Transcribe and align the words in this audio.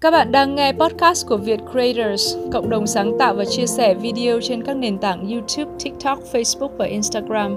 Các 0.00 0.10
bạn 0.10 0.32
đang 0.32 0.54
nghe 0.54 0.72
podcast 0.72 1.26
của 1.26 1.36
Việt 1.36 1.60
Creators, 1.72 2.36
cộng 2.52 2.70
đồng 2.70 2.86
sáng 2.86 3.18
tạo 3.18 3.34
và 3.34 3.44
chia 3.44 3.66
sẻ 3.66 3.94
video 3.94 4.40
trên 4.40 4.62
các 4.62 4.76
nền 4.76 4.98
tảng 4.98 5.28
YouTube, 5.28 5.78
TikTok, 5.84 6.18
Facebook 6.32 6.68
và 6.68 6.86
Instagram. 6.86 7.56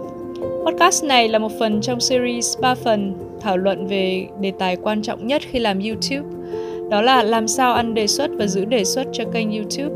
Podcast 0.66 1.04
này 1.04 1.28
là 1.28 1.40
một 1.40 1.52
phần 1.60 1.82
trong 1.82 2.00
series 2.00 2.58
3 2.60 2.76
phần 2.76 3.14
thảo 3.42 3.58
luận 3.58 3.88
về 3.88 4.28
đề 4.40 4.52
tài 4.60 4.76
quan 4.76 5.02
trọng 5.02 5.28
nhất 5.28 5.42
khi 5.52 5.60
làm 5.60 5.80
YouTube. 5.80 6.30
Đó 6.90 7.02
là 7.02 7.24
làm 7.24 7.48
sao 7.48 7.74
ăn 7.74 7.94
đề 7.94 8.08
xuất 8.08 8.32
và 8.38 8.48
giữ 8.48 8.66
đề 8.66 8.84
xuất 8.84 9.08
cho 9.14 9.24
kênh 9.34 9.52
YouTube. 9.52 9.96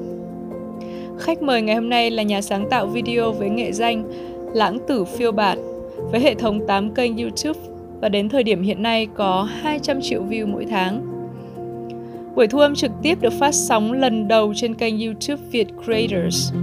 Khách 1.19 1.41
mời 1.41 1.61
ngày 1.61 1.75
hôm 1.75 1.89
nay 1.89 2.11
là 2.11 2.23
nhà 2.23 2.41
sáng 2.41 2.69
tạo 2.69 2.87
video 2.87 3.31
với 3.31 3.49
nghệ 3.49 3.71
danh 3.71 4.03
Lãng 4.53 4.77
Tử 4.87 5.05
Phiêu 5.05 5.31
Bạt 5.31 5.57
với 6.11 6.19
hệ 6.19 6.35
thống 6.35 6.67
8 6.67 6.93
kênh 6.93 7.17
YouTube 7.17 7.59
và 8.01 8.09
đến 8.09 8.29
thời 8.29 8.43
điểm 8.43 8.61
hiện 8.61 8.83
nay 8.83 9.07
có 9.15 9.47
200 9.61 10.01
triệu 10.01 10.23
view 10.29 10.47
mỗi 10.47 10.65
tháng. 10.69 11.12
Buổi 12.35 12.47
thu 12.47 12.59
âm 12.59 12.75
trực 12.75 12.91
tiếp 13.01 13.21
được 13.21 13.33
phát 13.39 13.51
sóng 13.51 13.91
lần 13.91 14.27
đầu 14.27 14.53
trên 14.55 14.75
kênh 14.75 14.99
YouTube 14.99 15.43
Việt 15.51 15.67
Creators. 15.85 16.53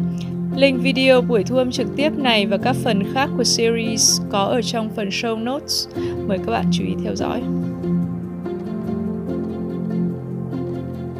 Link 0.57 0.83
video 0.83 1.21
buổi 1.21 1.45
thu 1.45 1.57
âm 1.57 1.71
trực 1.71 1.87
tiếp 1.97 2.13
này 2.17 2.47
và 2.47 2.57
các 2.57 2.77
phần 2.85 3.03
khác 3.15 3.31
của 3.37 3.45
series 3.45 4.21
có 4.31 4.39
ở 4.39 4.63
trong 4.63 4.91
phần 4.97 5.09
show 5.09 5.45
notes. 5.45 5.89
Mời 6.27 6.39
các 6.39 6.53
bạn 6.53 6.65
chú 6.73 6.85
ý 6.85 6.95
theo 7.05 7.15
dõi. 7.15 7.43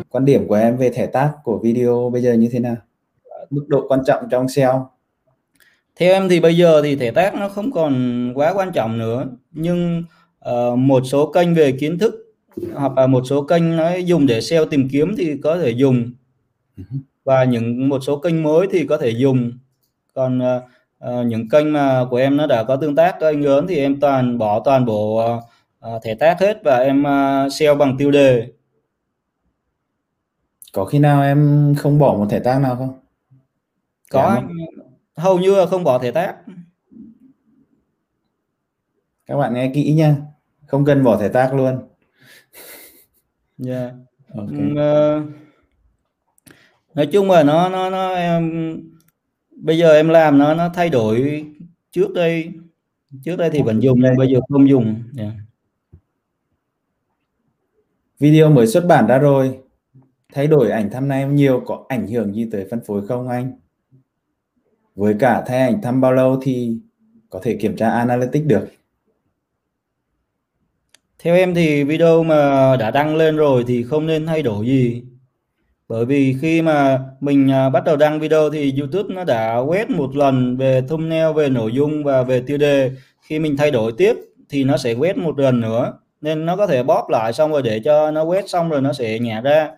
Quan 0.09 0.25
điểm 0.25 0.49
của 0.49 0.55
em 0.55 0.77
về 0.77 0.91
thẻ 0.91 1.07
tác 1.07 1.33
của 1.45 1.59
video 1.59 2.11
bây 2.13 2.23
giờ 2.23 2.33
như 2.33 2.49
thế 2.53 2.59
nào? 2.59 2.77
Mức 3.51 3.65
độ 3.69 3.87
quan 3.89 4.01
trọng 4.07 4.25
trong 4.31 4.49
SEO? 4.49 4.91
Theo 5.97 6.13
em 6.13 6.29
thì 6.29 6.41
bây 6.41 6.57
giờ 6.57 6.83
thì 6.83 6.97
thẻ 6.97 7.11
tác 7.11 7.35
nó 7.35 7.49
không 7.49 7.73
còn 7.73 8.33
quá 8.35 8.53
quan 8.55 8.73
trọng 8.73 8.99
nữa, 8.99 9.27
nhưng 9.53 10.05
uh, 10.51 10.79
một 10.79 11.03
số 11.05 11.33
kênh 11.33 11.55
về 11.55 11.73
kiến 11.73 11.99
thức 11.99 12.27
hoặc 12.75 12.93
là 12.97 13.07
một 13.07 13.23
số 13.27 13.43
kênh 13.43 13.77
nó 13.77 13.95
dùng 13.95 14.27
để 14.27 14.41
SEO 14.41 14.65
tìm 14.65 14.89
kiếm 14.89 15.15
thì 15.19 15.37
có 15.43 15.59
thể 15.59 15.71
dùng. 15.71 16.13
Và 17.25 17.45
những 17.45 17.89
một 17.89 17.99
số 18.03 18.19
kênh 18.19 18.43
mới 18.43 18.67
thì 18.71 18.87
có 18.87 18.99
thể 18.99 19.11
dùng. 19.11 19.53
Còn 20.15 20.39
uh, 20.39 21.27
những 21.27 21.49
kênh 21.49 21.73
mà 21.73 22.07
của 22.11 22.17
em 22.17 22.37
nó 22.37 22.47
đã 22.47 22.65
có 22.65 22.77
tương 22.77 22.97
tác 22.97 23.17
kênh 23.21 23.45
lớn 23.45 23.67
thì 23.69 23.77
em 23.77 24.01
toàn 24.01 24.39
bỏ 24.39 24.61
toàn 24.65 24.85
bộ 24.85 25.31
uh, 25.87 26.03
thẻ 26.03 26.15
tác 26.15 26.41
hết 26.41 26.61
và 26.65 26.77
em 26.77 27.03
uh, 27.03 27.53
SEO 27.53 27.75
bằng 27.75 27.97
tiêu 27.99 28.11
đề. 28.11 28.53
Có 30.73 30.85
khi 30.85 30.99
nào 30.99 31.23
em 31.23 31.75
không 31.79 31.99
bỏ 31.99 32.15
một 32.15 32.27
thẻ 32.31 32.39
tác 32.39 32.59
nào 32.59 32.77
không? 32.77 33.01
Có 34.11 34.37
dạ. 34.37 34.43
hầu 35.17 35.39
như 35.39 35.55
là 35.55 35.67
không 35.67 35.85
bỏ 35.85 35.99
thẻ 35.99 36.11
tác. 36.11 36.37
Các 39.27 39.37
bạn 39.37 39.55
nghe 39.55 39.71
kỹ 39.75 39.93
nha. 39.93 40.17
Không 40.67 40.85
cần 40.85 41.05
bỏ 41.05 41.17
thẻ 41.17 41.29
tác 41.29 41.55
luôn 41.55 41.90
yeah. 43.67 43.93
okay. 44.35 44.71
uh, 44.71 45.25
nói 46.95 47.07
chung 47.13 47.31
là 47.31 47.43
nó 47.43 47.69
nó 47.69 47.91
nó 47.91 48.15
em 48.15 48.77
bây 49.51 49.79
giờ 49.79 49.95
em 49.95 50.09
làm 50.09 50.39
nó 50.39 50.55
nó 50.55 50.69
thay 50.75 50.89
đổi 50.89 51.45
trước 51.91 52.15
đây 52.15 52.53
trước 53.25 53.37
đây 53.37 53.51
thì 53.51 53.63
vẫn 53.63 53.83
dùng 53.83 54.01
nhưng 54.03 54.17
bây 54.17 54.29
giờ 54.29 54.41
không 54.49 54.69
dùng 54.69 55.03
yeah. 55.19 55.33
video 58.19 58.51
mới 58.51 58.67
xuất 58.67 58.87
bản 58.87 59.07
ra 59.07 59.19
rồi 59.19 59.59
thay 60.33 60.47
đổi 60.47 60.71
ảnh 60.71 60.91
thumbnail 60.91 61.33
nhiều 61.33 61.63
có 61.67 61.85
ảnh 61.89 62.07
hưởng 62.07 62.35
gì 62.35 62.49
tới 62.53 62.67
phân 62.71 62.81
phối 62.87 63.07
không 63.07 63.29
anh 63.29 63.53
với 64.95 65.15
cả 65.19 65.45
thay 65.47 65.59
ảnh 65.59 65.83
thăm 65.83 66.01
bao 66.01 66.13
lâu 66.13 66.41
thì 66.43 66.79
có 67.31 67.41
thể 67.43 67.57
kiểm 67.61 67.77
tra 67.77 67.91
analytics 67.91 68.47
được 68.47 68.69
theo 71.23 71.35
em 71.35 71.55
thì 71.55 71.85
video 71.85 72.23
mà 72.23 72.77
đã 72.77 72.91
đăng 72.91 73.17
lên 73.17 73.37
rồi 73.37 73.65
thì 73.67 73.83
không 73.83 74.07
nên 74.07 74.27
thay 74.27 74.43
đổi 74.43 74.67
gì. 74.67 75.03
Bởi 75.89 76.05
vì 76.05 76.37
khi 76.41 76.63
mà 76.63 77.01
mình 77.21 77.51
à, 77.51 77.69
bắt 77.69 77.85
đầu 77.85 77.97
đăng 77.97 78.21
video 78.21 78.51
thì 78.51 78.75
YouTube 78.79 79.15
nó 79.15 79.25
đã 79.25 79.59
quét 79.59 79.91
một 79.91 80.17
lần 80.17 80.57
về 80.57 80.83
thumbnail 80.89 81.33
về 81.33 81.49
nội 81.49 81.73
dung 81.73 82.05
và 82.05 82.23
về 82.23 82.43
tiêu 82.47 82.59
đề. 82.59 82.91
Khi 83.23 83.39
mình 83.39 83.57
thay 83.57 83.71
đổi 83.71 83.93
tiếp 83.99 84.17
thì 84.49 84.65
nó 84.65 84.77
sẽ 84.77 84.95
quét 84.95 85.17
một 85.17 85.39
lần 85.39 85.61
nữa. 85.61 85.93
Nên 86.21 86.47
nó 86.47 86.57
có 86.57 86.67
thể 86.67 86.83
bóp 86.83 87.07
lại 87.11 87.33
xong 87.33 87.53
rồi 87.53 87.63
để 87.63 87.81
cho 87.85 88.11
nó 88.11 88.25
quét 88.25 88.49
xong 88.49 88.71
rồi 88.71 88.81
nó 88.83 88.93
sẽ 88.93 89.19
nhả 89.19 89.41
ra. 89.41 89.71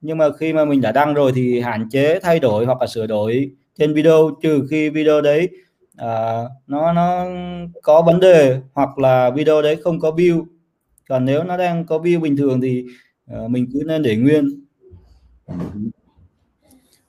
Nhưng 0.00 0.18
mà 0.18 0.26
khi 0.38 0.52
mà 0.52 0.64
mình 0.64 0.80
đã 0.80 0.92
đăng 0.92 1.14
rồi 1.14 1.32
thì 1.34 1.60
hạn 1.60 1.88
chế 1.90 2.18
thay 2.22 2.38
đổi 2.38 2.66
hoặc 2.66 2.80
là 2.80 2.86
sửa 2.86 3.06
đổi 3.06 3.50
trên 3.78 3.94
video 3.94 4.30
trừ 4.42 4.66
khi 4.70 4.90
video 4.90 5.20
đấy 5.20 5.48
à, 5.96 6.42
nó 6.66 6.92
nó 6.92 7.26
có 7.82 8.02
vấn 8.02 8.20
đề 8.20 8.60
hoặc 8.72 8.98
là 8.98 9.30
video 9.30 9.62
đấy 9.62 9.76
không 9.76 10.00
có 10.00 10.10
view 10.10 10.44
còn 11.10 11.24
nếu 11.24 11.44
nó 11.44 11.56
đang 11.56 11.86
có 11.86 11.98
view 11.98 12.20
bình 12.20 12.36
thường 12.36 12.60
thì 12.60 12.84
uh, 13.34 13.50
mình 13.50 13.66
cứ 13.72 13.82
nên 13.86 14.02
để 14.02 14.16
nguyên. 14.16 14.48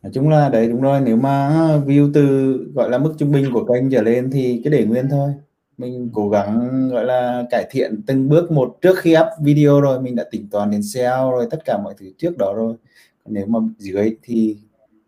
Nói 0.03 0.11
chung 0.13 0.29
là 0.29 0.49
đấy 0.49 0.67
đúng 0.69 0.81
rồi 0.81 1.01
nếu 1.05 1.15
mà 1.15 1.49
view 1.85 2.11
từ 2.13 2.53
gọi 2.73 2.89
là 2.89 2.97
mức 2.97 3.13
trung 3.17 3.31
bình 3.31 3.45
của 3.53 3.65
kênh 3.65 3.89
trở 3.89 4.01
lên 4.01 4.31
thì 4.31 4.61
cứ 4.63 4.69
để 4.69 4.85
nguyên 4.85 5.09
thôi. 5.09 5.31
Mình 5.77 6.09
cố 6.13 6.29
gắng 6.29 6.89
gọi 6.89 7.05
là 7.05 7.45
cải 7.49 7.65
thiện 7.71 8.01
từng 8.07 8.29
bước 8.29 8.51
một 8.51 8.77
trước 8.81 8.97
khi 8.97 9.15
up 9.17 9.27
video 9.41 9.81
rồi 9.81 10.01
mình 10.01 10.15
đã 10.15 10.23
tính 10.31 10.47
toán 10.51 10.71
đến 10.71 10.83
SEO 10.83 11.31
rồi 11.31 11.47
tất 11.51 11.65
cả 11.65 11.77
mọi 11.83 11.93
thứ 11.99 12.11
trước 12.17 12.37
đó 12.37 12.53
rồi. 12.55 12.75
Còn 13.23 13.33
nếu 13.33 13.45
mà 13.45 13.59
dưới 13.77 14.15
thì 14.23 14.57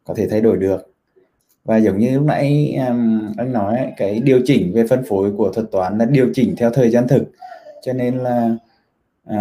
có 0.03 0.13
thể 0.13 0.27
thay 0.27 0.41
đổi 0.41 0.57
được. 0.57 0.93
Và 1.65 1.77
giống 1.77 1.97
như 1.97 2.15
lúc 2.15 2.25
nãy 2.25 2.75
um, 2.87 3.31
anh 3.37 3.53
nói 3.53 3.91
cái 3.97 4.19
điều 4.19 4.39
chỉnh 4.45 4.73
về 4.73 4.87
phân 4.87 5.03
phối 5.03 5.31
của 5.31 5.51
thuật 5.51 5.71
toán 5.71 5.97
là 5.97 6.05
điều 6.05 6.29
chỉnh 6.33 6.55
theo 6.57 6.69
thời 6.69 6.89
gian 6.89 7.07
thực. 7.07 7.23
Cho 7.81 7.93
nên 7.93 8.17
là 8.17 8.55
à, 9.25 9.37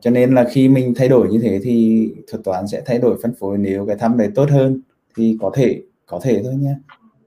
cho 0.00 0.10
nên 0.10 0.34
là 0.34 0.44
khi 0.50 0.68
mình 0.68 0.94
thay 0.96 1.08
đổi 1.08 1.28
như 1.28 1.38
thế 1.42 1.60
thì 1.62 2.08
thuật 2.30 2.44
toán 2.44 2.68
sẽ 2.68 2.82
thay 2.86 2.98
đổi 2.98 3.18
phân 3.22 3.34
phối. 3.34 3.58
Nếu 3.58 3.86
cái 3.86 3.96
thăm 3.96 4.18
đấy 4.18 4.28
tốt 4.34 4.50
hơn 4.50 4.80
thì 5.16 5.38
có 5.40 5.50
thể 5.54 5.82
có 6.06 6.20
thể 6.22 6.42
thôi 6.42 6.54
nhé. 6.54 6.74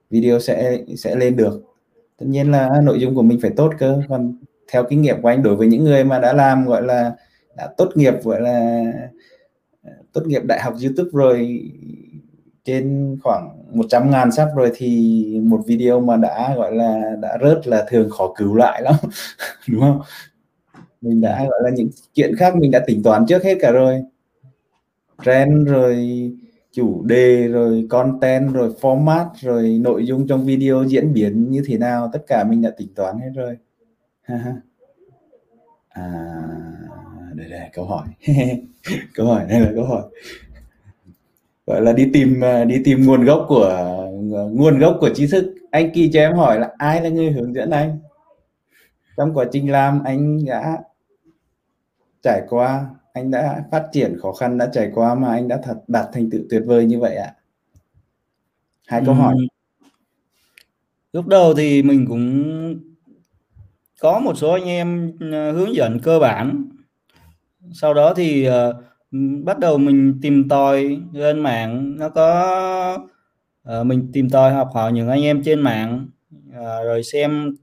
Video 0.10 0.40
sẽ 0.40 0.78
sẽ 0.98 1.16
lên 1.16 1.36
được. 1.36 1.64
Tất 2.18 2.26
nhiên 2.30 2.52
là 2.52 2.82
nội 2.84 3.00
dung 3.00 3.16
của 3.16 3.22
mình 3.22 3.40
phải 3.42 3.52
tốt 3.56 3.74
cơ. 3.80 4.02
Còn 4.10 4.38
theo 4.72 4.84
kinh 4.90 5.02
nghiệm 5.02 5.22
của 5.22 5.28
anh 5.28 5.44
đối 5.44 5.56
với 5.56 5.68
những 5.68 5.84
người 5.84 6.04
mà 6.04 6.20
đã 6.20 6.34
làm 6.34 6.66
gọi 6.66 6.82
là 6.84 7.12
đã 7.56 7.70
tốt 7.78 7.90
nghiệp 7.96 8.14
gọi 8.24 8.42
là 8.42 8.84
tốt 10.14 10.22
nghiệp 10.26 10.42
đại 10.46 10.62
học 10.62 10.74
YouTube 10.84 11.10
rồi 11.14 11.62
trên 12.66 13.18
khoảng 13.24 13.50
100 13.72 14.12
ngàn 14.12 14.32
sắp 14.32 14.48
rồi 14.56 14.72
thì 14.76 15.42
một 15.44 15.62
video 15.66 16.00
mà 16.00 16.18
đã 16.18 16.56
gọi 16.56 16.76
là 16.76 17.16
đã 17.22 17.38
rớt 17.42 17.68
là 17.68 17.86
thường 17.90 18.10
khó 18.10 18.34
cứu 18.38 18.56
lại 18.56 18.82
lắm. 18.82 18.96
Đúng 19.68 19.82
không? 19.82 20.02
Mình 21.02 21.22
đã, 21.22 21.46
gọi 21.50 21.60
là, 21.64 21.70
những 21.70 21.90
chuyện 22.14 22.36
khác 22.36 22.56
mình 22.56 22.72
đã 22.72 22.84
tính 22.88 23.04
toán 23.04 23.26
trước 23.26 23.44
hết 23.44 23.58
cả 23.62 23.72
rồi. 23.72 24.04
Trend 25.26 25.68
rồi, 25.68 26.08
chủ 26.72 27.04
đề 27.04 27.48
rồi, 27.48 27.88
content 27.90 28.54
rồi, 28.54 28.74
format 28.82 29.26
rồi, 29.40 29.78
nội 29.82 30.06
dung 30.06 30.28
trong 30.28 30.46
video 30.46 30.84
diễn 30.84 31.14
biến 31.14 31.52
như 31.52 31.64
thế 31.66 31.78
nào, 31.78 32.10
tất 32.14 32.24
cả 32.28 32.44
mình 32.50 32.62
đã 32.62 32.70
tính 32.78 32.88
toán 32.96 33.20
hết 33.20 33.30
rồi. 33.36 33.58
À 35.90 36.08
đây 37.38 37.50
đây 37.50 37.70
câu 37.74 37.86
hỏi. 37.86 38.08
Câu 39.14 39.26
hỏi 39.26 39.46
đây 39.50 39.60
là 39.60 39.72
câu 39.76 39.86
hỏi? 39.86 40.04
Gọi 41.68 41.82
là 41.82 41.94
đi 41.94 42.10
tìm 42.14 42.44
à, 42.44 42.64
đi 42.64 42.82
tìm 42.84 43.06
nguồn 43.06 43.26
gốc 43.26 43.46
của, 43.48 43.70
nguồn 44.52 44.80
gốc 44.80 44.98
của 45.00 45.10
tri 45.14 45.28
thức. 45.28 45.56
Anh 45.72 45.92
kỳ 45.94 46.12
cho 46.14 46.20
em 46.20 46.34
hỏi 46.34 46.60
là 46.60 46.70
ai 46.78 47.02
là 47.02 47.10
người 47.10 47.32
hướng 47.32 47.54
dẫn 47.54 47.70
anh? 47.70 48.00
Trong 49.18 49.34
quá 49.34 49.46
trình 49.52 49.72
làm 49.72 50.04
anh 50.04 50.46
đã 50.46 50.84
trải 52.22 52.42
qua 52.50 52.90
anh 53.14 53.32
đã 53.32 53.64
phát 53.72 53.88
triển 53.92 54.18
khó 54.22 54.32
khăn 54.32 54.58
đã 54.58 54.70
trải 54.74 54.92
qua 54.94 55.16
mà 55.16 55.30
anh 55.30 55.48
đã 55.48 55.60
thật 55.64 55.78
đạt 55.88 56.06
thành 56.14 56.30
tựu 56.30 56.42
tuyệt 56.50 56.64
vời 56.66 56.86
như 56.86 57.00
vậy 57.00 57.16
ạ. 57.16 57.34
Hai 58.88 59.02
câu 59.06 59.16
hỏi. 59.16 59.36
Lúc 61.14 61.28
đầu 61.28 61.54
thì 61.54 61.84
mình 61.84 62.06
cũng 62.08 62.44
có 64.02 64.20
một 64.20 64.38
số 64.38 64.52
anh 64.52 64.66
em 64.66 65.12
à, 65.32 65.52
hướng 65.52 65.76
dẫn 65.76 66.00
cơ 66.00 66.20
bản. 66.20 66.70
Sau 67.72 67.94
đó 67.94 68.14
thì 68.14 68.50
uh, 68.50 68.54
bắt 69.44 69.60
đầu 69.60 69.78
mình 69.78 70.20
tìm 70.22 70.50
tòi 70.50 71.00
lên 71.14 71.40
mạng. 71.40 71.96
Nó 71.98 72.10
có 72.10 73.00
uh, 73.80 73.86
mình 73.86 74.10
tìm 74.14 74.30
tòi 74.30 74.54
học 74.54 74.70
hỏi 74.74 74.92
những 74.94 75.10
anh 75.10 75.24
em 75.24 75.44
trên 75.44 75.60
mạng 75.60 76.08
uh, 76.50 76.86
rồi 76.86 77.04
xem 77.04 77.56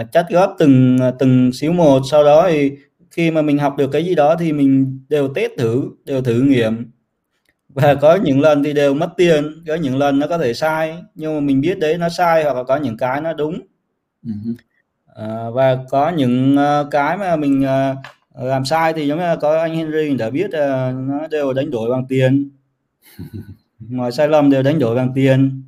uh, 0.00 0.12
chắt 0.12 0.26
góp 0.30 0.54
từng 0.58 0.98
từng 1.18 1.52
xíu 1.52 1.72
một. 1.72 2.02
Sau 2.10 2.24
đó 2.24 2.46
thì 2.50 2.72
khi 3.10 3.30
mà 3.30 3.42
mình 3.42 3.58
học 3.58 3.76
được 3.76 3.90
cái 3.92 4.04
gì 4.04 4.14
đó 4.14 4.36
thì 4.38 4.52
mình 4.52 5.00
đều 5.08 5.34
test 5.34 5.52
thử 5.58 5.90
đều 6.04 6.22
thử 6.22 6.40
nghiệm. 6.40 6.90
Và 7.68 7.94
có 7.94 8.14
những 8.14 8.40
lần 8.40 8.62
thì 8.64 8.72
đều 8.72 8.94
mất 8.94 9.08
tiền 9.16 9.64
có 9.66 9.74
những 9.74 9.96
lần 9.96 10.18
nó 10.18 10.26
có 10.26 10.38
thể 10.38 10.54
sai 10.54 10.98
nhưng 11.14 11.34
mà 11.34 11.40
mình 11.40 11.60
biết 11.60 11.78
đấy 11.78 11.98
nó 11.98 12.08
sai 12.08 12.44
hoặc 12.44 12.56
là 12.56 12.62
có 12.62 12.76
những 12.76 12.96
cái 12.96 13.20
nó 13.20 13.32
đúng. 13.32 13.60
Uh-huh. 14.24 14.54
à, 15.14 15.50
và 15.50 15.78
có 15.90 16.08
những 16.08 16.56
uh, 16.56 16.90
cái 16.90 17.16
mà 17.16 17.36
mình 17.36 17.64
uh, 17.64 18.44
làm 18.44 18.64
sai 18.64 18.92
thì 18.92 19.06
giống 19.06 19.18
như 19.18 19.24
là 19.24 19.36
có 19.36 19.60
anh 19.60 19.74
Henry 19.74 20.16
đã 20.16 20.30
biết 20.30 20.46
uh, 20.46 20.94
nó 21.08 21.26
đều 21.30 21.52
đánh 21.52 21.70
đổi 21.70 21.90
bằng 21.90 22.06
tiền. 22.08 22.50
Mọi 23.78 24.12
sai 24.12 24.28
lầm 24.28 24.50
đều 24.50 24.62
đánh 24.62 24.78
đổi 24.78 24.96
bằng 24.96 25.12
tiền 25.14 25.62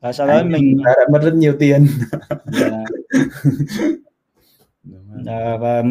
và 0.00 0.12
sau 0.12 0.26
đó 0.26 0.42
mình 0.44 0.82
đã, 0.84 0.92
đã 0.96 1.04
mất 1.12 1.18
rất 1.22 1.34
nhiều 1.34 1.56
tiền 1.58 1.86
yeah. 2.60 2.72
Dạ. 5.24 5.32
à, 5.32 5.56
và 5.60 5.82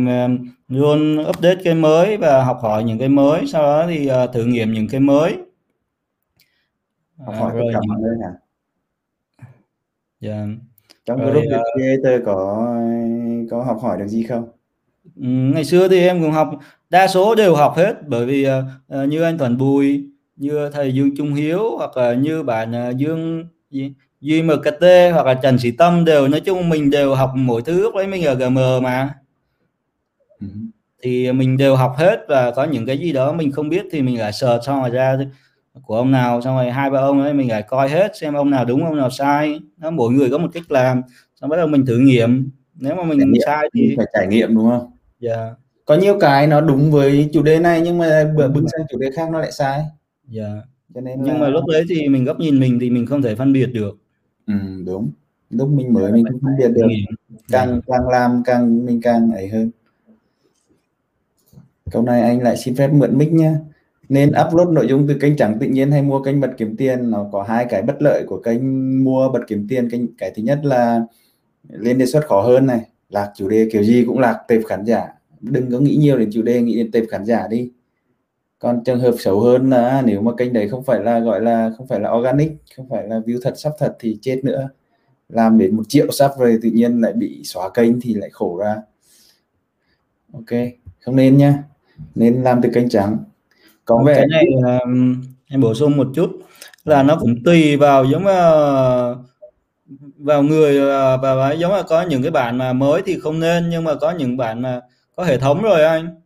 luôn 0.67 1.29
update 1.29 1.57
cái 1.63 1.75
mới 1.75 2.17
và 2.17 2.43
học 2.43 2.59
hỏi 2.61 2.83
những 2.83 2.99
cái 2.99 3.09
mới 3.09 3.47
sau 3.47 3.61
đó 3.61 3.85
thì 3.87 4.09
uh, 4.23 4.33
thử 4.33 4.45
nghiệm 4.45 4.73
những 4.73 4.87
cái 4.87 4.99
mới 4.99 5.37
học 7.25 7.35
hỏi 7.39 7.51
à, 7.51 7.55
rồi 7.55 7.71
cả 7.73 7.79
mọi 7.87 7.97
nơi 8.01 8.15
hả 8.23 8.33
dạ 10.19 10.45
trong 11.05 11.19
group 11.25 11.43
uh, 11.43 11.61
creator 11.75 12.25
có 12.25 12.67
có 13.51 13.63
học 13.63 13.79
hỏi 13.81 13.97
được 13.97 14.07
gì 14.07 14.23
không 14.23 14.49
ngày 15.53 15.65
xưa 15.65 15.87
thì 15.87 15.99
em 15.99 16.21
cũng 16.21 16.31
học 16.31 16.49
đa 16.89 17.07
số 17.07 17.35
đều 17.35 17.55
học 17.55 17.73
hết 17.75 18.07
bởi 18.07 18.25
vì 18.25 18.47
uh, 18.49 19.09
như 19.09 19.21
anh 19.21 19.37
Thuận 19.37 19.57
Bùi 19.57 20.09
như 20.35 20.69
thầy 20.73 20.93
Dương 20.93 21.15
Trung 21.17 21.33
Hiếu 21.33 21.77
hoặc 21.77 21.97
là 21.97 22.13
như 22.13 22.43
bạn 22.43 22.89
uh, 22.89 22.97
Dương? 22.97 23.47
Duy 24.21 24.41
MKT 24.41 25.13
hoặc 25.13 25.25
là 25.25 25.33
Trần 25.33 25.59
Sĩ 25.59 25.71
Tâm 25.71 26.05
đều 26.05 26.27
nói 26.27 26.39
chung 26.39 26.69
mình 26.69 26.89
đều 26.89 27.15
học 27.15 27.31
mỗi 27.35 27.61
thứ 27.61 27.91
đấy 27.95 28.07
mình 28.07 28.25
ở 28.25 28.35
GM 28.35 28.57
mà. 28.81 29.13
Ừ. 30.41 30.47
thì 31.01 31.31
mình 31.31 31.57
đều 31.57 31.75
học 31.75 31.93
hết 31.97 32.25
và 32.27 32.51
có 32.51 32.63
những 32.63 32.85
cái 32.85 32.97
gì 32.97 33.13
đó 33.13 33.33
mình 33.33 33.51
không 33.51 33.69
biết 33.69 33.85
thì 33.91 34.01
mình 34.01 34.19
lại 34.19 34.33
sờ 34.33 34.59
xong 34.65 34.81
rồi 34.81 34.89
ra 34.89 35.17
của 35.83 35.95
ông 35.95 36.11
nào 36.11 36.41
xong 36.41 36.55
rồi 36.55 36.71
hai 36.71 36.89
ba 36.89 36.99
ông 36.99 37.21
ấy 37.23 37.33
mình 37.33 37.51
lại 37.51 37.63
coi 37.63 37.89
hết 37.89 38.17
xem 38.17 38.33
ông 38.33 38.49
nào 38.49 38.65
đúng 38.65 38.85
ông 38.85 38.97
nào 38.97 39.09
sai. 39.09 39.59
Nó 39.77 39.91
mỗi 39.91 40.13
người 40.13 40.29
có 40.31 40.37
một 40.37 40.47
cách 40.53 40.71
làm 40.71 41.01
xong 41.35 41.49
bắt 41.49 41.57
đầu 41.57 41.67
mình 41.67 41.85
thử 41.85 41.97
nghiệm. 41.97 42.49
Nếu 42.75 42.95
mà 42.95 43.03
mình 43.03 43.17
nghiệm, 43.17 43.41
sai 43.45 43.69
thì 43.73 43.93
phải 43.97 44.05
trải 44.13 44.27
nghiệm 44.27 44.55
đúng 44.55 44.69
không? 44.69 44.91
Dạ. 45.19 45.35
Yeah. 45.35 45.53
có 45.85 45.95
nhiều 45.95 46.17
cái 46.19 46.47
nó 46.47 46.61
đúng 46.61 46.91
với 46.91 47.29
chủ 47.33 47.43
đề 47.43 47.59
này 47.59 47.81
nhưng 47.81 47.97
mà 47.97 48.31
bữa 48.35 48.47
bưng 48.47 48.67
sang 48.67 48.81
chủ 48.89 48.97
đề 48.97 49.11
khác 49.15 49.29
nó 49.31 49.39
lại 49.39 49.51
sai. 49.51 49.83
Dạ. 50.27 50.43
yeah. 50.43 50.63
Cho 50.93 51.01
nên 51.01 51.23
nhưng 51.23 51.33
là... 51.33 51.39
mà 51.39 51.49
lúc 51.49 51.63
đấy 51.67 51.83
thì 51.89 52.09
mình 52.09 52.25
góc 52.25 52.39
nhìn 52.39 52.59
mình 52.59 52.77
thì 52.81 52.89
mình 52.89 53.05
không 53.05 53.21
thể 53.21 53.35
phân 53.35 53.53
biệt 53.53 53.65
được. 53.65 53.97
Ừ, 54.47 54.53
đúng. 54.85 55.11
Lúc 55.49 55.69
mình 55.69 55.93
mới 55.93 56.11
mình 56.11 56.25
không 56.31 56.39
phân 56.41 56.51
biệt 56.57 56.67
được. 56.67 56.87
Càng 57.51 57.81
càng 57.87 58.07
làm 58.07 58.41
càng 58.45 58.85
mình 58.85 59.01
càng 59.01 59.31
ấy 59.31 59.47
hơn. 59.47 59.71
Câu 61.91 62.01
này 62.01 62.21
anh 62.21 62.41
lại 62.41 62.57
xin 62.57 62.75
phép 62.75 62.93
mượn 62.93 63.17
mic 63.17 63.33
nhé 63.33 63.51
nên 64.09 64.31
upload 64.47 64.69
nội 64.69 64.87
dung 64.87 65.07
từ 65.07 65.17
kênh 65.19 65.37
trắng 65.37 65.57
tự 65.59 65.67
nhiên 65.67 65.91
hay 65.91 66.01
mua 66.01 66.23
kênh 66.23 66.41
bật 66.41 66.51
kiếm 66.57 66.75
tiền? 66.77 67.11
Nó 67.11 67.29
có 67.31 67.43
hai 67.43 67.65
cái 67.69 67.81
bất 67.81 68.01
lợi 68.01 68.23
của 68.27 68.41
kênh 68.41 69.03
mua 69.03 69.29
bật 69.31 69.41
kiếm 69.47 69.67
tiền. 69.69 69.89
Kênh 69.89 70.15
cái 70.17 70.31
thứ 70.35 70.43
nhất 70.43 70.59
là 70.63 71.01
lên 71.69 71.97
đề 71.97 72.05
xuất 72.05 72.25
khó 72.25 72.41
hơn 72.41 72.65
này. 72.65 72.81
Lạc 73.09 73.31
chủ 73.35 73.49
đề 73.49 73.69
kiểu 73.71 73.83
gì 73.83 74.03
cũng 74.07 74.19
lạc 74.19 74.39
tệp 74.47 74.61
khán 74.67 74.85
giả. 74.85 75.07
Đừng 75.41 75.71
có 75.71 75.79
nghĩ 75.79 75.95
nhiều 75.95 76.17
đến 76.17 76.29
chủ 76.33 76.41
đề 76.41 76.61
nghĩ 76.61 76.77
đến 76.77 76.91
tệp 76.91 77.03
khán 77.09 77.25
giả 77.25 77.47
đi 77.47 77.71
còn 78.59 78.83
trường 78.83 78.99
hợp 78.99 79.13
xấu 79.19 79.39
hơn 79.39 79.69
là 79.69 80.01
nếu 80.05 80.21
mà 80.21 80.31
kênh 80.37 80.53
đấy 80.53 80.69
không 80.69 80.83
phải 80.83 80.99
là 80.99 81.19
gọi 81.19 81.41
là 81.41 81.71
không 81.77 81.87
phải 81.87 81.99
là 81.99 82.11
organic 82.11 82.51
không 82.77 82.89
phải 82.89 83.07
là 83.07 83.19
view 83.19 83.39
thật 83.41 83.53
sắp 83.57 83.73
thật 83.79 83.95
thì 83.99 84.17
chết 84.21 84.39
nữa. 84.43 84.69
Làm 85.29 85.57
đến 85.57 85.75
một 85.75 85.83
triệu 85.89 86.11
sắp 86.11 86.31
rồi 86.39 86.59
tự 86.61 86.69
nhiên 86.69 87.01
lại 87.01 87.13
bị 87.13 87.41
xóa 87.43 87.69
kênh 87.69 88.01
thì 88.01 88.13
lại 88.13 88.29
khổ 88.29 88.57
ra. 88.57 88.75
Ok 90.33 90.59
không 90.99 91.15
nên 91.15 91.37
nhá. 91.37 91.63
Nên 92.15 92.43
làm 92.43 92.61
từ 92.61 92.69
kênh 92.73 92.89
trắng. 92.89 93.17
Có 93.85 94.03
vẻ 94.05 94.15
cái 94.15 94.27
này 94.27 94.45
um, 94.83 95.23
em 95.49 95.61
bổ 95.61 95.73
sung 95.73 95.97
một 95.97 96.07
chút 96.15 96.29
là 96.85 97.03
nó 97.03 97.17
cũng 97.19 97.43
tùy 97.45 97.77
vào 97.77 98.05
giống 98.05 98.21
uh, 98.21 99.17
vào 100.17 100.43
người 100.43 100.79
uh, 100.79 101.21
và 101.21 101.51
giống 101.51 101.71
là 101.71 101.81
có 101.81 102.01
những 102.01 102.21
cái 102.21 102.31
bạn 102.31 102.57
mà 102.57 102.73
mới 102.73 103.01
thì 103.05 103.19
không 103.19 103.39
nên 103.39 103.69
nhưng 103.69 103.83
mà 103.83 103.95
có 103.95 104.11
những 104.11 104.37
bạn 104.37 104.61
mà 104.61 104.81
có 105.15 105.23
hệ 105.23 105.37
thống 105.37 105.61
rồi 105.61 105.83
anh 105.83 106.21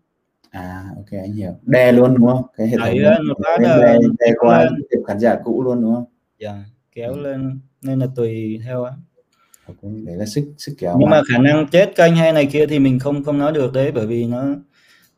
à 0.51 0.83
ok 0.95 1.19
anh 1.21 1.33
hiểu. 1.33 1.51
Đè 1.61 1.91
luôn 1.91 2.15
đúng 2.15 2.27
không? 2.27 2.43
Cái 2.57 2.67
hệ 2.67 2.77
thống 2.77 2.99
Đấy, 3.03 3.19
một 3.27 3.37
phát 3.43 3.57
đè, 3.61 3.97
đè 4.19 4.33
qua 4.39 4.69
tiếp 4.89 4.97
khán 5.07 5.19
giả 5.19 5.35
cũ 5.43 5.63
luôn 5.63 5.81
đúng 5.81 5.95
không? 5.95 6.05
Dạ 6.39 6.63
kéo 6.91 7.13
ừ. 7.13 7.19
lên. 7.19 7.59
Nên 7.81 7.99
là 7.99 8.07
tùy 8.15 8.59
theo 8.65 8.83
á. 8.83 8.91
Okay. 9.67 9.91
đấy 10.05 10.15
là 10.15 10.25
sức 10.25 10.53
sức 10.57 10.73
kéo 10.79 10.97
nhưng 10.99 11.09
mà. 11.09 11.21
khả 11.31 11.37
năng 11.37 11.67
chết 11.67 11.95
kênh 11.95 12.15
hay 12.15 12.33
này 12.33 12.45
kia 12.45 12.65
thì 12.65 12.79
mình 12.79 12.99
không 12.99 13.23
không 13.23 13.37
nói 13.37 13.51
được 13.51 13.73
đấy 13.73 13.91
bởi 13.91 14.07
vì 14.07 14.25
nó 14.25 14.45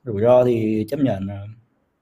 rủi 0.03 0.21
ro 0.21 0.43
thì 0.43 0.85
chấp 0.89 0.99
nhận 0.99 1.27
rồi. 1.27 1.47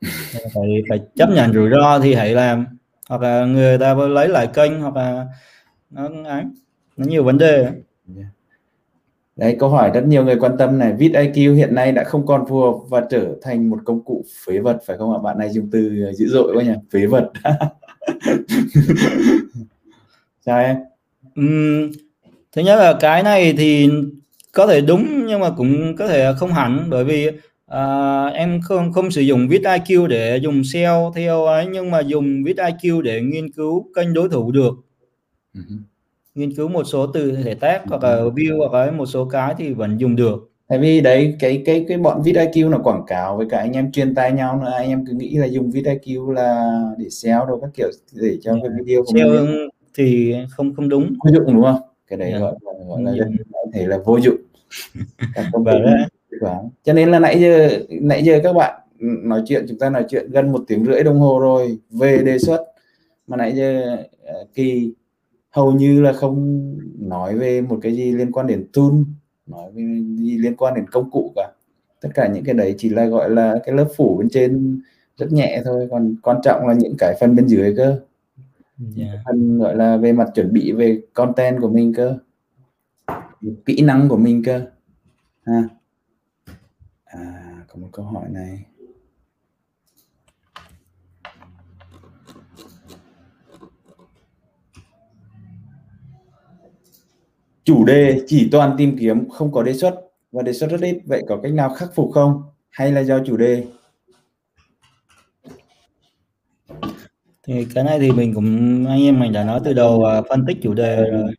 Phải 0.53 0.83
phải 0.89 0.99
chấp 1.15 1.29
nhận 1.29 1.53
rủi 1.53 1.69
ro 1.69 1.99
thì 1.99 2.13
hãy 2.13 2.33
làm. 2.33 2.65
Hoặc 3.09 3.21
là 3.21 3.45
người 3.45 3.77
ta 3.77 3.93
lấy 3.93 4.27
lại 4.27 4.47
kênh 4.53 4.81
hoặc 4.81 4.95
là 4.95 5.27
nó 5.89 6.09
ấy 6.25 6.43
nó 6.97 7.05
nhiều 7.05 7.23
vấn 7.23 7.37
đề 7.37 7.71
Đấy, 9.41 9.55
câu 9.59 9.69
hỏi 9.69 9.91
rất 9.93 10.03
nhiều 10.07 10.25
người 10.25 10.35
quan 10.35 10.57
tâm 10.57 10.79
này. 10.79 10.93
Vít 10.93 11.11
IQ 11.11 11.55
hiện 11.55 11.75
nay 11.75 11.91
đã 11.91 12.03
không 12.03 12.25
còn 12.25 12.45
phù 12.49 12.59
hợp 12.59 12.73
và 12.89 13.01
trở 13.09 13.35
thành 13.41 13.69
một 13.69 13.79
công 13.85 14.03
cụ 14.03 14.25
phế 14.45 14.59
vật 14.59 14.79
phải 14.85 14.97
không 14.97 15.13
ạ? 15.13 15.19
Bạn 15.23 15.37
này 15.37 15.49
dùng 15.49 15.69
từ 15.71 16.11
dữ 16.15 16.27
dội 16.27 16.55
quá 16.55 16.63
nhỉ? 16.63 16.73
Phế 16.93 17.05
vật. 17.05 17.31
Sao 20.45 20.59
em? 20.59 20.77
Uhm, 21.39 21.91
thứ 22.51 22.61
nhất 22.61 22.75
là 22.75 22.97
cái 22.99 23.23
này 23.23 23.53
thì 23.57 23.89
có 24.51 24.67
thể 24.67 24.81
đúng 24.81 25.25
nhưng 25.27 25.39
mà 25.39 25.49
cũng 25.57 25.95
có 25.95 26.07
thể 26.07 26.33
không 26.37 26.53
hẳn 26.53 26.87
bởi 26.89 27.03
vì 27.03 27.27
uh, 27.27 28.33
em 28.33 28.61
không 28.63 28.93
không 28.93 29.11
sử 29.11 29.21
dụng 29.21 29.47
Vít 29.47 29.61
IQ 29.61 30.07
để 30.07 30.37
dùng 30.37 30.63
SEO 30.63 31.11
theo 31.15 31.45
ấy 31.45 31.65
nhưng 31.65 31.91
mà 31.91 31.99
dùng 31.99 32.43
Vít 32.43 32.57
IQ 32.57 33.01
để 33.01 33.21
nghiên 33.21 33.51
cứu 33.51 33.85
kênh 33.95 34.13
đối 34.13 34.29
thủ 34.29 34.51
được. 34.51 34.73
Uh-huh 35.55 35.90
nghiên 36.35 36.55
cứu 36.55 36.67
một 36.67 36.83
số 36.83 37.07
từ 37.07 37.37
thể 37.43 37.53
tác 37.53 37.81
hoặc 37.85 38.03
là 38.03 38.15
view 38.15 38.57
hoặc 38.57 38.85
là 38.85 38.91
một 38.91 39.05
số 39.05 39.25
cái 39.25 39.55
thì 39.57 39.73
vẫn 39.73 39.97
dùng 39.97 40.15
được. 40.15 40.51
Tại 40.67 40.79
vì 40.79 41.01
đấy 41.01 41.35
cái 41.39 41.61
cái 41.65 41.85
cái 41.87 41.97
bọn 41.97 42.21
VidIQ 42.21 42.69
nó 42.69 42.77
quảng 42.83 43.03
cáo 43.07 43.37
với 43.37 43.47
cả 43.49 43.57
anh 43.57 43.71
em 43.71 43.91
chuyên 43.91 44.15
tay 44.15 44.31
nhau 44.31 44.61
nữa. 44.61 44.71
Anh 44.75 44.89
em 44.89 45.05
cứ 45.05 45.13
nghĩ 45.13 45.37
là 45.37 45.45
dùng 45.45 45.69
VidIQ 45.69 46.31
là 46.31 46.71
để 46.97 47.09
SEO 47.09 47.45
đâu 47.45 47.59
các 47.61 47.69
kiểu 47.73 47.89
để 48.13 48.37
cho 48.41 48.53
cái 48.63 48.71
video 48.77 49.03
của 49.03 49.13
mình 49.13 49.69
thì 49.93 50.35
không 50.49 50.75
không 50.75 50.89
đúng. 50.89 51.13
Vô 51.23 51.31
dụng 51.33 51.53
đúng 51.53 51.63
không? 51.63 51.81
Cái 52.07 52.19
đấy 52.19 52.29
yeah. 52.29 52.41
gọi 52.41 52.55
là 52.61 52.71
gọi 52.87 53.01
là 53.03 53.11
dân 53.11 53.37
thể 53.73 53.87
là 53.87 53.97
vô 54.05 54.19
dụng. 54.19 54.37
Và 56.41 56.55
cho 56.83 56.93
nên 56.93 57.11
là 57.11 57.19
nãy 57.19 57.41
giờ 57.41 57.69
nãy 57.89 58.23
giờ 58.23 58.39
các 58.43 58.53
bạn 58.53 58.81
nói 58.99 59.43
chuyện 59.47 59.65
chúng 59.69 59.79
ta 59.79 59.89
nói 59.89 60.05
chuyện 60.09 60.31
gần 60.31 60.51
một 60.51 60.63
tiếng 60.67 60.85
rưỡi 60.85 61.03
đồng 61.03 61.19
hồ 61.19 61.39
rồi 61.39 61.77
về 61.89 62.17
đề 62.17 62.37
xuất. 62.37 62.65
Mà 63.27 63.37
nãy 63.37 63.53
giờ 63.55 63.97
uh, 64.41 64.53
kỳ 64.53 64.93
hầu 65.51 65.71
như 65.71 66.01
là 66.01 66.13
không 66.13 66.61
nói 66.99 67.37
về 67.37 67.61
một 67.61 67.79
cái 67.81 67.95
gì 67.95 68.11
liên 68.11 68.31
quan 68.31 68.47
đến 68.47 68.67
tool 68.73 68.91
nói 69.45 69.71
về 69.73 69.83
gì 70.15 70.37
liên 70.37 70.55
quan 70.55 70.73
đến 70.73 70.85
công 70.91 71.11
cụ 71.11 71.33
cả. 71.35 71.51
Tất 72.01 72.09
cả 72.13 72.27
những 72.27 72.43
cái 72.43 72.53
đấy 72.53 72.75
chỉ 72.77 72.89
là 72.89 73.05
gọi 73.05 73.29
là 73.29 73.59
cái 73.65 73.75
lớp 73.75 73.87
phủ 73.95 74.17
bên 74.17 74.29
trên 74.29 74.81
rất 75.17 75.31
nhẹ 75.31 75.61
thôi 75.65 75.87
còn 75.91 76.15
quan 76.23 76.37
trọng 76.43 76.67
là 76.67 76.73
những 76.73 76.95
cái 76.97 77.15
phần 77.19 77.35
bên 77.35 77.47
dưới 77.47 77.73
cơ. 77.77 78.01
Yeah. 78.97 79.19
Phần 79.25 79.59
gọi 79.59 79.75
là 79.75 79.97
về 79.97 80.13
mặt 80.13 80.29
chuẩn 80.35 80.53
bị 80.53 80.71
về 80.71 81.01
content 81.13 81.61
của 81.61 81.69
mình 81.69 81.93
cơ. 81.93 82.17
Kỹ 83.65 83.81
năng 83.81 84.09
của 84.09 84.17
mình 84.17 84.43
cơ. 84.45 84.61
Ha. 85.45 85.63
À 87.05 87.47
có 87.67 87.75
một 87.75 87.87
câu 87.91 88.05
hỏi 88.05 88.29
này 88.29 88.65
chủ 97.71 97.85
đề 97.85 98.21
chỉ 98.27 98.49
toàn 98.51 98.75
tìm 98.77 98.97
kiếm 98.99 99.29
không 99.29 99.51
có 99.51 99.63
đề 99.63 99.73
xuất. 99.73 99.95
Và 100.31 100.41
đề 100.41 100.53
xuất 100.53 100.69
rất 100.71 100.81
ít. 100.81 100.97
Vậy 101.05 101.23
có 101.27 101.39
cách 101.43 101.53
nào 101.53 101.69
khắc 101.69 101.95
phục 101.95 102.11
không? 102.13 102.43
Hay 102.69 102.91
là 102.91 103.01
do 103.01 103.19
chủ 103.25 103.37
đề? 103.37 103.63
Thì 107.47 107.65
cái 107.73 107.83
này 107.83 107.99
thì 107.99 108.11
mình 108.11 108.33
cũng 108.33 108.85
anh 108.85 109.01
em 109.01 109.19
mình 109.19 109.33
đã 109.33 109.43
nói 109.43 109.59
từ 109.63 109.73
đầu 109.73 110.03
uh, 110.19 110.25
phân 110.29 110.45
tích 110.47 110.57
chủ 110.61 110.73
đề 110.73 111.03
rồi. 111.11 111.31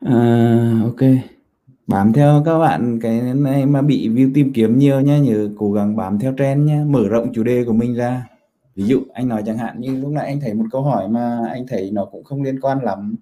À, 0.00 0.80
ok. 0.84 1.10
Bám 1.86 2.12
theo 2.12 2.42
các 2.44 2.58
bạn 2.58 2.98
cái 3.02 3.20
này 3.20 3.66
mà 3.66 3.82
bị 3.82 4.08
view 4.08 4.30
tìm 4.34 4.52
kiếm 4.52 4.78
nhiều 4.78 5.00
nhá 5.00 5.18
nhớ 5.18 5.48
cố 5.58 5.72
gắng 5.72 5.96
bám 5.96 6.18
theo 6.18 6.34
trend 6.38 6.68
nhá 6.68 6.84
mở 6.86 7.08
rộng 7.08 7.32
chủ 7.34 7.42
đề 7.42 7.64
của 7.64 7.72
mình 7.72 7.94
ra 7.94 8.26
ví 8.76 8.84
dụ 8.84 9.02
anh 9.12 9.28
nói 9.28 9.42
chẳng 9.46 9.58
hạn 9.58 9.80
như 9.80 10.00
lúc 10.00 10.12
nãy 10.12 10.26
anh 10.26 10.40
thấy 10.40 10.54
một 10.54 10.64
câu 10.70 10.82
hỏi 10.82 11.08
mà 11.08 11.40
anh 11.50 11.66
thấy 11.66 11.90
nó 11.90 12.04
cũng 12.04 12.24
không 12.24 12.42
liên 12.42 12.60
quan 12.60 12.82
lắm. 12.82 13.16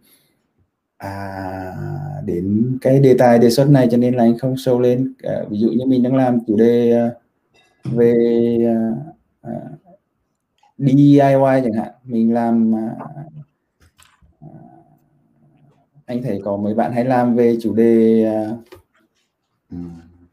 À, 0.97 1.75
đến 2.25 2.79
cái 2.81 3.01
đề 3.01 3.15
tài 3.19 3.39
đề 3.39 3.51
xuất 3.51 3.71
này 3.71 3.89
cho 3.91 3.97
nên 3.97 4.15
là 4.15 4.25
anh 4.25 4.39
không 4.39 4.55
show 4.55 4.81
lên. 4.81 5.15
À, 5.23 5.45
ví 5.51 5.59
dụ 5.59 5.69
như 5.69 5.87
mình 5.87 6.03
đang 6.03 6.17
làm 6.17 6.39
chủ 6.47 6.57
đề 6.57 6.91
ờ, 6.91 7.15
về 7.85 8.15
ờ, 9.43 9.51
à, 9.53 9.53
à 9.53 9.93
DIY 10.79 11.21
chẳng 11.41 11.73
hạn. 11.73 11.93
Mình 12.05 12.35
làm 12.35 12.75
à, 12.75 12.97
anh 16.07 16.23
thấy 16.23 16.41
có 16.45 16.57
mấy 16.57 16.75
bạn 16.75 16.93
hay 16.93 17.05
làm 17.05 17.35
về 17.35 17.57
chủ 17.61 17.75
đề 17.75 18.25
à, 18.25 18.51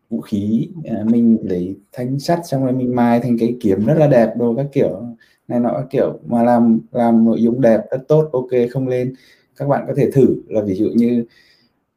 vũ 0.10 0.22
khí 0.22 0.70
à, 0.86 1.04
mình 1.06 1.38
lấy 1.44 1.76
thanh 1.92 2.20
sắt 2.20 2.40
xong 2.48 2.64
rồi 2.64 2.74
mình 2.74 2.96
mài 2.96 3.20
thành 3.20 3.38
cái 3.40 3.58
kiếm 3.62 3.86
rất 3.86 3.94
là 3.98 4.08
đẹp 4.08 4.34
đồ 4.38 4.56
các 4.56 4.66
kiểu. 4.72 5.04
Này 5.48 5.60
nọ 5.60 5.84
kiểu. 5.90 6.20
Mà 6.26 6.44
làm 6.44 6.80
làm 6.92 7.26
nội 7.26 7.44
dung 7.44 7.62
đẹp 7.62 7.82
rất 7.92 8.08
tốt 8.08 8.30
ok 8.34 8.50
không 8.72 8.88
lên. 8.88 9.14
Các 9.56 9.68
bạn 9.68 9.84
có 9.88 9.94
thể 9.98 10.12
thử 10.12 10.42
là 10.48 10.62
ví 10.62 10.76
dụ 10.76 10.90
như 10.96 11.26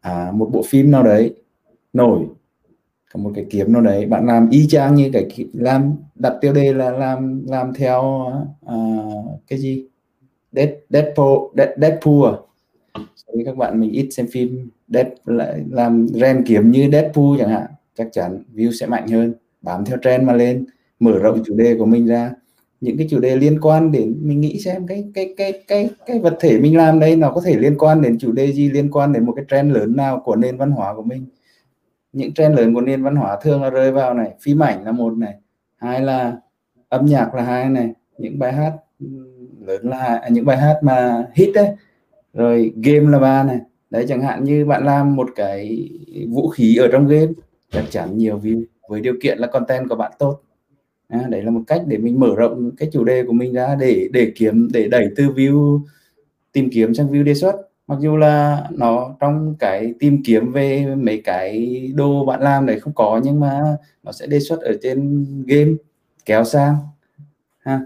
à, 0.00 0.30
một 0.34 0.50
bộ 0.52 0.62
phim 0.66 0.90
nào 0.90 1.02
đấy 1.02 1.34
nổi 1.92 2.26
có 3.12 3.20
một 3.20 3.30
cái 3.34 3.46
kiếm 3.50 3.72
nào 3.72 3.82
đấy 3.82 4.06
bạn 4.06 4.26
làm 4.26 4.50
y 4.50 4.66
chang 4.66 4.94
như 4.94 5.10
cái 5.12 5.28
làm 5.52 5.94
đặt 6.14 6.34
tiêu 6.40 6.52
đề 6.52 6.72
là 6.72 6.90
làm 6.90 7.46
làm 7.46 7.74
theo 7.74 8.26
à, 8.66 8.76
cái 9.48 9.58
gì? 9.58 9.86
Dead, 10.52 10.68
Deadpool 10.90 11.38
Deadpool 11.76 12.24
à? 12.24 12.36
các 13.44 13.56
bạn 13.56 13.80
mình 13.80 13.90
ít 13.90 14.08
xem 14.10 14.26
phim 14.32 14.70
Dead 14.88 15.06
lại 15.24 15.64
làm 15.70 16.06
ren 16.08 16.44
kiếm 16.46 16.70
như 16.70 16.88
Deadpool 16.92 17.38
chẳng 17.38 17.48
hạn 17.48 17.66
chắc 17.94 18.08
chắn 18.12 18.42
view 18.54 18.72
sẽ 18.72 18.86
mạnh 18.86 19.08
hơn. 19.08 19.34
Bám 19.62 19.84
theo 19.84 19.98
trend 20.02 20.24
mà 20.24 20.32
lên 20.32 20.64
mở 21.00 21.18
rộng 21.18 21.42
chủ 21.46 21.54
đề 21.54 21.76
của 21.78 21.86
mình 21.86 22.06
ra. 22.06 22.32
Những 22.80 22.96
cái 22.96 23.06
chủ 23.10 23.20
đề 23.20 23.36
liên 23.36 23.60
quan 23.60 23.92
đến 23.92 24.16
mình 24.20 24.40
nghĩ 24.40 24.60
xem 24.60 24.86
cái 24.86 25.04
cái 25.14 25.34
cái 25.36 25.62
cái 25.68 25.90
cái 26.06 26.18
vật 26.18 26.36
thể 26.40 26.58
mình 26.58 26.76
làm 26.76 27.00
đây 27.00 27.16
nó 27.16 27.30
có 27.30 27.40
thể 27.44 27.58
liên 27.58 27.78
quan 27.78 28.02
đến 28.02 28.18
chủ 28.18 28.32
đề 28.32 28.52
gì 28.52 28.70
liên 28.70 28.90
quan 28.90 29.12
đến 29.12 29.26
một 29.26 29.32
cái 29.36 29.44
trend 29.48 29.72
lớn 29.72 29.96
nào 29.96 30.22
của 30.24 30.36
nền 30.36 30.56
văn 30.56 30.70
hóa 30.70 30.94
của 30.94 31.02
mình. 31.02 31.26
Những 32.12 32.34
trend 32.34 32.56
lớn 32.56 32.74
của 32.74 32.80
nền 32.80 33.02
văn 33.02 33.16
hóa 33.16 33.38
thường 33.42 33.62
là 33.62 33.70
rơi 33.70 33.92
vào 33.92 34.14
này 34.14 34.30
phim 34.40 34.62
ảnh 34.62 34.84
là 34.84 34.92
một 34.92 35.12
này 35.12 35.34
hai 35.76 36.00
là 36.00 36.36
âm 36.88 37.06
nhạc 37.06 37.34
là 37.34 37.42
hai 37.42 37.68
này 37.70 37.92
những 38.18 38.38
bài 38.38 38.52
hát 38.52 38.72
lớn 39.60 39.88
là 39.88 39.96
hai, 39.96 40.18
à, 40.18 40.28
những 40.28 40.44
bài 40.44 40.56
hát 40.56 40.78
mà 40.82 41.26
hit 41.34 41.48
đấy 41.54 41.68
rồi 42.34 42.72
game 42.82 43.10
là 43.10 43.18
ba 43.18 43.42
này. 43.42 43.58
Đấy 43.90 44.04
chẳng 44.08 44.22
hạn 44.22 44.44
như 44.44 44.64
bạn 44.64 44.84
làm 44.84 45.16
một 45.16 45.28
cái 45.36 45.90
vũ 46.28 46.48
khí 46.48 46.76
ở 46.76 46.88
trong 46.92 47.08
game 47.08 47.32
chắc 47.72 47.84
chắn 47.90 48.18
nhiều 48.18 48.38
view 48.38 48.64
với 48.88 49.00
điều 49.00 49.14
kiện 49.22 49.38
là 49.38 49.46
content 49.46 49.88
của 49.88 49.96
bạn 49.96 50.12
tốt. 50.18 50.40
À, 51.08 51.26
đấy 51.28 51.42
là 51.42 51.50
một 51.50 51.62
cách 51.66 51.82
để 51.86 51.98
mình 51.98 52.20
mở 52.20 52.34
rộng 52.36 52.70
cái 52.76 52.88
chủ 52.92 53.04
đề 53.04 53.22
của 53.22 53.32
mình 53.32 53.52
ra 53.52 53.74
để 53.80 54.08
để 54.12 54.32
kiếm 54.34 54.68
để 54.72 54.88
đẩy 54.88 55.08
từ 55.16 55.24
view 55.24 55.80
tìm 56.52 56.70
kiếm 56.72 56.94
sang 56.94 57.12
view 57.12 57.24
đề 57.24 57.34
xuất. 57.34 57.54
Mặc 57.86 57.98
dù 58.00 58.16
là 58.16 58.64
nó 58.70 59.16
trong 59.20 59.54
cái 59.58 59.94
tìm 59.98 60.22
kiếm 60.24 60.52
về 60.52 60.94
mấy 60.96 61.20
cái 61.24 61.82
đồ 61.94 62.24
bạn 62.24 62.40
làm 62.40 62.66
đấy 62.66 62.80
không 62.80 62.94
có 62.94 63.20
nhưng 63.24 63.40
mà 63.40 63.76
nó 64.02 64.12
sẽ 64.12 64.26
đề 64.26 64.40
xuất 64.40 64.60
ở 64.60 64.72
trên 64.82 65.24
game 65.46 65.72
kéo 66.24 66.44
sang 66.44 66.76
ha. 67.58 67.80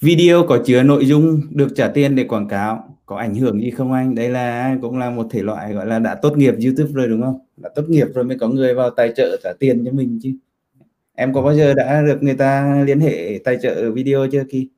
Video 0.00 0.44
có 0.48 0.58
chứa 0.66 0.82
nội 0.82 1.06
dung 1.06 1.42
được 1.50 1.68
trả 1.76 1.88
tiền 1.88 2.16
để 2.16 2.24
quảng 2.24 2.48
cáo. 2.48 2.96
Có 3.06 3.16
ảnh 3.16 3.34
hưởng 3.34 3.60
gì 3.60 3.70
không 3.70 3.92
anh? 3.92 4.14
Đây 4.14 4.28
là 4.28 4.76
cũng 4.82 4.98
là 4.98 5.10
một 5.10 5.26
thể 5.30 5.42
loại 5.42 5.72
gọi 5.72 5.86
là 5.86 5.98
đã 5.98 6.14
tốt 6.14 6.36
nghiệp 6.36 6.54
YouTube 6.64 6.92
rồi 6.92 7.08
đúng 7.08 7.22
không? 7.22 7.38
Đã 7.56 7.70
tốt 7.74 7.82
nghiệp 7.88 8.06
rồi 8.14 8.24
mới 8.24 8.38
có 8.38 8.48
người 8.48 8.74
vào 8.74 8.90
tài 8.90 9.12
trợ 9.16 9.36
trả 9.44 9.50
tiền 9.58 9.84
cho 9.84 9.92
mình 9.92 10.18
chứ. 10.22 10.30
Em 11.14 11.34
có 11.34 11.42
bao 11.42 11.54
giờ 11.54 11.74
đã 11.74 12.02
được 12.02 12.22
người 12.22 12.34
ta 12.34 12.82
liên 12.86 13.00
hệ 13.00 13.40
tài 13.44 13.58
trợ 13.62 13.90
video 13.90 14.26
chưa 14.32 14.44
kỳ? 14.50 14.68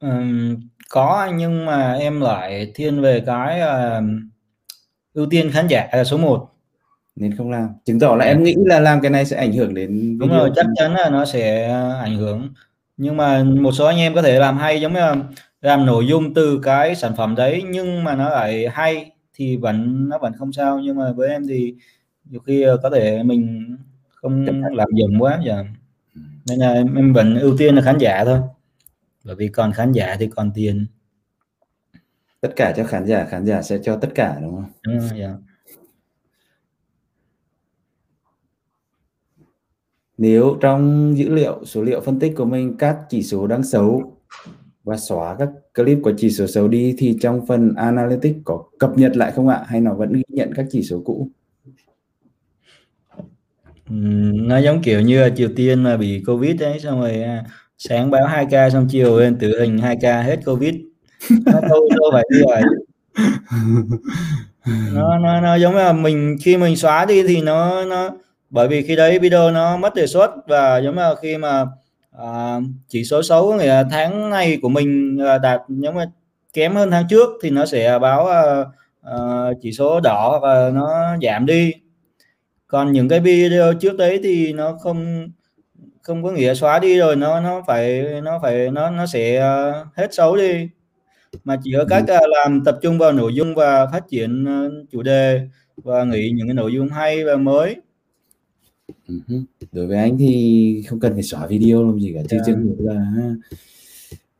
Um, 0.00 0.56
có 0.90 1.32
nhưng 1.36 1.66
mà 1.66 1.92
em 1.92 2.20
lại 2.20 2.72
thiên 2.74 3.00
về 3.00 3.22
cái 3.26 3.60
uh, 3.60 4.04
ưu 5.14 5.26
tiên 5.30 5.50
khán 5.52 5.66
giả 5.66 5.88
là 5.92 6.04
số 6.04 6.18
1 6.18 6.48
nên 7.16 7.36
không 7.36 7.50
làm. 7.50 7.68
Chứng 7.84 8.00
tỏ 8.00 8.16
là 8.16 8.24
em 8.24 8.42
nghĩ 8.42 8.54
là 8.66 8.80
làm 8.80 9.00
cái 9.00 9.10
này 9.10 9.24
sẽ 9.24 9.36
ảnh 9.36 9.52
hưởng 9.52 9.74
đến 9.74 9.88
video 9.90 10.18
đúng 10.18 10.38
rồi 10.38 10.50
chắc 10.56 10.66
chắn 10.76 10.94
là 10.94 11.10
nó 11.10 11.24
sẽ 11.24 11.68
ảnh 12.02 12.16
hưởng 12.16 12.48
nhưng 13.02 13.16
mà 13.16 13.44
một 13.44 13.72
số 13.72 13.86
anh 13.86 13.98
em 13.98 14.14
có 14.14 14.22
thể 14.22 14.38
làm 14.38 14.58
hay 14.58 14.80
giống 14.80 14.92
như 14.92 14.98
là 14.98 15.16
làm 15.60 15.86
nội 15.86 16.06
dung 16.06 16.34
từ 16.34 16.60
cái 16.62 16.96
sản 16.96 17.12
phẩm 17.16 17.34
đấy 17.34 17.62
nhưng 17.70 18.04
mà 18.04 18.14
nó 18.16 18.28
lại 18.28 18.68
hay 18.72 19.10
thì 19.34 19.56
vẫn 19.56 20.08
nó 20.08 20.18
vẫn 20.18 20.32
không 20.38 20.52
sao. 20.52 20.78
Nhưng 20.78 20.96
mà 20.96 21.12
với 21.12 21.28
em 21.28 21.46
thì 21.48 21.74
nhiều 22.24 22.40
khi 22.40 22.62
ờ, 22.62 22.76
có 22.82 22.90
thể 22.90 23.22
mình 23.22 23.76
không 24.14 24.46
làm 24.72 24.88
dừng 24.94 25.22
quá 25.22 25.40
giờ. 25.44 25.64
Nên 26.46 26.58
là 26.58 26.72
em, 26.72 26.94
em 26.94 27.12
vẫn 27.12 27.38
ưu 27.38 27.56
tiên 27.58 27.74
là 27.74 27.82
khán 27.82 27.98
giả 27.98 28.24
thôi. 28.24 28.38
Bởi 29.24 29.36
vì 29.36 29.48
còn 29.48 29.72
khán 29.72 29.92
giả 29.92 30.16
thì 30.18 30.28
còn 30.36 30.50
tiền. 30.54 30.86
Tất 32.40 32.52
cả 32.56 32.72
cho 32.76 32.84
khán 32.84 33.06
giả 33.06 33.24
khán 33.24 33.46
giả 33.46 33.62
sẽ 33.62 33.78
cho 33.82 33.96
tất 33.96 34.08
cả 34.14 34.38
đúng 34.42 34.54
không? 34.54 34.70
Ừ, 34.82 35.18
yeah. 35.18 35.34
Nếu 40.20 40.56
trong 40.60 41.12
dữ 41.16 41.28
liệu 41.28 41.64
số 41.64 41.82
liệu 41.82 42.00
phân 42.00 42.18
tích 42.18 42.32
của 42.36 42.44
mình 42.44 42.76
các 42.78 42.96
chỉ 43.08 43.22
số 43.22 43.46
đang 43.46 43.62
xấu 43.62 44.16
và 44.84 44.96
xóa 44.96 45.36
các 45.38 45.48
clip 45.74 45.98
của 46.02 46.12
chỉ 46.16 46.30
số 46.30 46.46
xấu 46.46 46.68
đi 46.68 46.94
thì 46.98 47.16
trong 47.20 47.46
phần 47.46 47.74
analytics 47.76 48.38
có 48.44 48.64
cập 48.78 48.98
nhật 48.98 49.16
lại 49.16 49.32
không 49.32 49.48
ạ? 49.48 49.64
Hay 49.66 49.80
nó 49.80 49.94
vẫn 49.94 50.12
ghi 50.12 50.22
nhận 50.28 50.54
các 50.54 50.66
chỉ 50.70 50.82
số 50.82 51.02
cũ? 51.04 51.28
Nó 54.32 54.58
giống 54.58 54.82
kiểu 54.82 55.00
như 55.00 55.30
Triều 55.36 55.48
Tiên 55.56 55.82
mà 55.82 55.96
bị 55.96 56.22
Covid 56.26 56.60
đấy 56.60 56.80
xong 56.80 57.00
rồi 57.00 57.22
à, 57.22 57.44
sáng 57.78 58.10
báo 58.10 58.26
2 58.26 58.46
k 58.46 58.72
xong 58.72 58.86
chiều 58.90 59.18
lên 59.18 59.38
tự 59.38 59.60
hình 59.60 59.78
2 59.78 59.96
k 59.96 60.02
hết 60.02 60.40
Covid. 60.46 60.74
Nó 61.46 61.60
đâu 61.60 61.88
đâu 61.90 62.10
phải 62.12 62.24
như 62.30 62.42
vậy. 62.48 62.62
Nó, 64.92 65.18
nó 65.18 65.40
nó 65.40 65.56
giống 65.56 65.76
là 65.76 65.92
mình 65.92 66.36
khi 66.40 66.56
mình 66.56 66.76
xóa 66.76 67.04
đi 67.04 67.22
thì 67.22 67.42
nó 67.42 67.84
nó 67.84 68.10
bởi 68.50 68.68
vì 68.68 68.82
khi 68.82 68.96
đấy 68.96 69.18
video 69.18 69.50
nó 69.50 69.76
mất 69.76 69.94
đề 69.94 70.06
xuất 70.06 70.30
và 70.48 70.78
giống 70.78 70.96
như 70.96 71.14
khi 71.22 71.38
mà 71.38 71.66
à, 72.18 72.60
chỉ 72.88 73.04
số 73.04 73.22
xấu 73.22 73.56
là 73.56 73.84
tháng 73.90 74.30
này 74.30 74.58
của 74.62 74.68
mình 74.68 75.18
à, 75.26 75.38
đạt 75.38 75.60
nếu 75.68 75.92
mà 75.92 76.06
kém 76.52 76.74
hơn 76.74 76.90
tháng 76.90 77.04
trước 77.10 77.30
thì 77.42 77.50
nó 77.50 77.66
sẽ 77.66 77.98
báo 77.98 78.26
à, 78.26 78.64
à, 79.02 79.16
chỉ 79.60 79.72
số 79.72 80.00
đỏ 80.00 80.38
và 80.42 80.70
nó 80.74 81.16
giảm 81.22 81.46
đi. 81.46 81.72
Còn 82.66 82.92
những 82.92 83.08
cái 83.08 83.20
video 83.20 83.74
trước 83.74 83.96
đấy 83.96 84.20
thì 84.22 84.52
nó 84.52 84.72
không 84.80 85.28
không 86.02 86.22
có 86.24 86.30
nghĩa 86.30 86.54
xóa 86.54 86.78
đi 86.78 86.98
rồi 86.98 87.16
nó 87.16 87.40
nó 87.40 87.62
phải 87.66 88.20
nó 88.22 88.38
phải 88.42 88.70
nó 88.70 88.90
nó 88.90 89.06
sẽ 89.06 89.36
à, 89.36 89.84
hết 89.96 90.14
xấu 90.14 90.36
đi. 90.36 90.68
Mà 91.44 91.56
chỉ 91.64 91.74
có 91.78 91.84
cách 91.88 92.02
uh, 92.02 92.28
làm 92.28 92.64
tập 92.64 92.78
trung 92.82 92.98
vào 92.98 93.12
nội 93.12 93.34
dung 93.34 93.54
và 93.54 93.86
phát 93.86 94.08
triển 94.08 94.46
chủ 94.90 95.02
đề 95.02 95.40
và 95.76 96.04
nghĩ 96.04 96.30
những 96.36 96.48
cái 96.48 96.54
nội 96.54 96.72
dung 96.72 96.88
hay 96.88 97.24
và 97.24 97.36
mới 97.36 97.76
đối 99.72 99.86
với 99.86 99.98
anh 99.98 100.18
thì 100.18 100.82
không 100.88 101.00
cần 101.00 101.12
phải 101.12 101.22
xóa 101.22 101.46
video 101.46 101.84
làm 101.84 102.00
gì 102.00 102.12
cả 102.14 102.20
chứ 102.30 102.36
yeah. 102.36 102.46
chứ 102.46 102.54
là 102.78 103.14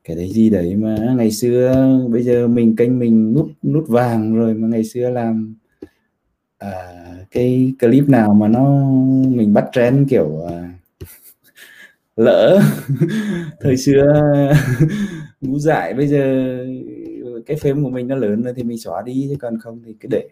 cái 0.05 0.17
đấy 0.17 0.29
gì 0.29 0.50
đấy 0.50 0.77
mà 0.77 1.15
ngày 1.17 1.31
xưa 1.31 1.75
bây 2.11 2.23
giờ 2.23 2.49
mình 2.49 2.77
kênh 2.77 2.99
mình 2.99 3.35
nút 3.35 3.49
nút 3.62 3.89
vàng 3.89 4.35
rồi 4.35 4.55
mà 4.55 4.69
ngày 4.69 4.85
xưa 4.85 5.11
làm 5.11 5.55
à, 6.59 6.71
cái 7.31 7.73
clip 7.81 8.09
nào 8.09 8.35
mà 8.35 8.49
nó 8.49 8.91
mình 9.29 9.53
bắt 9.53 9.65
trend 9.73 10.11
kiểu 10.11 10.47
à, 10.49 10.73
lỡ. 12.17 12.61
Thời 13.61 13.77
xưa 13.77 14.23
ngũ 15.41 15.59
dại 15.59 15.95
bây 15.95 16.09
giờ 16.09 16.57
cái 17.47 17.57
phim 17.57 17.85
của 17.85 17.91
mình 17.91 18.09
nó 18.09 18.17
lớn 18.17 18.43
rồi 18.43 18.55
thì 18.57 18.62
mình 18.62 18.79
xóa 18.79 19.03
đi 19.03 19.27
chứ 19.31 19.37
còn 19.41 19.59
không 19.59 19.83
thì 19.87 19.95
cứ 20.00 20.09
để 20.11 20.29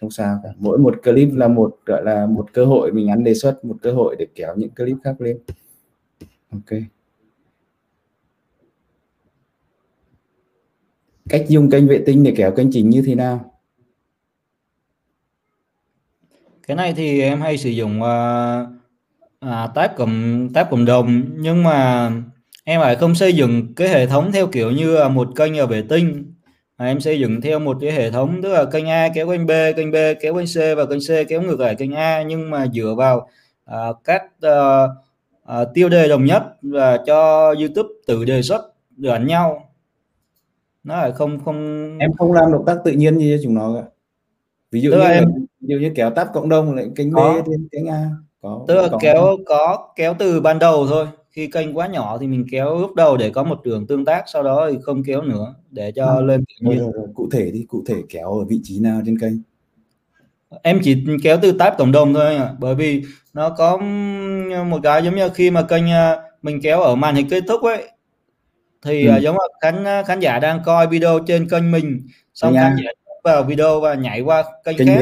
không 0.00 0.10
sao 0.10 0.40
cả. 0.42 0.48
Mỗi 0.58 0.78
một 0.78 1.02
clip 1.02 1.28
là 1.32 1.48
một 1.48 1.76
gọi 1.86 2.04
là 2.04 2.26
một 2.26 2.46
cơ 2.52 2.64
hội 2.64 2.92
mình 2.92 3.08
ăn 3.10 3.24
đề 3.24 3.34
xuất 3.34 3.64
một 3.64 3.76
cơ 3.82 3.92
hội 3.92 4.16
để 4.18 4.26
kéo 4.34 4.54
những 4.56 4.70
clip 4.70 4.96
khác 5.04 5.20
lên. 5.20 5.38
Ok. 6.52 6.78
Cách 11.28 11.44
dùng 11.48 11.70
kênh 11.70 11.88
vệ 11.88 12.02
tinh 12.06 12.22
để 12.22 12.34
kéo 12.36 12.52
kênh 12.52 12.72
chính 12.72 12.90
như 12.90 13.02
thế 13.02 13.14
nào? 13.14 13.54
Cái 16.66 16.76
này 16.76 16.94
thì 16.96 17.20
em 17.20 17.40
hay 17.40 17.58
sử 17.58 17.70
dụng 17.70 18.00
uh, 18.00 18.06
à, 19.40 19.68
tab 19.74 19.90
cộng 19.96 20.48
tab 20.54 20.66
cộng 20.70 20.84
đồng 20.84 21.22
nhưng 21.36 21.62
mà 21.62 22.10
em 22.64 22.80
lại 22.80 22.96
không 22.96 23.14
xây 23.14 23.32
dựng 23.32 23.74
cái 23.74 23.88
hệ 23.88 24.06
thống 24.06 24.32
theo 24.32 24.46
kiểu 24.46 24.70
như 24.70 24.98
một 25.12 25.28
kênh 25.36 25.58
ở 25.58 25.66
vệ 25.66 25.82
tinh 25.82 26.34
mà 26.80 26.86
em 26.86 27.00
xây 27.00 27.20
dựng 27.20 27.40
theo 27.40 27.58
một 27.58 27.76
cái 27.80 27.92
hệ 27.92 28.10
thống 28.10 28.40
tức 28.42 28.48
là 28.48 28.64
kênh 28.64 28.88
A 28.88 29.08
kéo 29.14 29.30
kênh 29.30 29.46
B 29.46 29.50
kênh 29.76 29.90
B 29.90 29.94
kéo 30.20 30.34
kênh 30.34 30.46
C 30.46 30.76
và 30.76 30.86
kênh 30.86 30.98
C 31.00 31.28
kéo 31.28 31.42
ngược 31.42 31.60
lại 31.60 31.74
kênh 31.74 31.94
A 31.94 32.22
nhưng 32.22 32.50
mà 32.50 32.66
dựa 32.74 32.94
vào 32.96 33.28
uh, 33.70 33.96
các 34.04 34.22
uh, 34.46 34.90
uh, 35.62 35.68
tiêu 35.74 35.88
đề 35.88 36.08
đồng 36.08 36.24
nhất 36.24 36.42
và 36.62 36.98
cho 37.06 37.48
YouTube 37.54 37.88
tự 38.06 38.24
đề 38.24 38.42
xuất 38.42 38.72
lẫn 38.96 39.26
nhau. 39.26 39.70
Nó 40.84 40.96
là 40.96 41.10
không 41.10 41.44
không 41.44 41.58
em 41.98 42.12
không 42.12 42.32
làm 42.32 42.52
động 42.52 42.64
tác 42.66 42.76
tự 42.84 42.92
nhiên 42.92 43.18
như 43.18 43.40
chúng 43.42 43.54
nó 43.54 43.74
cả. 43.74 43.88
Ví 44.70 44.80
dụ 44.80 44.90
tức 44.90 44.98
như 44.98 45.04
em 45.04 45.24
ví 45.60 45.74
dụ 45.74 45.76
như 45.76 45.92
kéo 45.94 46.10
tab 46.10 46.28
cộng 46.34 46.48
đồng 46.48 46.74
lại 46.74 46.86
kênh 46.96 47.10
B 47.10 47.18
kênh 47.72 47.86
A. 47.86 48.10
Có 48.42 48.64
tức 48.68 48.74
là 48.74 48.88
kéo 49.00 49.36
có 49.46 49.88
kéo 49.96 50.14
từ 50.18 50.40
ban 50.40 50.58
đầu 50.58 50.86
thôi 50.86 51.06
khi 51.30 51.46
kênh 51.46 51.76
quá 51.76 51.86
nhỏ 51.86 52.18
thì 52.20 52.26
mình 52.26 52.46
kéo 52.50 52.78
lúc 52.78 52.94
đầu 52.94 53.16
để 53.16 53.30
có 53.30 53.44
một 53.44 53.64
đường 53.64 53.86
tương 53.86 54.04
tác 54.04 54.24
sau 54.26 54.42
đó 54.42 54.68
thì 54.70 54.78
không 54.82 55.04
kéo 55.04 55.22
nữa 55.22 55.54
để 55.70 55.92
cho 55.92 56.06
à, 56.06 56.20
lên 56.20 56.44
tự 56.44 56.68
nhiên 56.68 56.78
rồi, 56.78 56.92
rồi, 56.94 57.06
cụ 57.14 57.28
thể 57.32 57.50
đi 57.50 57.64
cụ 57.68 57.82
thể 57.86 57.96
kéo 58.08 58.32
ở 58.38 58.44
vị 58.44 58.60
trí 58.62 58.78
nào 58.80 59.02
trên 59.06 59.18
kênh? 59.18 59.32
Em 60.62 60.80
chỉ 60.82 61.04
kéo 61.22 61.38
từ 61.42 61.52
tab 61.52 61.72
cộng 61.78 61.92
đồng 61.92 62.14
thôi 62.14 62.36
à, 62.36 62.54
bởi 62.58 62.74
vì 62.74 63.02
nó 63.34 63.50
có 63.50 63.76
một 64.66 64.80
cái 64.82 65.04
giống 65.04 65.16
như 65.16 65.28
khi 65.28 65.50
mà 65.50 65.62
kênh 65.62 65.90
à, 65.90 66.16
mình 66.42 66.60
kéo 66.62 66.80
ở 66.80 66.94
màn 66.94 67.14
hình 67.14 67.28
kết 67.28 67.44
thúc 67.48 67.62
ấy 67.62 67.88
thì 68.84 69.06
ừ. 69.06 69.18
giống 69.20 69.34
như 69.34 69.40
khán 69.60 69.84
khán 70.06 70.20
giả 70.20 70.38
đang 70.38 70.60
coi 70.64 70.86
video 70.86 71.18
trên 71.26 71.48
kênh 71.48 71.70
mình 71.70 72.00
xong 72.34 72.54
khán 72.54 72.76
giả 72.84 72.90
vào 73.24 73.42
video 73.42 73.80
và 73.80 73.94
nhảy 73.94 74.20
qua 74.20 74.44
kênh, 74.64 74.76
kênh 74.76 74.86
khác. 74.86 75.00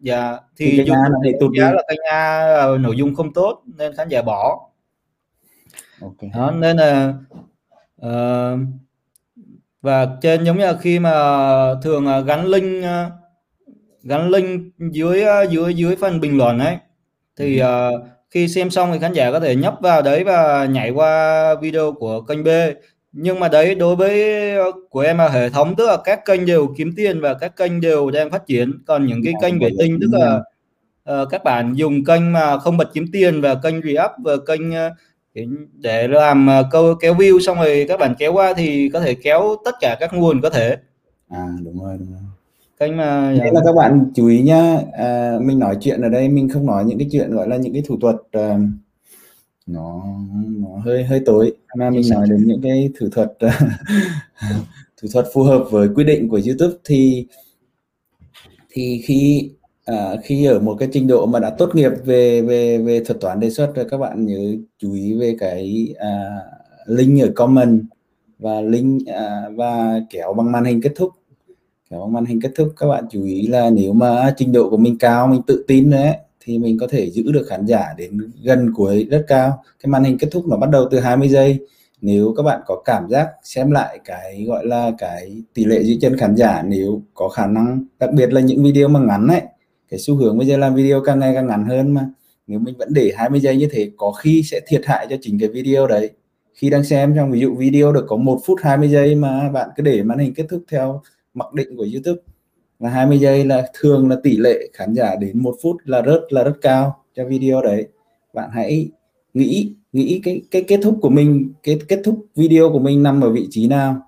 Dạ 0.00 0.38
thì 0.56 0.84
dùng 1.40 1.56
giá 1.56 1.72
là 1.72 1.82
kênh 1.88 1.98
A 2.10 2.66
nội 2.80 2.96
dung 2.96 3.14
không 3.14 3.32
tốt 3.32 3.62
nên 3.76 3.96
khán 3.96 4.08
giả 4.08 4.22
bỏ 4.22 4.65
okay. 6.00 6.30
đó 6.34 6.50
nên 6.50 6.76
là 6.76 7.14
uh, 8.06 8.58
và 9.82 10.08
trên 10.22 10.44
giống 10.44 10.58
như 10.58 10.66
là 10.66 10.76
khi 10.80 10.98
mà 10.98 11.10
thường 11.82 12.06
gắn 12.26 12.46
link 12.46 12.84
gắn 14.02 14.30
link 14.30 14.74
dưới 14.78 15.24
dưới 15.50 15.74
dưới 15.74 15.96
phần 15.96 16.20
bình 16.20 16.38
luận 16.38 16.58
ấy 16.58 16.76
thì 17.36 17.62
uh, 17.62 17.66
khi 18.30 18.48
xem 18.48 18.70
xong 18.70 18.92
thì 18.92 18.98
khán 18.98 19.12
giả 19.12 19.30
có 19.30 19.40
thể 19.40 19.56
nhấp 19.56 19.74
vào 19.80 20.02
đấy 20.02 20.24
và 20.24 20.64
nhảy 20.64 20.90
qua 20.90 21.54
video 21.54 21.92
của 21.92 22.20
kênh 22.20 22.44
B. 22.44 22.48
Nhưng 23.12 23.40
mà 23.40 23.48
đấy 23.48 23.74
đối 23.74 23.96
với 23.96 24.34
của 24.90 25.00
em 25.00 25.18
là 25.18 25.28
hệ 25.28 25.50
thống 25.50 25.74
tức 25.76 25.86
là 25.86 25.96
các 26.04 26.24
kênh 26.24 26.46
đều 26.46 26.74
kiếm 26.76 26.92
tiền 26.96 27.20
và 27.20 27.34
các 27.34 27.56
kênh 27.56 27.80
đều 27.80 28.10
đang 28.10 28.30
phát 28.30 28.46
triển. 28.46 28.72
Còn 28.86 29.06
những 29.06 29.20
cái 29.24 29.32
dạ, 29.42 29.48
kênh 29.48 29.58
vệ 29.58 29.70
tinh 29.78 29.98
tức 30.00 30.08
là 30.12 30.40
uh, 31.22 31.28
các 31.30 31.44
bạn 31.44 31.72
dùng 31.74 32.04
kênh 32.04 32.32
mà 32.32 32.58
không 32.58 32.76
bật 32.76 32.90
kiếm 32.92 33.06
tiền 33.12 33.40
và 33.40 33.54
kênh 33.54 33.80
re-up 33.80 34.10
và 34.18 34.32
kênh 34.46 34.70
uh, 34.70 34.92
để 35.72 36.08
làm 36.08 36.48
uh, 36.60 36.66
câu 36.70 36.94
kéo 36.94 37.14
view 37.14 37.40
xong 37.40 37.56
rồi 37.56 37.84
các 37.88 38.00
bạn 38.00 38.14
kéo 38.18 38.32
qua 38.32 38.54
thì 38.56 38.88
có 38.88 39.00
thể 39.00 39.14
kéo 39.14 39.56
tất 39.64 39.74
cả 39.80 39.96
các 40.00 40.14
nguồn 40.14 40.40
có 40.40 40.50
thể. 40.50 40.76
À 41.28 41.48
đúng 41.64 41.84
rồi 41.84 41.96
đúng 41.98 42.12
rồi. 42.12 42.20
Kênh 42.78 42.96
mà 42.96 43.34
Thế 43.44 43.50
là 43.52 43.60
các 43.64 43.72
bạn 43.76 44.10
chú 44.14 44.28
ý 44.28 44.42
nhá 44.42 44.78
à, 44.92 45.38
mình 45.40 45.58
nói 45.58 45.76
chuyện 45.80 46.00
ở 46.00 46.08
đây 46.08 46.28
mình 46.28 46.48
không 46.48 46.66
nói 46.66 46.84
những 46.84 46.98
cái 46.98 47.08
chuyện 47.12 47.30
gọi 47.30 47.48
là 47.48 47.56
những 47.56 47.72
cái 47.72 47.82
thủ 47.86 47.98
thuật 48.00 48.14
uh, 48.14 48.60
nó 49.66 50.02
nó 50.46 50.68
hơi 50.84 51.04
hơi 51.04 51.22
tối. 51.26 51.52
Mà 51.76 51.90
mình 51.90 52.02
nói 52.10 52.26
đến 52.30 52.44
những 52.46 52.62
cái 52.62 52.90
thủ 53.00 53.08
thuật 53.12 53.32
thủ 55.02 55.08
thuật 55.12 55.26
phù 55.34 55.42
hợp 55.42 55.64
với 55.70 55.88
quy 55.94 56.04
định 56.04 56.28
của 56.28 56.40
YouTube 56.46 56.74
thì 56.84 57.26
thì 58.70 59.02
khi 59.04 59.50
à, 59.86 60.16
khi 60.24 60.44
ở 60.44 60.60
một 60.60 60.76
cái 60.78 60.88
trình 60.92 61.06
độ 61.06 61.26
mà 61.26 61.40
đã 61.40 61.50
tốt 61.50 61.74
nghiệp 61.74 61.92
về 62.04 62.42
về 62.42 62.78
về 62.78 63.04
thuật 63.04 63.20
toán 63.20 63.40
đề 63.40 63.50
xuất 63.50 63.72
rồi 63.74 63.86
các 63.90 63.98
bạn 63.98 64.26
nhớ 64.26 64.54
chú 64.78 64.94
ý 64.94 65.14
về 65.14 65.36
cái 65.38 65.94
à, 65.98 66.10
link 66.86 67.22
ở 67.22 67.32
comment 67.34 67.82
và 68.38 68.60
link 68.60 69.06
à, 69.06 69.48
và 69.56 70.00
kéo 70.10 70.32
bằng 70.32 70.52
màn 70.52 70.64
hình 70.64 70.80
kết 70.82 70.92
thúc. 70.96 71.10
Kéo 71.90 72.00
bằng 72.00 72.12
màn 72.12 72.24
hình 72.24 72.40
kết 72.40 72.50
thúc 72.56 72.68
các 72.76 72.86
bạn 72.86 73.04
chú 73.10 73.24
ý 73.24 73.46
là 73.46 73.70
nếu 73.70 73.92
mà 73.92 74.34
trình 74.36 74.52
độ 74.52 74.70
của 74.70 74.76
mình 74.76 74.98
cao 74.98 75.26
mình 75.28 75.42
tự 75.46 75.64
tin 75.68 75.90
đấy 75.90 76.16
thì 76.40 76.58
mình 76.58 76.78
có 76.78 76.86
thể 76.90 77.10
giữ 77.10 77.32
được 77.32 77.46
khán 77.48 77.66
giả 77.66 77.94
đến 77.96 78.18
gần 78.42 78.72
cuối 78.74 79.06
rất 79.10 79.24
cao. 79.28 79.62
Cái 79.82 79.90
màn 79.90 80.04
hình 80.04 80.18
kết 80.18 80.28
thúc 80.32 80.46
nó 80.48 80.56
bắt 80.56 80.70
đầu 80.70 80.88
từ 80.90 81.00
20 81.00 81.28
giây. 81.28 81.58
Nếu 82.00 82.34
các 82.36 82.42
bạn 82.42 82.60
có 82.66 82.82
cảm 82.84 83.08
giác 83.10 83.28
xem 83.42 83.70
lại 83.70 84.00
cái 84.04 84.44
gọi 84.48 84.66
là 84.66 84.90
cái 84.98 85.42
tỷ 85.54 85.64
lệ 85.64 85.82
giữ 85.82 85.96
chân 86.00 86.16
khán 86.18 86.36
giả 86.36 86.62
nếu 86.66 87.02
có 87.14 87.28
khả 87.28 87.46
năng 87.46 87.84
đặc 87.98 88.10
biệt 88.12 88.32
là 88.32 88.40
những 88.40 88.64
video 88.64 88.88
mà 88.88 89.00
ngắn 89.00 89.28
ấy 89.28 89.42
cái 89.88 90.00
xu 90.00 90.14
hướng 90.16 90.38
bây 90.38 90.46
giờ 90.46 90.56
làm 90.56 90.74
video 90.74 91.00
càng 91.00 91.18
ngày 91.18 91.34
càng 91.34 91.46
ngắn 91.46 91.64
hơn 91.64 91.94
mà. 91.94 92.10
Nếu 92.46 92.58
mình 92.58 92.74
vẫn 92.78 92.88
để 92.92 93.12
20 93.16 93.40
giây 93.40 93.56
như 93.56 93.68
thế, 93.70 93.90
có 93.96 94.12
khi 94.12 94.42
sẽ 94.42 94.60
thiệt 94.66 94.86
hại 94.86 95.06
cho 95.10 95.16
chính 95.20 95.38
cái 95.38 95.48
video 95.48 95.86
đấy. 95.86 96.10
Khi 96.54 96.70
đang 96.70 96.84
xem, 96.84 97.14
trong 97.16 97.30
ví 97.30 97.40
dụ 97.40 97.54
video 97.54 97.92
được 97.92 98.04
có 98.08 98.16
một 98.16 98.40
phút 98.46 98.60
20 98.62 98.88
giây 98.88 99.14
mà 99.14 99.48
bạn 99.48 99.68
cứ 99.76 99.82
để 99.82 100.02
màn 100.02 100.18
hình 100.18 100.34
kết 100.34 100.46
thúc 100.48 100.62
theo 100.70 101.02
mặc 101.34 101.52
định 101.54 101.76
của 101.76 101.86
YouTube, 101.92 102.22
là 102.78 102.90
20 102.90 103.18
giây 103.18 103.44
là 103.44 103.66
thường 103.80 104.08
là 104.08 104.16
tỷ 104.22 104.36
lệ 104.36 104.68
khán 104.72 104.94
giả 104.94 105.16
đến 105.20 105.38
một 105.42 105.54
phút 105.62 105.76
là 105.84 106.02
rất 106.02 106.20
là 106.28 106.44
rất 106.44 106.54
cao 106.60 107.04
cho 107.16 107.24
video 107.24 107.62
đấy. 107.62 107.86
Bạn 108.34 108.50
hãy 108.52 108.88
nghĩ 109.34 109.74
nghĩ 109.92 110.20
cái 110.24 110.42
cái 110.50 110.62
kết 110.62 110.80
thúc 110.82 110.98
của 111.02 111.08
mình, 111.08 111.52
cái 111.62 111.78
kết 111.88 112.00
thúc 112.04 112.26
video 112.36 112.70
của 112.72 112.78
mình 112.78 113.02
nằm 113.02 113.20
ở 113.20 113.30
vị 113.30 113.46
trí 113.50 113.68
nào, 113.68 114.02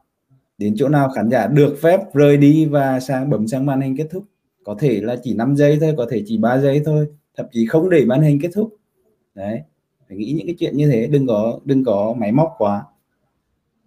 đến 0.59 0.75
chỗ 0.79 0.89
nào 0.89 1.09
khán 1.15 1.31
giả 1.31 1.47
được 1.47 1.77
phép 1.83 2.01
rời 2.15 2.37
đi 2.37 2.67
và 2.67 3.01
sang, 3.01 3.31
bấm 3.31 3.49
sang 3.49 3.67
màn 3.67 3.81
hình 3.81 3.97
kết 3.97 4.07
thúc 4.11 4.25
có 4.69 4.77
thể 4.79 5.01
là 5.01 5.17
chỉ 5.23 5.35
5 5.35 5.57
giây 5.57 5.79
thôi 5.81 5.95
có 5.97 6.07
thể 6.11 6.23
chỉ 6.27 6.39
3 6.39 6.59
giây 6.59 6.83
thôi 6.85 7.07
thậm 7.37 7.47
chí 7.53 7.67
không 7.67 7.91
để 7.91 8.05
màn 8.05 8.23
hình 8.23 8.41
kết 8.43 8.49
thúc. 8.55 8.77
Đấy 9.35 9.61
phải 10.09 10.19
nghĩ 10.19 10.33
những 10.33 10.47
cái 10.47 10.57
chuyện 10.59 10.77
như 10.77 10.91
thế 10.91 11.07
đừng 11.07 11.27
có 11.27 11.61
đừng 11.65 11.85
có 11.85 12.15
máy 12.19 12.33
móc 12.33 12.55
quá. 12.59 12.85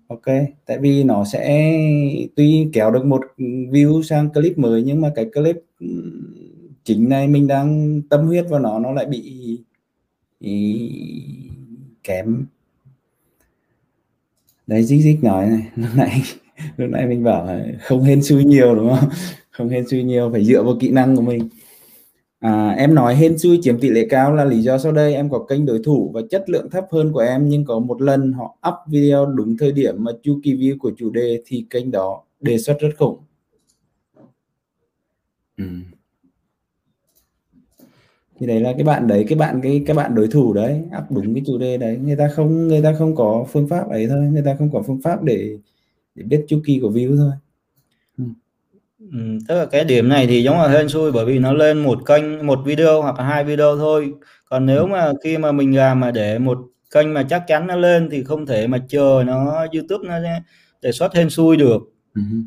Ok 0.07 0.25
tại 0.65 0.77
vì 0.77 1.03
nó 1.03 1.25
sẽ 1.25 1.73
tuy 2.35 2.67
kéo 2.73 2.91
được 2.91 3.05
một 3.05 3.21
view 3.71 4.01
sang 4.01 4.29
clip 4.29 4.57
mới 4.57 4.83
nhưng 4.83 5.01
mà 5.01 5.11
cái 5.15 5.25
clip 5.33 5.55
chính 6.83 7.09
này 7.09 7.27
mình 7.27 7.47
đang 7.47 8.01
tâm 8.09 8.27
huyết 8.27 8.45
vào 8.49 8.59
nó 8.59 8.79
nó 8.79 8.91
lại 8.91 9.05
bị 9.05 9.21
ý, 10.39 10.91
kém. 12.03 12.45
Đấy 14.67 14.83
dích 14.83 15.01
dích 15.01 15.23
nói 15.23 15.45
này 15.45 15.69
lúc 15.75 15.89
nãy 15.95 16.21
lúc 16.77 16.89
nãy 16.89 17.07
mình 17.07 17.23
bảo 17.23 17.45
là 17.45 17.65
không 17.81 18.03
hên 18.03 18.23
xui 18.23 18.43
nhiều 18.43 18.75
đúng 18.75 18.95
không? 18.99 19.09
Không 19.51 19.69
hên 19.69 19.87
xui 19.87 20.03
nhiều 20.03 20.29
phải 20.31 20.45
dựa 20.45 20.63
vào 20.63 20.77
kỹ 20.79 20.89
năng 20.91 21.15
của 21.15 21.21
mình 21.21 21.49
À, 22.41 22.69
em 22.77 22.95
nói 22.95 23.15
hên 23.15 23.37
xui 23.37 23.59
chiếm 23.61 23.79
tỷ 23.79 23.89
lệ 23.89 24.07
cao 24.09 24.35
là 24.35 24.45
lý 24.45 24.61
do 24.61 24.77
sau 24.77 24.91
đây 24.91 25.13
em 25.13 25.29
có 25.29 25.45
kênh 25.49 25.65
đối 25.65 25.79
thủ 25.83 26.11
và 26.13 26.21
chất 26.29 26.49
lượng 26.49 26.69
thấp 26.69 26.85
hơn 26.91 27.11
của 27.11 27.19
em 27.19 27.49
nhưng 27.49 27.65
có 27.65 27.79
một 27.79 28.01
lần 28.01 28.33
họ 28.33 28.57
up 28.67 28.75
video 28.87 29.25
đúng 29.25 29.57
thời 29.57 29.71
điểm 29.71 30.03
mà 30.03 30.11
chu 30.23 30.39
kỳ 30.43 30.53
view 30.53 30.77
của 30.79 30.91
chủ 30.97 31.09
đề 31.09 31.41
thì 31.45 31.65
kênh 31.69 31.91
đó 31.91 32.23
đề 32.39 32.57
xuất 32.57 32.77
rất 32.79 32.89
khủng. 32.97 33.17
Ừ. 35.57 35.65
Thì 38.39 38.47
đấy 38.47 38.59
là 38.59 38.73
cái 38.73 38.83
bạn 38.83 39.07
đấy 39.07 39.25
cái 39.29 39.37
bạn 39.37 39.59
cái 39.63 39.83
các 39.87 39.93
bạn 39.93 40.15
đối 40.15 40.27
thủ 40.27 40.53
đấy 40.53 40.83
up 40.97 41.11
đúng 41.11 41.33
cái 41.33 41.43
chủ 41.47 41.57
đề 41.57 41.77
đấy 41.77 41.97
người 41.97 42.15
ta 42.15 42.27
không 42.35 42.67
người 42.67 42.81
ta 42.81 42.93
không 42.97 43.15
có 43.15 43.45
phương 43.49 43.67
pháp 43.67 43.89
ấy 43.89 44.07
thôi 44.07 44.19
người 44.31 44.43
ta 44.45 44.55
không 44.59 44.71
có 44.73 44.81
phương 44.87 45.01
pháp 45.03 45.23
để 45.23 45.57
để 46.15 46.23
biết 46.23 46.45
chu 46.47 46.61
kỳ 46.65 46.79
của 46.81 46.89
view 46.89 47.17
thôi. 47.17 47.31
Ừ, 49.11 49.17
tức 49.47 49.55
là 49.55 49.65
cái 49.65 49.83
điểm 49.83 50.09
này 50.09 50.27
thì 50.27 50.43
giống 50.43 50.57
là 50.57 50.67
hên 50.67 50.89
xui 50.89 51.11
bởi 51.11 51.25
vì 51.25 51.39
nó 51.39 51.53
lên 51.53 51.77
một 51.77 52.05
kênh 52.05 52.47
một 52.47 52.59
video 52.65 53.01
hoặc 53.01 53.19
là 53.19 53.23
hai 53.23 53.43
video 53.43 53.77
thôi 53.77 54.13
còn 54.49 54.65
nếu 54.65 54.87
mà 54.87 55.11
khi 55.23 55.37
mà 55.37 55.51
mình 55.51 55.75
làm 55.75 55.99
mà 55.99 56.11
để 56.11 56.39
một 56.39 56.57
kênh 56.91 57.13
mà 57.13 57.23
chắc 57.29 57.43
chắn 57.47 57.67
nó 57.67 57.75
lên 57.75 58.09
thì 58.11 58.23
không 58.23 58.45
thể 58.45 58.67
mà 58.67 58.77
chờ 58.89 59.23
nó 59.27 59.67
YouTube 59.73 60.07
nó 60.07 60.19
đề 60.81 60.91
xuất 60.91 61.15
hên 61.15 61.29
xui 61.29 61.57
được 61.57 61.81
uh-huh. 62.15 62.43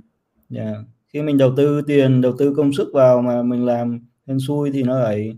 yeah. 0.57 0.77
khi 1.09 1.23
mình 1.23 1.39
đầu 1.39 1.55
tư 1.57 1.83
tiền 1.87 2.21
đầu 2.21 2.35
tư 2.39 2.55
công 2.57 2.73
sức 2.73 2.91
vào 2.93 3.23
mà 3.23 3.43
mình 3.43 3.67
làm 3.67 4.01
hên 4.27 4.39
xui 4.47 4.71
thì 4.71 4.83
nó 4.83 5.01
lại 5.01 5.37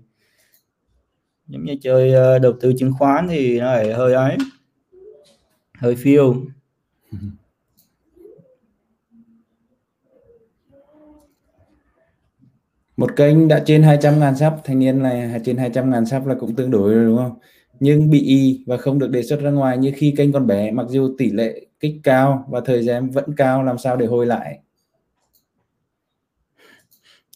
giống 1.46 1.64
như 1.64 1.76
chơi 1.82 2.12
ờ, 2.12 2.38
đầu 2.38 2.52
tư 2.60 2.72
chứng 2.78 2.92
khoán 2.98 3.28
thì 3.28 3.60
nó 3.60 3.66
lại 3.66 3.92
hơi 3.92 4.14
ấy 4.14 4.36
hơi 5.78 5.96
phiêu 5.96 6.32
uh-huh. 6.32 7.30
Một 12.96 13.16
kênh 13.16 13.48
đã 13.48 13.62
trên 13.66 13.82
200 13.82 14.20
ngàn 14.20 14.36
sub 14.36 14.52
thanh 14.64 14.78
niên 14.78 15.02
này 15.02 15.40
trên 15.44 15.56
200 15.56 15.90
ngàn 15.90 16.06
sub 16.06 16.26
là 16.26 16.34
cũng 16.40 16.56
tương 16.56 16.70
đối 16.70 16.94
rồi 16.94 17.04
đúng 17.04 17.16
không? 17.16 17.38
Nhưng 17.80 18.10
bị 18.10 18.20
y 18.20 18.64
và 18.66 18.76
không 18.76 18.98
được 18.98 19.10
đề 19.10 19.22
xuất 19.22 19.40
ra 19.40 19.50
ngoài 19.50 19.78
như 19.78 19.92
khi 19.96 20.14
kênh 20.16 20.32
còn 20.32 20.46
bé 20.46 20.70
mặc 20.70 20.86
dù 20.88 21.14
tỷ 21.18 21.30
lệ 21.30 21.66
kích 21.80 21.94
cao 22.02 22.46
và 22.50 22.60
thời 22.64 22.82
gian 22.82 23.10
vẫn 23.10 23.24
cao 23.36 23.62
làm 23.62 23.78
sao 23.78 23.96
để 23.96 24.06
hồi 24.06 24.26
lại? 24.26 24.58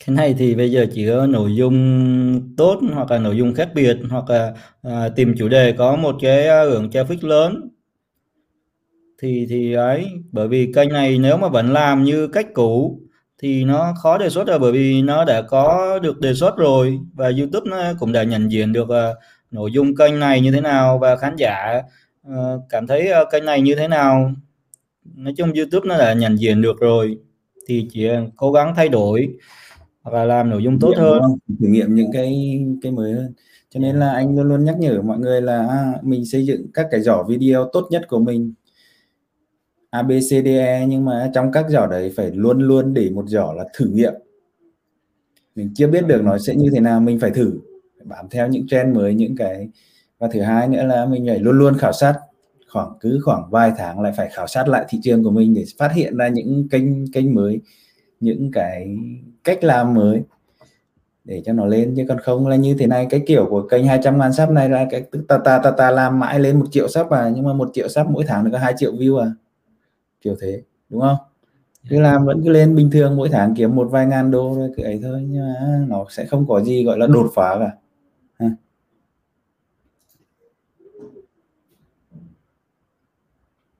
Cái 0.06 0.16
này 0.16 0.34
thì 0.38 0.54
bây 0.54 0.70
giờ 0.70 0.86
chỉ 0.92 1.06
có 1.06 1.26
nội 1.26 1.54
dung 1.56 2.54
tốt 2.56 2.80
hoặc 2.94 3.10
là 3.10 3.18
nội 3.18 3.36
dung 3.36 3.54
khác 3.54 3.68
biệt 3.74 3.96
hoặc 4.10 4.30
là 4.30 4.54
à, 4.82 5.08
tìm 5.16 5.34
chủ 5.38 5.48
đề 5.48 5.72
có 5.72 5.96
một 5.96 6.16
cái 6.20 6.48
à, 6.48 6.62
hưởng 6.64 6.82
lượng 6.82 6.90
traffic 6.90 7.28
lớn. 7.28 7.68
Thì 9.22 9.46
thì 9.50 9.72
ấy 9.72 10.06
bởi 10.32 10.48
vì 10.48 10.72
kênh 10.74 10.88
này 10.88 11.18
nếu 11.18 11.36
mà 11.36 11.48
vẫn 11.48 11.72
làm 11.72 12.04
như 12.04 12.28
cách 12.28 12.46
cũ 12.54 13.00
thì 13.42 13.64
nó 13.64 13.94
khó 14.02 14.18
đề 14.18 14.30
xuất 14.30 14.46
rồi 14.46 14.58
bởi 14.58 14.72
vì 14.72 15.02
nó 15.02 15.24
đã 15.24 15.42
có 15.42 15.98
được 16.02 16.20
đề 16.20 16.34
xuất 16.34 16.56
rồi 16.56 16.98
và 17.14 17.32
YouTube 17.38 17.70
nó 17.70 17.92
cũng 17.98 18.12
đã 18.12 18.22
nhận 18.22 18.50
diện 18.50 18.72
được 18.72 18.82
uh, 18.82 19.16
nội 19.50 19.72
dung 19.72 19.96
kênh 19.96 20.18
này 20.18 20.40
như 20.40 20.52
thế 20.52 20.60
nào 20.60 20.98
và 20.98 21.16
khán 21.16 21.36
giả 21.36 21.82
uh, 22.28 22.62
cảm 22.68 22.86
thấy 22.86 23.08
uh, 23.22 23.28
kênh 23.32 23.44
này 23.44 23.60
như 23.60 23.74
thế 23.74 23.88
nào. 23.88 24.32
Nói 25.14 25.34
chung 25.36 25.52
YouTube 25.52 25.88
nó 25.88 25.98
đã 25.98 26.12
nhận 26.12 26.36
diện 26.36 26.62
được 26.62 26.80
rồi 26.80 27.18
thì 27.68 27.88
chỉ 27.92 28.08
cố 28.36 28.52
gắng 28.52 28.72
thay 28.76 28.88
đổi 28.88 29.28
hoặc 30.02 30.16
là 30.16 30.24
làm 30.24 30.50
nội 30.50 30.62
dung 30.62 30.78
tốt 30.80 30.92
hơn. 30.96 31.22
thử 31.60 31.66
nghiệm 31.66 31.94
những 31.94 32.12
cái 32.12 32.60
cái 32.82 32.92
mới 32.92 33.12
hơn. 33.12 33.32
Cho 33.70 33.80
nên 33.80 33.96
là 33.96 34.12
anh 34.12 34.36
luôn 34.36 34.48
luôn 34.48 34.64
nhắc 34.64 34.76
nhở 34.78 35.02
mọi 35.02 35.18
người 35.18 35.42
là 35.42 35.66
à, 35.68 35.92
mình 36.02 36.26
xây 36.26 36.46
dựng 36.46 36.66
các 36.74 36.86
cái 36.90 37.00
giỏ 37.00 37.22
video 37.28 37.70
tốt 37.72 37.88
nhất 37.90 38.02
của 38.08 38.18
mình 38.18 38.52
ABCDE 39.90 40.86
nhưng 40.88 41.04
mà 41.04 41.30
trong 41.34 41.52
các 41.52 41.66
giỏ 41.68 41.86
đấy 41.86 42.12
phải 42.16 42.30
luôn 42.30 42.58
luôn 42.60 42.94
để 42.94 43.10
một 43.10 43.24
giỏ 43.28 43.52
là 43.56 43.64
thử 43.74 43.86
nghiệm. 43.86 44.14
Mình 45.54 45.72
chưa 45.74 45.86
biết 45.86 46.06
được 46.06 46.22
nó 46.24 46.38
sẽ 46.38 46.54
như 46.54 46.70
thế 46.72 46.80
nào, 46.80 47.00
mình 47.00 47.20
phải 47.20 47.30
thử. 47.30 47.52
Bám 48.04 48.28
theo 48.30 48.48
những 48.48 48.66
trend 48.68 48.96
mới, 48.96 49.14
những 49.14 49.36
cái. 49.36 49.68
Và 50.18 50.28
thứ 50.32 50.40
hai 50.40 50.68
nữa 50.68 50.82
là 50.82 51.06
mình 51.06 51.26
phải 51.26 51.38
luôn 51.38 51.58
luôn 51.58 51.74
khảo 51.78 51.92
sát. 51.92 52.14
Khoảng, 52.68 52.92
cứ 53.00 53.20
khoảng 53.24 53.50
vài 53.50 53.72
tháng 53.78 54.00
lại 54.00 54.12
phải 54.16 54.28
khảo 54.32 54.46
sát 54.46 54.68
lại 54.68 54.84
thị 54.88 54.98
trường 55.02 55.24
của 55.24 55.30
mình 55.30 55.54
để 55.54 55.64
phát 55.78 55.92
hiện 55.94 56.16
ra 56.16 56.28
những 56.28 56.68
kênh 56.70 57.12
kênh 57.12 57.34
mới, 57.34 57.60
những 58.20 58.50
cái 58.52 58.96
cách 59.44 59.64
làm 59.64 59.94
mới 59.94 60.22
để 61.24 61.42
cho 61.46 61.52
nó 61.52 61.66
lên. 61.66 61.94
Chứ 61.96 62.04
còn 62.08 62.18
không 62.18 62.46
là 62.46 62.56
như 62.56 62.76
thế 62.78 62.86
này, 62.86 63.06
cái 63.10 63.22
kiểu 63.26 63.46
của 63.50 63.68
kênh 63.68 63.86
200 63.86 64.18
ngàn 64.18 64.32
sắp 64.32 64.50
này 64.50 64.68
là 64.68 64.86
cái, 64.90 65.02
ta 65.28 65.38
ta 65.44 65.58
ta 65.58 65.70
ta 65.70 65.90
làm 65.90 66.18
mãi 66.18 66.40
lên 66.40 66.58
một 66.58 66.66
triệu 66.70 66.88
sắp 66.88 67.10
à 67.10 67.30
nhưng 67.34 67.44
mà 67.44 67.52
một 67.52 67.70
triệu 67.72 67.88
sắp 67.88 68.06
mỗi 68.10 68.24
tháng 68.26 68.44
được 68.44 68.50
có 68.52 68.58
hai 68.58 68.74
triệu 68.78 68.92
view 68.92 69.18
à 69.18 69.30
kiểu 70.20 70.36
thế 70.40 70.62
đúng 70.88 71.00
không 71.00 71.16
cứ 71.88 71.96
dạ. 71.96 72.02
làm 72.02 72.24
vẫn 72.24 72.42
cứ 72.44 72.50
lên 72.50 72.76
bình 72.76 72.90
thường 72.90 73.16
mỗi 73.16 73.28
tháng 73.28 73.54
kiếm 73.54 73.76
một 73.76 73.88
vài 73.90 74.06
ngàn 74.06 74.30
đô 74.30 74.54
rồi 74.54 74.70
cứ 74.76 74.82
ấy 74.82 75.00
thôi 75.02 75.26
nhưng 75.28 75.42
mà 75.42 75.84
nó 75.88 76.06
sẽ 76.10 76.26
không 76.26 76.46
có 76.48 76.60
gì 76.60 76.84
gọi 76.84 76.98
là 76.98 77.06
đột 77.06 77.30
phá 77.34 77.56
cả 77.58 77.72
ha. 78.38 78.50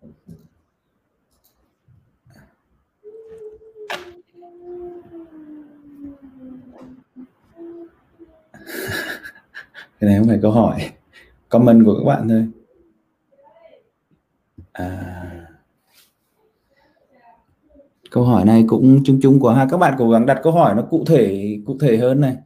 cái 10.01 10.11
này 10.11 10.19
không 10.19 10.29
phải 10.29 10.39
câu 10.43 10.51
hỏi 10.51 10.91
comment 11.49 11.85
của 11.85 11.95
các 11.99 12.05
bạn 12.05 12.29
thôi 12.29 12.47
à, 14.73 15.20
câu 18.11 18.25
hỏi 18.25 18.45
này 18.45 18.65
cũng 18.69 19.03
chung 19.05 19.21
chung 19.23 19.41
của 19.41 19.51
hai 19.51 19.67
các 19.71 19.77
bạn 19.77 19.95
cố 19.99 20.11
gắng 20.11 20.27
đặt 20.27 20.41
câu 20.43 20.53
hỏi 20.53 20.75
nó 20.75 20.83
cụ 20.91 21.05
thể 21.05 21.57
cụ 21.67 21.79
thể 21.81 21.97
hơn 21.97 22.21
này. 22.21 22.37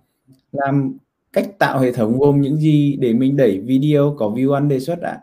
Làm 0.53 0.99
cách 1.33 1.59
tạo 1.59 1.79
hệ 1.81 1.93
thống 1.93 2.19
gồm 2.19 2.41
những 2.41 2.57
gì 2.57 2.97
để 3.01 3.13
mình 3.13 3.37
đẩy 3.37 3.61
video 3.61 4.15
có 4.19 4.27
view 4.31 4.53
ăn 4.53 4.69
đề 4.69 4.81
xuất 4.81 5.01
ạ? 5.01 5.21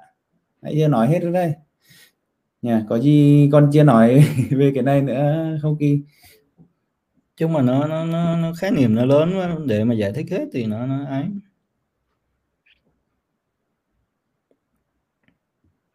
Nãy 0.62 0.78
giờ 0.78 0.88
nói 0.88 1.08
hết 1.08 1.20
rồi 1.20 1.34
đây. 1.34 1.54
Nha 2.62 2.86
có 2.90 3.00
gì 3.00 3.50
con 3.52 3.70
chưa 3.74 3.84
nói 3.84 4.24
về 4.52 4.72
cái 4.76 4.84
này 4.84 5.02
nữa 5.02 5.58
không 5.62 5.78
kỳ? 5.78 6.02
Chung 7.38 7.54
mà 7.54 7.62
nó 7.62 7.88
nó 7.88 8.06
nó, 8.06 8.38
nó 8.38 8.54
khái 8.60 8.72
niệm 8.72 8.96
nó 8.96 9.06
lớn 9.06 9.34
quá, 9.38 9.58
để 9.66 9.84
mà 9.84 9.96
giải 9.96 10.12
thích 10.16 10.26
hết 10.32 10.46
thì 10.54 10.66
nó 10.66 10.86
nó 10.86 11.06
ấy. 11.06 11.26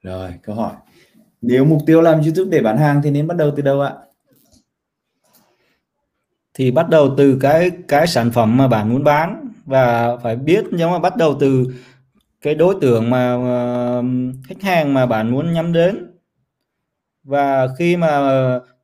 Rồi 0.02 0.30
câu 0.42 0.54
hỏi. 0.54 0.74
Nếu 1.42 1.64
mục 1.64 1.82
tiêu 1.86 2.02
làm 2.02 2.20
YouTube 2.20 2.50
để 2.50 2.62
bán 2.62 2.78
hàng 2.78 3.00
thì 3.04 3.10
nên 3.10 3.26
bắt 3.26 3.36
đầu 3.36 3.52
từ 3.56 3.62
đâu 3.62 3.80
ạ 3.80 3.94
thì 6.56 6.70
bắt 6.70 6.88
đầu 6.88 7.14
từ 7.16 7.38
cái 7.40 7.70
cái 7.88 8.06
sản 8.06 8.30
phẩm 8.30 8.56
mà 8.56 8.68
bạn 8.68 8.88
muốn 8.88 9.04
bán. 9.04 9.48
Và 9.64 10.16
phải 10.16 10.36
biết 10.36 10.64
nếu 10.70 10.88
mà 10.88 10.98
bắt 10.98 11.16
đầu 11.16 11.36
từ 11.40 11.66
cái 12.40 12.54
đối 12.54 12.74
tượng 12.80 13.10
mà 13.10 13.34
uh, 13.34 14.04
khách 14.48 14.62
hàng 14.62 14.94
mà 14.94 15.06
bạn 15.06 15.30
muốn 15.30 15.52
nhắm 15.52 15.72
đến. 15.72 16.06
Và 17.24 17.68
khi 17.78 17.96
mà 17.96 18.18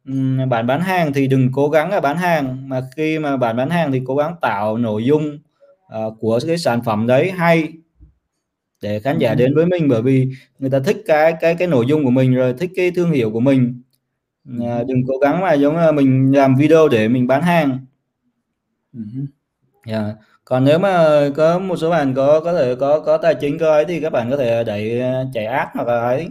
um, 0.04 0.48
bạn 0.48 0.66
bán 0.66 0.80
hàng 0.80 1.12
thì 1.12 1.26
đừng 1.26 1.52
cố 1.52 1.68
gắng 1.68 1.90
là 1.90 2.00
bán 2.00 2.16
hàng. 2.16 2.68
Mà 2.68 2.80
khi 2.96 3.18
mà 3.18 3.36
bạn 3.36 3.56
bán 3.56 3.70
hàng 3.70 3.92
thì 3.92 4.00
cố 4.06 4.16
gắng 4.16 4.34
tạo 4.40 4.78
nội 4.78 5.04
dung 5.04 5.38
uh, 5.98 6.14
của 6.20 6.40
cái 6.46 6.58
sản 6.58 6.82
phẩm 6.84 7.06
đấy 7.06 7.30
hay 7.30 7.72
để 8.82 9.00
khán 9.00 9.18
giả 9.18 9.34
đến 9.34 9.54
với 9.54 9.66
mình. 9.66 9.88
Bởi 9.88 10.02
vì 10.02 10.28
người 10.58 10.70
ta 10.70 10.80
thích 10.84 11.02
cái 11.06 11.34
cái 11.40 11.54
cái 11.54 11.68
nội 11.68 11.86
dung 11.88 12.04
của 12.04 12.10
mình 12.10 12.34
rồi 12.34 12.54
thích 12.58 12.70
cái 12.76 12.90
thương 12.90 13.10
hiệu 13.10 13.30
của 13.30 13.40
mình 13.40 13.82
à, 14.60 14.84
đừng 14.88 15.02
cố 15.08 15.14
gắng 15.18 15.40
mà 15.40 15.52
giống 15.52 15.76
là 15.76 15.92
mình 15.92 16.32
làm 16.36 16.54
video 16.56 16.88
để 16.88 17.08
mình 17.08 17.26
bán 17.26 17.42
hàng. 17.42 17.78
Yeah. 18.94 19.28
Dạ. 19.86 20.14
còn 20.44 20.64
nếu 20.64 20.78
mà 20.78 21.20
có 21.36 21.58
một 21.58 21.76
số 21.76 21.90
bạn 21.90 22.14
có 22.14 22.40
có 22.40 22.52
thể 22.52 22.74
có 22.74 23.00
có 23.00 23.16
tài 23.16 23.34
chính 23.34 23.58
có 23.58 23.72
ấy 23.72 23.84
thì 23.84 24.00
các 24.00 24.10
bạn 24.10 24.30
có 24.30 24.36
thể 24.36 24.64
đẩy 24.64 25.00
à, 25.00 25.24
chạy 25.34 25.46
ad 25.46 25.68
hoặc 25.74 25.88
là 25.88 26.00
ấy 26.00 26.28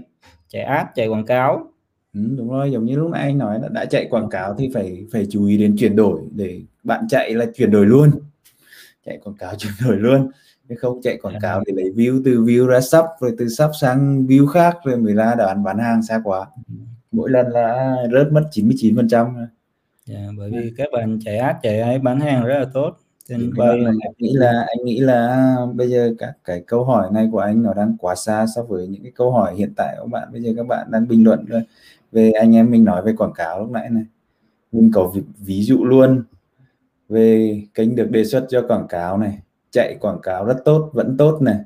chạy 0.48 0.62
ad 0.62 0.88
chạy 0.96 1.08
quảng 1.08 1.26
cáo. 1.26 1.72
Ừ, 2.14 2.22
đúng 2.38 2.50
rồi 2.50 2.72
giống 2.72 2.86
như 2.86 2.96
lúc 2.96 3.12
nãy 3.12 3.22
anh 3.22 3.38
nói 3.38 3.60
là 3.62 3.68
đã 3.68 3.86
chạy 3.86 4.08
quảng 4.10 4.30
cáo 4.30 4.56
thì 4.58 4.70
phải 4.74 5.06
phải 5.12 5.28
chú 5.30 5.46
ý 5.46 5.58
đến 5.58 5.76
chuyển 5.80 5.96
đổi 5.96 6.22
để 6.32 6.62
bạn 6.84 7.08
chạy 7.10 7.34
là 7.34 7.46
chuyển 7.56 7.72
đổi 7.72 7.86
luôn. 7.86 8.12
Chạy 9.06 9.20
quảng 9.24 9.36
cáo 9.38 9.56
chuyển 9.58 9.74
đổi 9.86 9.98
luôn. 9.98 10.32
Chứ 10.70 10.76
không 10.80 11.02
chạy 11.02 11.18
quảng 11.22 11.40
cáo 11.42 11.64
để 11.66 11.74
lấy 11.76 11.92
view 11.96 12.22
từ 12.26 12.42
view 12.42 12.66
ra 12.66 12.82
sub 12.82 13.06
rồi 13.20 13.36
từ 13.38 13.50
sub 13.50 13.70
sang 13.82 14.26
view 14.28 14.48
khác 14.48 14.78
rồi 14.84 14.98
mới 14.98 15.14
ra 15.14 15.36
đoán 15.36 15.64
bán 15.64 15.80
hàng 15.80 16.04
xa 16.04 16.22
quá 16.24 16.48
mỗi 17.12 17.30
lần 17.30 17.48
là 17.48 17.96
rớt 18.12 18.32
mất 18.32 18.44
99 18.52 18.96
phần 18.96 19.08
trăm 19.08 19.36
yeah, 20.10 20.22
bởi 20.38 20.52
vì 20.52 20.74
các 20.78 20.88
bạn 20.94 21.20
chạy 21.26 21.38
ad 21.38 21.56
chạy 21.64 21.80
ấy 21.80 22.00
bán 22.00 22.20
hàng 22.20 22.46
rất 22.46 22.60
là 22.60 22.66
tốt 22.74 22.98
trên 23.28 23.52
bay 23.58 23.80
anh 23.86 24.12
nghĩ 24.18 24.34
là 24.34 24.66
anh 24.68 24.86
nghĩ 24.86 25.00
là 25.00 25.56
bây 25.74 25.90
giờ 25.90 26.14
các 26.18 26.34
cái 26.46 26.64
câu 26.68 26.84
hỏi 26.84 27.10
này 27.12 27.30
của 27.32 27.40
anh 27.40 27.64
nó 27.64 27.74
đang 27.74 27.98
quá 28.00 28.16
xa 28.16 28.46
so 28.56 28.64
với 28.64 28.88
những 28.88 29.04
cái 29.04 29.12
câu 29.16 29.32
hỏi 29.32 29.56
hiện 29.56 29.74
tại 29.76 29.96
của 30.02 30.08
bạn. 30.08 30.28
Bây 30.32 30.42
giờ 30.42 30.54
các 30.58 30.68
bạn 30.68 30.88
đang 30.92 31.08
bình 31.08 31.24
luận 31.24 31.46
về 32.12 32.32
anh 32.32 32.56
em 32.56 32.72
mình 32.72 32.86
nói 32.86 33.02
về 33.02 33.14
quảng 33.18 33.34
cáo 33.34 33.60
lúc 33.60 33.72
nãy 33.72 33.90
này. 33.90 34.04
Mình 34.72 34.92
có 34.94 35.12
ví, 35.16 35.22
ví 35.40 35.64
dụ 35.64 35.86
luôn 35.86 36.24
về 37.10 37.62
kênh 37.74 37.96
được 37.96 38.12
đề 38.12 38.26
xuất 38.26 38.46
cho 38.50 38.66
quảng 38.68 38.88
cáo 38.88 39.18
này 39.18 39.40
chạy 39.72 39.98
quảng 40.02 40.20
cáo 40.24 40.46
rất 40.46 40.58
tốt 40.66 40.90
vẫn 40.94 41.18
tốt 41.18 41.42
này 41.42 41.60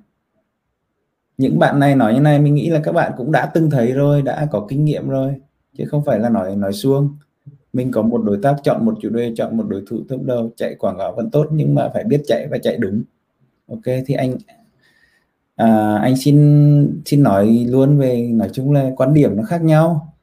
những 1.38 1.60
bạn 1.60 1.80
này 1.80 1.96
nói 1.96 2.14
như 2.14 2.20
này 2.20 2.40
mình 2.40 2.56
nghĩ 2.56 2.70
là 2.70 2.80
các 2.84 2.92
bạn 2.92 3.12
cũng 3.18 3.32
đã 3.32 3.52
từng 3.54 3.70
thấy 3.70 3.92
rồi 3.92 4.22
đã 4.22 4.48
có 4.52 4.66
kinh 4.70 4.86
nghiệm 4.86 5.10
rồi 5.10 5.36
chứ 5.78 5.84
không 5.88 6.04
phải 6.06 6.20
là 6.20 6.30
nói 6.30 6.56
nói 6.56 6.74
suông. 6.74 7.18
Mình 7.74 7.92
có 7.92 8.02
một 8.02 8.24
đối 8.24 8.38
tác 8.44 8.56
chọn 8.64 8.86
một 8.86 8.94
chủ 9.02 9.10
đề 9.10 9.34
chọn 9.38 9.58
một 9.58 9.64
đối 9.68 9.84
thủ 9.90 9.98
top 10.10 10.22
đầu 10.24 10.52
chạy 10.58 10.76
quảng 10.76 10.98
cáo 10.98 11.14
vẫn 11.16 11.30
tốt 11.30 11.48
nhưng 11.52 11.76
mà 11.76 11.90
phải 11.94 12.04
biết 12.04 12.22
chạy 12.28 12.48
và 12.52 12.58
chạy 12.58 12.78
đúng. 12.78 13.04
Ok 13.70 13.84
thì 14.06 14.14
anh 14.14 14.36
à, 15.56 15.98
anh 16.02 16.16
xin 16.18 17.02
xin 17.06 17.24
nói 17.24 17.66
luôn 17.70 17.98
về 17.98 18.30
nói 18.34 18.50
chung 18.54 18.72
là 18.72 18.92
quan 18.98 19.14
điểm 19.14 19.38
nó 19.38 19.44
khác 19.44 19.62
nhau 19.62 20.14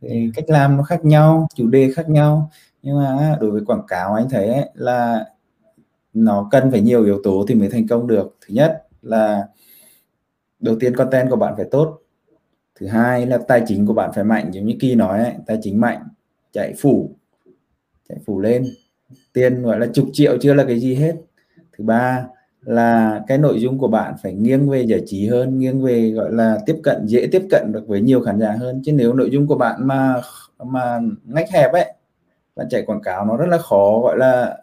về 0.00 0.30
cách 0.34 0.50
làm 0.50 0.76
nó 0.76 0.82
khác 0.82 1.04
nhau 1.04 1.48
chủ 1.54 1.66
đề 1.66 1.92
khác 1.92 2.08
nhau. 2.08 2.50
Nhưng 2.82 2.96
mà 2.96 3.36
đối 3.40 3.50
với 3.50 3.62
quảng 3.66 3.86
cáo 3.88 4.14
anh 4.14 4.28
thấy 4.30 4.46
ấy, 4.46 4.70
là 4.74 5.26
nó 6.14 6.48
cần 6.50 6.70
phải 6.70 6.80
nhiều 6.80 7.04
yếu 7.04 7.20
tố 7.24 7.44
thì 7.48 7.54
mới 7.54 7.68
thành 7.68 7.88
công 7.88 8.06
được. 8.06 8.36
Thứ 8.40 8.54
nhất 8.54 8.86
là 9.02 9.46
đầu 10.60 10.76
tiên 10.80 10.96
content 10.96 11.30
của 11.30 11.36
bạn 11.36 11.54
phải 11.56 11.66
tốt. 11.70 11.98
Thứ 12.80 12.86
hai 12.86 13.26
là 13.26 13.38
tài 13.48 13.62
chính 13.66 13.86
của 13.86 13.94
bạn 13.94 14.10
phải 14.14 14.24
mạnh 14.24 14.50
giống 14.52 14.66
như 14.66 14.74
kỳ 14.80 14.94
nói 14.94 15.24
ấy, 15.24 15.32
tài 15.46 15.58
chính 15.62 15.80
mạnh 15.80 16.02
chạy 16.52 16.74
phủ 16.78 17.10
chạy 18.08 18.18
phủ 18.26 18.40
lên. 18.40 18.66
Tiền 19.32 19.62
gọi 19.62 19.80
là 19.80 19.86
chục 19.86 20.08
triệu 20.12 20.38
chưa 20.40 20.54
là 20.54 20.64
cái 20.64 20.80
gì 20.80 20.94
hết. 20.94 21.14
Thứ 21.78 21.84
ba 21.84 22.26
là 22.60 23.22
cái 23.26 23.38
nội 23.38 23.60
dung 23.60 23.78
của 23.78 23.88
bạn 23.88 24.14
phải 24.22 24.34
nghiêng 24.34 24.70
về 24.70 24.82
giải 24.82 25.02
trí 25.06 25.26
hơn 25.26 25.58
nghiêng 25.58 25.82
về 25.82 26.10
gọi 26.10 26.32
là 26.32 26.58
tiếp 26.66 26.76
cận 26.82 27.06
dễ 27.06 27.28
tiếp 27.32 27.42
cận 27.50 27.72
được 27.72 27.84
với 27.86 28.00
nhiều 28.00 28.20
khán 28.20 28.40
giả 28.40 28.52
hơn. 28.58 28.82
Chứ 28.84 28.92
nếu 28.92 29.12
nội 29.12 29.30
dung 29.30 29.46
của 29.46 29.56
bạn 29.56 29.86
mà 29.86 30.20
mà 30.58 31.00
ngách 31.24 31.50
hẹp 31.50 31.72
ấy 31.72 31.94
bạn 32.56 32.66
chạy 32.70 32.82
quảng 32.82 33.02
cáo 33.02 33.24
nó 33.24 33.36
rất 33.36 33.46
là 33.46 33.58
khó 33.58 34.00
gọi 34.00 34.18
là 34.18 34.58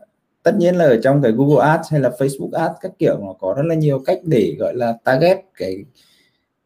tất 0.47 0.55
nhiên 0.57 0.75
là 0.75 0.85
ở 0.85 0.99
trong 1.03 1.21
cái 1.21 1.31
Google 1.31 1.65
Ads 1.65 1.91
hay 1.91 1.99
là 2.01 2.09
Facebook 2.09 2.51
Ads 2.51 2.75
các 2.81 2.91
kiểu 2.99 3.17
nó 3.21 3.33
có 3.39 3.53
rất 3.57 3.63
là 3.65 3.75
nhiều 3.75 3.99
cách 3.99 4.19
để 4.23 4.55
gọi 4.59 4.75
là 4.75 4.97
target 5.03 5.39
cái 5.57 5.85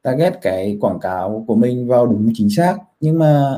target 0.01 0.33
cái 0.41 0.77
quảng 0.81 0.99
cáo 0.99 1.43
của 1.47 1.55
mình 1.55 1.87
vào 1.87 2.07
đúng 2.07 2.31
chính 2.33 2.49
xác. 2.49 2.77
Nhưng 2.99 3.19
mà 3.19 3.57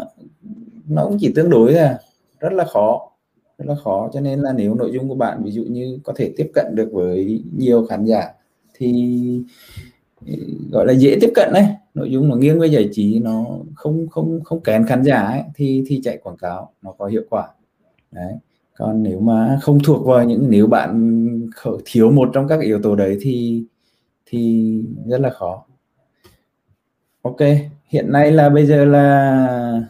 nó 0.88 1.06
cũng 1.06 1.18
chỉ 1.20 1.32
tương 1.36 1.50
đối 1.50 1.72
thôi 1.72 1.80
à. 1.82 2.00
rất 2.40 2.54
là 2.54 2.66
khó 2.66 3.12
rất 3.58 3.66
là 3.68 3.76
khó. 3.84 4.10
Cho 4.14 4.20
nên 4.20 4.40
là 4.40 4.54
nếu 4.54 4.76
nội 4.76 4.92
dung 4.94 5.10
của 5.10 5.16
bạn 5.16 5.44
ví 5.44 5.52
dụ 5.52 5.64
như 5.64 6.00
có 6.04 6.14
thể 6.16 6.34
tiếp 6.38 6.52
cận 6.54 6.66
được 6.76 6.90
với 6.92 7.44
nhiều 7.58 7.86
khán 7.86 8.06
giả 8.06 8.30
thì 8.74 9.18
gọi 10.72 10.88
là 10.88 10.94
dễ 10.94 11.18
tiếp 11.22 11.32
cận 11.36 11.54
đấy. 11.54 11.66
Nội 11.94 12.12
dung 12.12 12.30
nó 12.30 12.36
nghiêng 12.36 12.60
với 12.60 12.72
giải 12.72 12.90
trí 12.92 13.20
nó 13.20 13.46
không 13.76 14.08
không 14.10 14.44
không 14.44 14.62
kén 14.62 14.86
khán 14.88 15.04
giả 15.04 15.18
ấy, 15.18 15.42
thì 15.56 15.84
thì 15.88 16.02
chạy 16.04 16.18
quảng 16.18 16.38
cáo 16.38 16.72
nó 16.82 16.92
có 16.92 17.06
hiệu 17.06 17.24
quả. 17.30 17.48
Đấy 18.12 18.34
còn 18.78 19.04
nếu 19.04 19.20
mà 19.20 19.60
không 19.62 19.80
thuộc 19.84 20.06
vào 20.06 20.24
những 20.24 20.46
nếu 20.50 20.68
bạn 20.68 21.20
thiếu 21.86 22.12
một 22.12 22.30
trong 22.34 22.48
các 22.48 22.62
yếu 22.62 22.82
tố 22.82 22.96
đấy 22.96 23.18
thì 23.22 23.66
thì 24.26 24.84
rất 25.06 25.22
là 25.22 25.30
khó. 25.30 25.66
Ok 27.22 27.40
hiện 27.88 28.12
nay 28.12 28.32
là 28.32 28.50
bây 28.50 28.66
giờ 28.66 28.86
là 28.86 29.88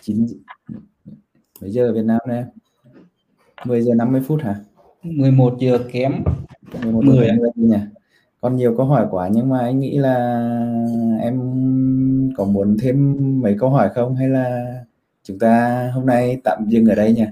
9 0.00 0.26
bây 1.60 1.70
giờ 1.70 1.86
ở 1.86 1.92
Việt 1.92 2.04
Nam 2.04 2.20
này 2.26 2.44
10 3.64 3.82
giờ 3.82 3.94
50 3.94 4.20
phút 4.26 4.42
hả? 4.42 4.60
11 5.02 5.56
giờ 5.60 5.78
kém. 5.92 6.12
11 6.82 7.04
10 7.04 7.26
giờ 7.26 7.32
nhỉ? 7.54 7.76
Còn 8.40 8.56
nhiều 8.56 8.74
câu 8.76 8.86
hỏi 8.86 9.06
quá 9.10 9.28
nhưng 9.32 9.48
mà 9.48 9.58
anh 9.58 9.80
nghĩ 9.80 9.98
là 9.98 10.16
em 11.20 11.40
có 12.36 12.44
muốn 12.44 12.76
thêm 12.80 13.16
mấy 13.40 13.56
câu 13.58 13.70
hỏi 13.70 13.88
không? 13.94 14.16
Hay 14.16 14.28
là 14.28 14.74
chúng 15.22 15.38
ta 15.38 15.90
hôm 15.94 16.06
nay 16.06 16.36
tạm 16.44 16.64
dừng 16.68 16.86
ở 16.86 16.94
đây 16.94 17.12
nhỉ 17.12 17.26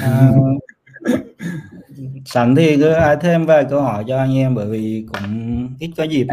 à, 0.00 0.32
sẵn 2.24 2.54
thì 2.54 2.76
cứ 2.76 2.88
ai 2.88 3.16
thêm 3.20 3.46
vài 3.46 3.64
câu 3.70 3.80
hỏi 3.80 4.04
cho 4.08 4.18
anh 4.18 4.34
em 4.36 4.54
bởi 4.54 4.66
vì 4.66 5.06
cũng 5.12 5.68
ít 5.78 5.90
có 5.96 6.04
dịp. 6.04 6.26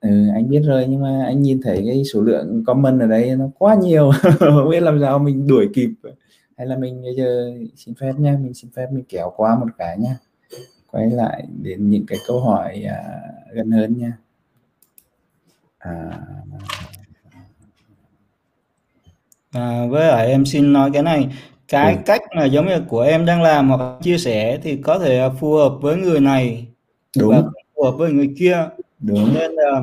Ừ, 0.00 0.28
anh 0.34 0.48
biết 0.48 0.60
rồi 0.64 0.86
nhưng 0.88 1.02
mà 1.02 1.24
anh 1.26 1.42
nhìn 1.42 1.60
thấy 1.62 1.82
cái 1.86 2.02
số 2.12 2.20
lượng 2.20 2.64
comment 2.66 3.00
ở 3.00 3.06
đây 3.06 3.36
nó 3.36 3.48
quá 3.58 3.74
nhiều. 3.74 4.10
Không 4.38 4.70
biết 4.70 4.80
làm 4.80 5.00
sao 5.00 5.18
mình 5.18 5.46
đuổi 5.46 5.68
kịp. 5.74 5.90
Hay 6.56 6.66
là 6.66 6.76
mình 6.76 7.02
bây 7.02 7.14
giờ 7.16 7.52
xin 7.76 7.94
phép 7.94 8.12
nha 8.18 8.38
mình 8.42 8.54
xin 8.54 8.70
phép 8.70 8.86
mình 8.92 9.04
kéo 9.08 9.32
qua 9.36 9.58
một 9.58 9.66
cái 9.78 9.98
nha. 9.98 10.16
Quay 10.90 11.10
lại 11.10 11.46
đến 11.62 11.90
những 11.90 12.06
cái 12.06 12.18
câu 12.26 12.40
hỏi 12.40 12.82
à, 12.82 13.20
gần 13.52 13.70
hơn 13.70 13.98
nha. 13.98 14.12
À, 15.78 16.20
à, 19.50 19.86
với 19.90 20.08
lại 20.08 20.26
em 20.26 20.46
xin 20.46 20.72
nói 20.72 20.90
cái 20.92 21.02
này 21.02 21.28
cái 21.68 21.94
ừ. 21.94 22.00
cách 22.06 22.20
mà 22.36 22.44
giống 22.44 22.66
như 22.66 22.80
của 22.88 23.00
em 23.00 23.26
đang 23.26 23.42
làm 23.42 23.68
hoặc 23.68 23.98
chia 24.02 24.18
sẻ 24.18 24.58
thì 24.62 24.76
có 24.76 24.98
thể 24.98 25.28
phù 25.40 25.54
hợp 25.54 25.72
với 25.80 25.96
người 25.96 26.20
này 26.20 26.66
đúng 27.18 27.30
và 27.30 27.42
phù 27.76 27.82
hợp 27.82 27.90
với 27.90 28.12
người 28.12 28.34
kia 28.38 28.68
đúng 28.98 29.34
nên 29.34 29.50
là 29.52 29.82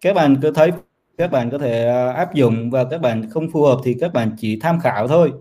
các 0.00 0.14
bạn 0.14 0.36
cứ 0.42 0.50
thấy 0.50 0.72
các 1.18 1.30
bạn 1.30 1.50
có 1.50 1.58
thể 1.58 1.88
uh, 2.10 2.16
áp 2.16 2.34
dụng 2.34 2.70
và 2.70 2.84
các 2.84 3.00
bạn 3.00 3.30
không 3.30 3.50
phù 3.50 3.62
hợp 3.62 3.78
thì 3.84 3.96
các 4.00 4.12
bạn 4.12 4.30
chỉ 4.38 4.58
tham 4.60 4.80
khảo 4.80 5.08
thôi 5.08 5.32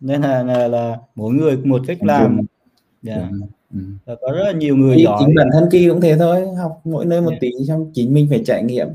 nên 0.00 0.22
là, 0.22 0.42
là 0.42 0.68
là 0.68 0.98
mỗi 1.14 1.34
người 1.34 1.56
một 1.56 1.82
cách 1.86 1.98
làm 2.00 2.36
yeah. 2.36 2.46
Dạ. 3.02 3.28
Ừ. 3.74 3.80
Và 4.04 4.14
có 4.20 4.32
rất 4.32 4.44
là 4.44 4.52
nhiều 4.52 4.76
người 4.76 4.96
thì 4.96 5.02
giỏi 5.02 5.22
chính 5.26 5.34
bản 5.34 5.48
thân 5.52 5.68
kỳ 5.72 5.88
cũng 5.88 6.00
thế 6.00 6.16
thôi 6.18 6.54
học 6.62 6.80
mỗi 6.84 7.04
nơi 7.04 7.20
một 7.20 7.30
yeah. 7.30 7.40
tí 7.40 7.50
xong 7.68 7.90
chính 7.94 8.14
mình 8.14 8.26
phải 8.30 8.42
trải 8.46 8.62
nghiệm 8.62 8.88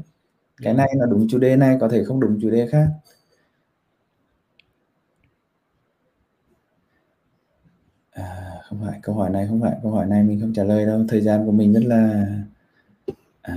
cái 0.62 0.74
này 0.74 0.90
là 0.94 1.06
đúng 1.06 1.28
chủ 1.30 1.38
đề 1.38 1.56
này 1.56 1.78
có 1.82 1.88
thể 1.90 2.04
không 2.04 2.20
đúng 2.20 2.40
chủ 2.42 2.50
đề 2.50 2.68
khác. 2.68 2.88
À, 8.12 8.52
không 8.64 8.80
phải 8.86 9.00
câu 9.04 9.16
hỏi 9.16 9.30
này 9.30 9.48
không 9.48 9.62
phải 9.62 9.78
câu 9.84 9.92
hỏi 9.92 10.06
này 10.06 10.24
mình 10.24 10.40
không 10.42 10.54
trả 10.54 10.64
lời 10.64 10.86
đâu. 10.86 11.06
Thời 11.10 11.22
gian 11.22 11.46
của 11.46 11.52
mình 11.52 11.74
rất 11.74 11.84
là 11.84 12.28
à, 13.42 13.56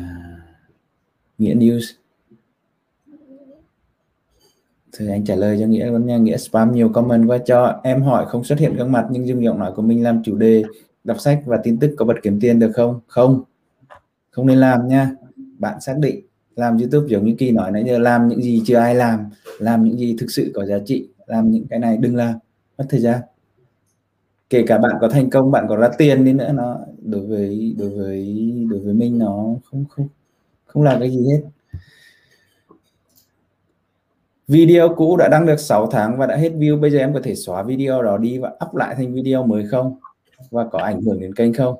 nghĩa 1.38 1.54
news. 1.54 1.92
Thì 4.98 5.08
anh 5.08 5.24
trả 5.24 5.34
lời 5.34 5.56
cho 5.60 5.66
nghĩa 5.66 5.86
luôn 5.86 6.06
nha. 6.06 6.16
Nghĩa 6.16 6.36
spam 6.36 6.72
nhiều 6.72 6.88
comment 6.88 7.28
qua 7.28 7.38
cho 7.38 7.80
em 7.84 8.02
hỏi 8.02 8.26
không 8.28 8.44
xuất 8.44 8.58
hiện 8.58 8.76
gương 8.76 8.92
mặt 8.92 9.06
nhưng 9.10 9.26
dùng 9.26 9.44
giọng 9.44 9.58
nói 9.58 9.72
của 9.76 9.82
mình 9.82 10.02
làm 10.02 10.22
chủ 10.22 10.36
đề 10.36 10.64
đọc 11.04 11.20
sách 11.20 11.42
và 11.46 11.60
tin 11.62 11.78
tức 11.78 11.94
có 11.98 12.04
bật 12.04 12.16
kiếm 12.22 12.40
tiền 12.40 12.58
được 12.58 12.72
không? 12.74 13.00
Không. 13.06 13.42
Không 14.30 14.46
nên 14.46 14.58
làm 14.58 14.88
nha. 14.88 15.10
Bạn 15.58 15.80
xác 15.80 15.98
định 15.98 16.26
làm 16.56 16.78
youtube 16.78 17.06
giống 17.08 17.24
như 17.24 17.34
kỳ 17.38 17.50
nói 17.50 17.72
nãy 17.72 17.84
giờ, 17.86 17.98
làm 17.98 18.28
những 18.28 18.42
gì 18.42 18.62
chưa 18.66 18.76
ai 18.76 18.94
làm 18.94 19.30
làm 19.58 19.84
những 19.84 19.98
gì 19.98 20.16
thực 20.18 20.30
sự 20.30 20.50
có 20.54 20.64
giá 20.66 20.78
trị, 20.86 21.08
làm 21.26 21.50
những 21.50 21.66
cái 21.70 21.78
này 21.78 21.96
đừng 21.96 22.16
làm, 22.16 22.34
mất 22.78 22.84
thời 22.88 23.00
gian. 23.00 23.20
Kể 24.50 24.64
cả 24.66 24.78
bạn 24.78 24.92
có 25.00 25.08
thành 25.08 25.30
công, 25.30 25.50
bạn 25.50 25.66
có 25.68 25.76
ra 25.76 25.88
tiền 25.98 26.24
đi 26.24 26.32
nữa, 26.32 26.52
nó 26.54 26.78
đối 27.02 27.26
với 27.26 27.74
đối 27.78 27.90
với 27.90 28.50
đối 28.70 28.80
với 28.80 28.94
mình 28.94 29.18
nó 29.18 29.46
không 29.64 29.84
không 29.88 30.08
không 30.66 30.82
làm 30.82 31.00
cái 31.00 31.10
gì 31.10 31.26
hết. 31.30 31.40
Video 34.48 34.94
cũ 34.96 35.16
đã 35.16 35.28
đăng 35.28 35.46
được 35.46 35.60
6 35.60 35.86
tháng 35.86 36.18
và 36.18 36.26
đã 36.26 36.36
hết 36.36 36.52
view, 36.52 36.80
bây 36.80 36.90
giờ 36.90 36.98
em 36.98 37.14
có 37.14 37.20
thể 37.24 37.34
xóa 37.34 37.62
video 37.62 38.02
đó 38.02 38.18
đi 38.18 38.38
và 38.38 38.52
up 38.66 38.74
lại 38.74 38.94
thành 38.94 39.14
video 39.14 39.46
mới 39.46 39.66
không? 39.70 39.98
Và 40.50 40.66
có 40.72 40.78
ảnh 40.78 41.02
hưởng 41.02 41.20
đến 41.20 41.34
kênh 41.34 41.52
không? 41.52 41.76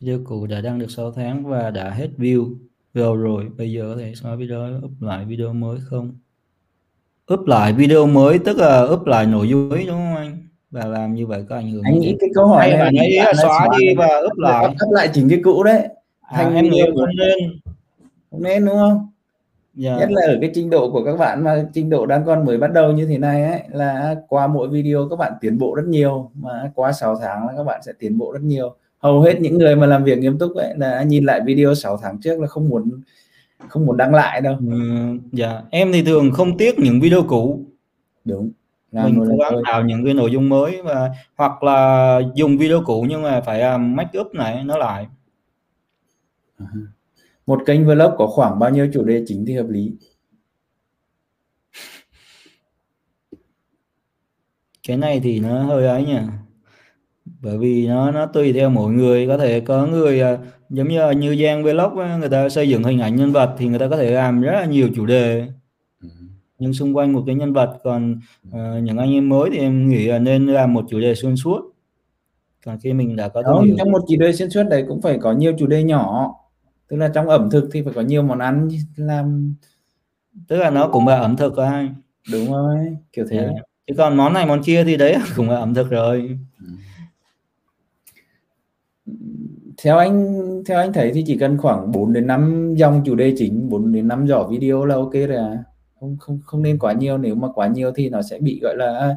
Video 0.00 0.18
cũ 0.24 0.46
đã 0.46 0.60
đăng 0.60 0.78
được 0.78 0.90
6 0.90 1.12
tháng 1.12 1.44
và 1.44 1.70
đã 1.70 1.90
hết 1.90 2.08
view. 2.18 2.54
Rồi 2.94 3.16
rồi 3.16 3.46
bây 3.58 3.72
giờ 3.72 3.92
có 3.94 4.00
thể 4.00 4.14
xóa 4.14 4.34
video 4.34 4.78
up 4.84 4.90
lại 5.00 5.24
video 5.24 5.52
mới 5.52 5.78
không? 5.90 6.12
Up 7.34 7.46
lại 7.46 7.72
video 7.72 8.06
mới 8.06 8.38
tức 8.38 8.56
là 8.56 8.82
up 8.82 9.06
lại 9.06 9.26
nội 9.26 9.48
dung 9.48 9.68
mới 9.68 9.86
đúng 9.86 9.96
không 9.96 10.16
anh? 10.16 10.38
Và 10.70 10.84
làm 10.84 11.14
như 11.14 11.26
vậy 11.26 11.44
có 11.48 11.56
ảnh 11.56 11.70
hưởng 11.70 11.82
anh 11.82 11.98
nghĩ 12.00 12.16
cái 12.20 12.28
câu 12.34 12.46
hỏi 12.46 12.70
này 12.70 12.78
bạn 12.78 12.94
ấy 12.96 13.12
là 13.12 13.32
xóa 13.42 13.68
đi 13.78 13.94
và 13.94 14.08
up 14.26 14.38
lại. 14.38 14.66
up 14.66 14.92
lại 14.92 15.10
chính 15.14 15.28
cái 15.28 15.40
cũ 15.44 15.62
đấy. 15.62 15.88
Thành 16.30 16.54
à, 16.54 16.54
em 16.54 16.70
nghĩ 16.70 16.82
không 16.96 17.16
nên. 17.16 17.38
Không 18.30 18.42
nên 18.42 18.64
đúng 18.64 18.76
không? 18.76 19.08
Yeah. 19.84 19.98
nhất 20.00 20.08
là 20.10 20.26
ở 20.26 20.38
cái 20.40 20.50
trình 20.54 20.70
độ 20.70 20.90
của 20.90 21.04
các 21.04 21.16
bạn 21.16 21.44
mà 21.44 21.64
trình 21.74 21.90
độ 21.90 22.06
đang 22.06 22.24
còn 22.26 22.44
mới 22.44 22.58
bắt 22.58 22.72
đầu 22.72 22.92
như 22.92 23.06
thế 23.06 23.18
này 23.18 23.44
ấy 23.44 23.62
là 23.68 24.16
qua 24.28 24.46
mỗi 24.46 24.68
video 24.68 25.08
các 25.10 25.16
bạn 25.16 25.32
tiến 25.40 25.58
bộ 25.58 25.74
rất 25.74 25.84
nhiều 25.86 26.30
mà 26.34 26.70
qua 26.74 26.92
6 26.92 27.16
tháng 27.16 27.46
là 27.46 27.52
các 27.56 27.64
bạn 27.64 27.80
sẽ 27.82 27.92
tiến 27.98 28.18
bộ 28.18 28.32
rất 28.32 28.42
nhiều 28.42 28.76
hầu 28.98 29.20
hết 29.20 29.40
những 29.40 29.58
người 29.58 29.76
mà 29.76 29.86
làm 29.86 30.04
việc 30.04 30.18
nghiêm 30.18 30.38
túc 30.38 30.54
ấy 30.54 30.74
là 30.76 31.02
nhìn 31.02 31.24
lại 31.24 31.40
video 31.46 31.74
6 31.74 31.96
tháng 32.02 32.20
trước 32.20 32.40
là 32.40 32.46
không 32.46 32.68
muốn 32.68 33.00
không 33.68 33.86
muốn 33.86 33.96
đăng 33.96 34.14
lại 34.14 34.40
đâu. 34.40 34.56
Ừ, 34.70 34.78
dạ. 35.32 35.62
Em 35.70 35.92
thì 35.92 36.02
thường 36.02 36.30
không 36.32 36.58
tiếc 36.58 36.78
những 36.78 37.00
video 37.00 37.22
cũ. 37.28 37.64
Đúng. 38.24 38.50
Làm 38.92 39.04
mình 39.04 39.24
cố 39.30 39.36
gắng 39.36 39.62
tạo 39.66 39.84
những 39.84 40.04
cái 40.04 40.14
nội 40.14 40.30
dung 40.32 40.48
mới 40.48 40.82
và 40.82 41.10
hoặc 41.36 41.62
là 41.62 42.20
dùng 42.34 42.58
video 42.58 42.82
cũ 42.86 43.06
nhưng 43.08 43.22
mà 43.22 43.40
phải 43.40 43.62
um, 43.62 43.96
make 43.96 44.18
up 44.20 44.34
này 44.34 44.64
nó 44.64 44.78
lại. 44.78 45.06
Một 47.46 47.62
kênh 47.66 47.86
vlog 47.86 48.12
có 48.18 48.26
khoảng 48.26 48.58
bao 48.58 48.70
nhiêu 48.70 48.90
chủ 48.92 49.04
đề 49.04 49.24
chính 49.26 49.46
thì 49.46 49.54
hợp 49.54 49.68
lý? 49.68 49.92
Cái 54.86 54.96
này 54.96 55.20
thì 55.20 55.40
nó 55.40 55.62
hơi 55.62 55.86
ấy 55.86 56.04
nhỉ 56.04 56.18
bởi 57.40 57.58
vì 57.58 57.86
nó 57.86 58.10
nó 58.10 58.26
tùy 58.26 58.52
theo 58.52 58.70
mỗi 58.70 58.92
người. 58.92 59.26
Có 59.26 59.38
thể 59.38 59.60
có 59.60 59.86
người 59.86 60.22
uh, 60.34 60.40
giống 60.70 60.88
như 60.88 61.10
như 61.10 61.44
Giang 61.44 61.62
Vlog 61.62 61.94
người 62.20 62.28
ta 62.28 62.48
xây 62.48 62.68
dựng 62.68 62.84
hình 62.84 62.98
ảnh 62.98 63.16
nhân 63.16 63.32
vật 63.32 63.54
thì 63.58 63.68
người 63.68 63.78
ta 63.78 63.88
có 63.88 63.96
thể 63.96 64.10
làm 64.10 64.40
rất 64.40 64.52
là 64.52 64.64
nhiều 64.64 64.88
chủ 64.96 65.06
đề. 65.06 65.46
Ừ. 66.02 66.08
nhưng 66.58 66.74
xung 66.74 66.96
quanh 66.96 67.12
một 67.12 67.22
cái 67.26 67.34
nhân 67.34 67.52
vật 67.52 67.78
còn 67.84 68.20
uh, 68.48 68.82
những 68.82 68.98
anh 68.98 69.12
em 69.12 69.28
mới 69.28 69.50
thì 69.52 69.58
em 69.58 69.88
nghĩ 69.88 70.06
là 70.06 70.18
nên 70.18 70.46
làm 70.46 70.74
một 70.74 70.84
chủ 70.90 71.00
đề 71.00 71.14
xuyên 71.14 71.36
suốt. 71.36 71.60
Còn 72.64 72.78
khi 72.82 72.92
mình 72.92 73.16
đã 73.16 73.28
có 73.28 73.42
Đó, 73.42 73.64
trong 73.78 73.92
một 73.92 74.02
chủ 74.08 74.16
đề 74.18 74.32
xuyên 74.32 74.50
suốt 74.50 74.62
đấy 74.70 74.84
cũng 74.88 75.02
phải 75.02 75.18
có 75.20 75.32
nhiều 75.32 75.52
chủ 75.58 75.66
đề 75.66 75.82
nhỏ. 75.82 76.34
Tức 76.88 76.96
là 76.96 77.08
trong 77.08 77.28
ẩm 77.28 77.50
thực 77.50 77.68
thì 77.72 77.82
phải 77.82 77.92
có 77.92 78.00
nhiều 78.00 78.22
món 78.22 78.38
ăn 78.38 78.68
làm. 78.96 79.54
Tức 80.48 80.56
là 80.56 80.70
nó 80.70 80.88
cũng 80.88 81.08
là 81.08 81.18
ẩm 81.18 81.36
thực 81.36 81.56
anh 81.56 81.94
đúng 82.32 82.52
rồi 82.52 82.96
kiểu 83.12 83.26
thế. 83.30 83.38
Yeah. 83.38 83.54
Chứ 83.86 83.94
còn 83.98 84.16
món 84.16 84.32
này 84.32 84.46
món 84.46 84.62
kia 84.62 84.84
thì 84.84 84.96
đấy 84.96 85.16
cũng 85.36 85.50
là 85.50 85.56
ẩm 85.56 85.74
thực 85.74 85.90
rồi. 85.90 86.38
Ừ 86.60 86.66
theo 89.82 89.98
anh 89.98 90.62
theo 90.66 90.78
anh 90.78 90.92
thấy 90.92 91.10
thì 91.14 91.24
chỉ 91.26 91.38
cần 91.38 91.58
khoảng 91.58 91.92
4 91.92 92.12
đến 92.12 92.26
5 92.26 92.74
dòng 92.76 93.02
chủ 93.04 93.14
đề 93.14 93.34
chính 93.36 93.68
4 93.68 93.92
đến 93.92 94.08
5 94.08 94.28
giỏ 94.28 94.46
video 94.50 94.84
là 94.84 94.94
ok 94.94 95.12
rồi 95.12 95.36
à? 95.36 95.64
Không 96.00 96.16
không 96.20 96.40
không 96.44 96.62
nên 96.62 96.78
quá 96.78 96.92
nhiều 96.92 97.18
nếu 97.18 97.34
mà 97.34 97.48
quá 97.54 97.66
nhiều 97.66 97.92
thì 97.96 98.08
nó 98.08 98.22
sẽ 98.22 98.38
bị 98.38 98.60
gọi 98.62 98.76
là 98.76 99.16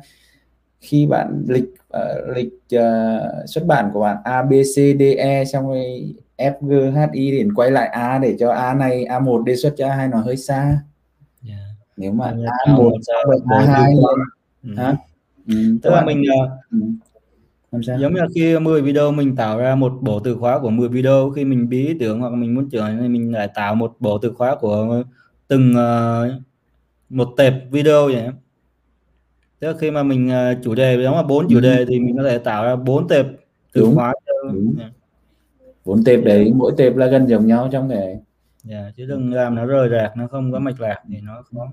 khi 0.80 1.06
bạn 1.06 1.44
lịch 1.48 1.70
uh, 1.98 2.38
lịch 2.38 2.54
uh, 2.76 3.50
xuất 3.50 3.66
bản 3.66 3.90
của 3.94 4.02
bạn 4.02 4.18
A 4.24 4.44
B 4.44 4.52
C 4.52 4.76
D 5.00 5.02
E 5.18 5.46
xong 5.46 5.68
rồi 5.68 6.14
F 6.38 6.54
G 6.62 6.96
H 6.96 7.00
I 7.14 7.32
để 7.32 7.46
quay 7.56 7.72
lại 7.72 7.88
A 7.88 8.20
để 8.20 8.36
cho 8.40 8.52
A 8.52 8.74
này 8.74 9.06
A1 9.06 9.44
đề 9.44 9.56
xuất 9.56 9.74
cho 9.78 9.88
A2 9.88 10.10
nó 10.10 10.18
hơi 10.18 10.38
xa. 10.38 10.64
Yeah. 10.64 10.80
Dạ. 11.44 11.56
nếu 11.98 12.12
mà 12.12 12.34
A1 12.68 12.98
A2 13.46 13.88
lên 13.88 14.78
hả? 14.78 14.96
Ừ, 15.48 15.56
tức 15.84 15.90
là 15.90 16.06
mình 16.06 16.22
uh, 16.22 16.50
ừ 16.72 16.78
làm 17.72 17.84
sao? 17.84 18.00
Giống 18.00 18.14
như 18.14 18.22
khi 18.36 18.60
10 18.60 18.82
video 18.82 19.12
mình 19.12 19.36
tạo 19.36 19.58
ra 19.58 19.76
một 19.76 19.94
bộ 20.02 20.20
từ 20.20 20.36
khóa 20.36 20.60
của 20.60 20.70
10 20.70 20.90
video 20.90 21.30
khi 21.30 21.46
mình 21.46 21.70
bí 21.70 21.88
ý 21.88 21.94
tưởng 22.00 22.20
hoặc 22.20 22.30
mình 22.30 22.56
muốn 22.56 22.70
chữa 22.70 22.98
thì 23.02 23.08
mình 23.08 23.32
lại 23.32 23.48
tạo 23.56 23.76
một 23.76 23.96
bộ 24.00 24.18
từ 24.18 24.34
khóa 24.34 24.56
của 24.56 25.04
từng 25.48 25.74
uh, 25.76 26.42
một 27.10 27.34
tệp 27.38 27.54
video 27.72 28.06
vậy 28.06 28.30
tức 29.60 29.68
là 29.68 29.74
khi 29.80 29.92
mà 29.92 30.04
mình 30.04 30.30
uh, 30.30 30.64
chủ 30.64 30.76
đề 30.76 31.04
giống 31.04 31.16
là 31.16 31.24
bốn 31.24 31.48
chủ 31.50 31.60
đề 31.60 31.86
thì 31.88 32.00
mình 32.00 32.18
có 32.18 32.24
thể 32.24 32.38
tạo 32.38 32.64
ra 32.64 32.76
bốn 32.76 33.08
tệp 33.08 33.26
từ 33.74 33.82
đúng, 33.82 33.96
khóa 33.96 34.14
đúng. 34.52 34.76
bốn 35.86 36.04
tệp 36.04 36.24
đấy 36.24 36.52
mỗi 36.56 36.72
tệp 36.78 36.96
là 36.96 37.08
gần 37.08 37.30
giống 37.30 37.48
nhau 37.48 37.70
trong 37.72 37.90
cái 37.90 38.20
yeah, 38.70 38.94
chứ 38.98 39.06
đừng 39.06 39.34
làm 39.34 39.56
nó 39.56 39.66
rời 39.66 39.90
rạc 39.90 40.18
nó 40.18 40.28
không 40.28 40.52
có 40.52 40.60
mạch 40.60 40.82
lạc 40.82 41.02
thì 41.10 41.22
nó 41.22 41.44
khó 41.52 41.68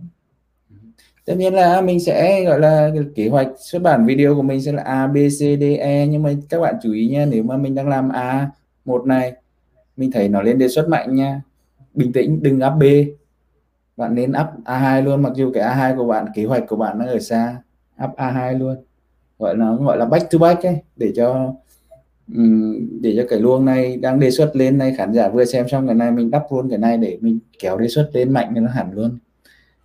tất 1.24 1.34
nhiên 1.36 1.54
là 1.54 1.80
mình 1.80 2.00
sẽ, 2.00 2.44
gọi 2.44 2.60
là, 2.60 2.90
kế 3.14 3.28
hoạch 3.28 3.48
xuất 3.58 3.82
bản 3.82 4.06
video 4.06 4.34
của 4.34 4.42
mình 4.42 4.62
sẽ 4.62 4.72
là 4.72 4.82
A, 4.82 5.06
B, 5.06 5.16
C, 5.16 5.40
D 5.60 5.62
E. 5.78 6.06
Nhưng 6.06 6.22
mà 6.22 6.32
các 6.48 6.60
bạn 6.60 6.74
chú 6.82 6.92
ý 6.92 7.08
nha, 7.08 7.26
nếu 7.30 7.42
mà 7.42 7.56
mình 7.56 7.74
đang 7.74 7.88
làm 7.88 8.08
A 8.08 8.50
một 8.84 9.06
này, 9.06 9.32
mình 9.96 10.10
thấy 10.10 10.28
nó 10.28 10.42
lên 10.42 10.58
đề 10.58 10.68
xuất 10.68 10.88
mạnh 10.88 11.14
nha. 11.14 11.42
Bình 11.94 12.12
tĩnh, 12.12 12.42
đừng 12.42 12.60
áp 12.60 12.70
B. 12.70 12.82
Bạn 13.96 14.14
nên 14.14 14.32
áp 14.32 14.52
A2 14.64 15.04
luôn, 15.04 15.22
mặc 15.22 15.32
dù 15.36 15.50
cái 15.54 15.62
A2 15.62 15.96
của 15.96 16.04
bạn, 16.04 16.26
kế 16.34 16.44
hoạch 16.44 16.64
của 16.68 16.76
bạn 16.76 16.98
nó 16.98 17.06
ở 17.06 17.18
xa. 17.18 17.56
Áp 17.96 18.10
A2 18.16 18.58
luôn. 18.58 18.76
Gọi 19.38 19.56
là 19.56 19.72
gọi 19.72 19.98
là 19.98 20.04
back 20.04 20.30
to 20.30 20.38
back 20.38 20.62
ấy, 20.62 20.76
để 20.96 21.12
cho 21.16 21.54
để 23.00 23.14
cho 23.16 23.22
cái 23.28 23.38
luồng 23.38 23.64
này 23.64 23.96
đang 23.96 24.20
đề 24.20 24.30
xuất 24.30 24.56
lên 24.56 24.78
này, 24.78 24.94
khán 24.98 25.12
giả 25.12 25.28
vừa 25.28 25.44
xem 25.44 25.68
xong 25.68 25.86
cái 25.86 25.94
này, 25.94 26.10
mình 26.10 26.30
đắp 26.30 26.42
luôn 26.50 26.68
cái 26.68 26.78
này 26.78 26.96
để 26.96 27.18
mình 27.20 27.38
kéo 27.58 27.78
đề 27.78 27.88
xuất 27.88 28.10
lên 28.12 28.32
mạnh 28.32 28.52
thì 28.54 28.60
nó 28.60 28.70
hẳn 28.70 28.92
luôn 28.92 29.18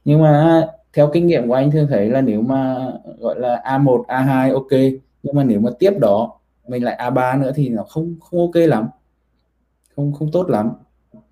nhưng 0.06 0.22
mà 0.22 0.68
theo 0.94 1.10
kinh 1.14 1.28
nghiệm 1.28 1.48
của 1.48 1.54
anh 1.54 1.72
thường 1.72 1.88
thấy 1.90 2.10
là 2.10 2.22
nếu 2.22 2.42
mà 2.42 2.92
gọi 3.20 3.40
là 3.40 3.62
A1 3.66 4.06
A2 4.06 4.54
ok 4.54 4.72
nhưng 5.24 5.36
mà 5.36 5.44
nếu 5.44 5.60
mà 5.60 5.70
tiếp 5.80 5.94
đó 6.00 6.40
mình 6.68 6.84
lại 6.84 7.12
A3 7.12 7.42
nữa 7.42 7.52
thì 7.56 7.70
nó 7.70 7.84
không 7.84 8.16
không 8.20 8.40
ok 8.40 8.56
lắm 8.56 8.88
không 9.96 10.14
không 10.14 10.32
tốt 10.32 10.50
lắm. 10.50 10.72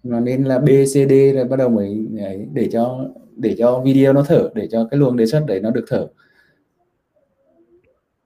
Mà 0.04 0.20
nên 0.20 0.44
là 0.44 0.60
B 0.60 0.68
C 0.68 0.94
D 1.10 1.12
rồi 1.36 1.44
bắt 1.50 1.56
đầu 1.56 1.70
mới 1.70 2.08
ấy, 2.20 2.48
để 2.54 2.70
cho 2.72 3.06
để 3.36 3.56
cho 3.58 3.80
video 3.80 4.14
nó 4.14 4.24
thở 4.28 4.50
để 4.54 4.68
cho 4.72 4.88
cái 4.92 4.98
luồng 5.00 5.18
đề 5.18 5.26
xuất 5.26 5.44
đấy 5.48 5.60
nó 5.60 5.72
được 5.72 5.86
thở. 5.88 6.08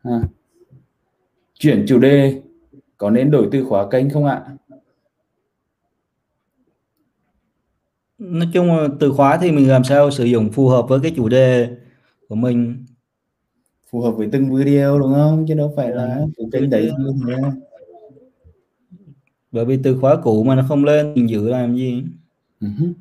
À. 0.03 0.21
chuyển 1.53 1.85
chủ 1.87 1.99
đề 1.99 2.41
có 2.97 3.09
nên 3.09 3.31
đổi 3.31 3.49
từ 3.51 3.65
khóa 3.65 3.89
kênh 3.89 4.09
không 4.09 4.25
ạ? 4.25 4.45
Nói 8.17 8.49
chung 8.53 8.67
là 8.67 8.87
từ 8.99 9.11
khóa 9.11 9.37
thì 9.41 9.51
mình 9.51 9.69
làm 9.69 9.83
sao 9.83 10.11
sử 10.11 10.23
dụng 10.23 10.51
phù 10.51 10.67
hợp 10.67 10.85
với 10.89 10.99
cái 10.99 11.13
chủ 11.15 11.29
đề 11.29 11.69
của 12.29 12.35
mình. 12.35 12.85
Phù 13.89 14.01
hợp 14.01 14.11
với 14.11 14.29
từng 14.31 14.55
video 14.55 14.99
đúng 14.99 15.13
không? 15.13 15.45
Chứ 15.47 15.53
đâu 15.53 15.73
phải 15.75 15.89
là 15.89 16.25
từ 16.37 16.43
kênh 16.51 16.69
đấy 16.69 16.91
bởi 19.51 19.65
vì 19.65 19.79
từ 19.83 19.97
khóa 19.99 20.15
cũ 20.23 20.43
mà 20.43 20.55
nó 20.55 20.63
không 20.67 20.85
lên 20.85 21.13
mình 21.13 21.29
giữ 21.29 21.49
làm 21.49 21.75
gì? 21.75 22.03
Uh-huh. 22.61 22.93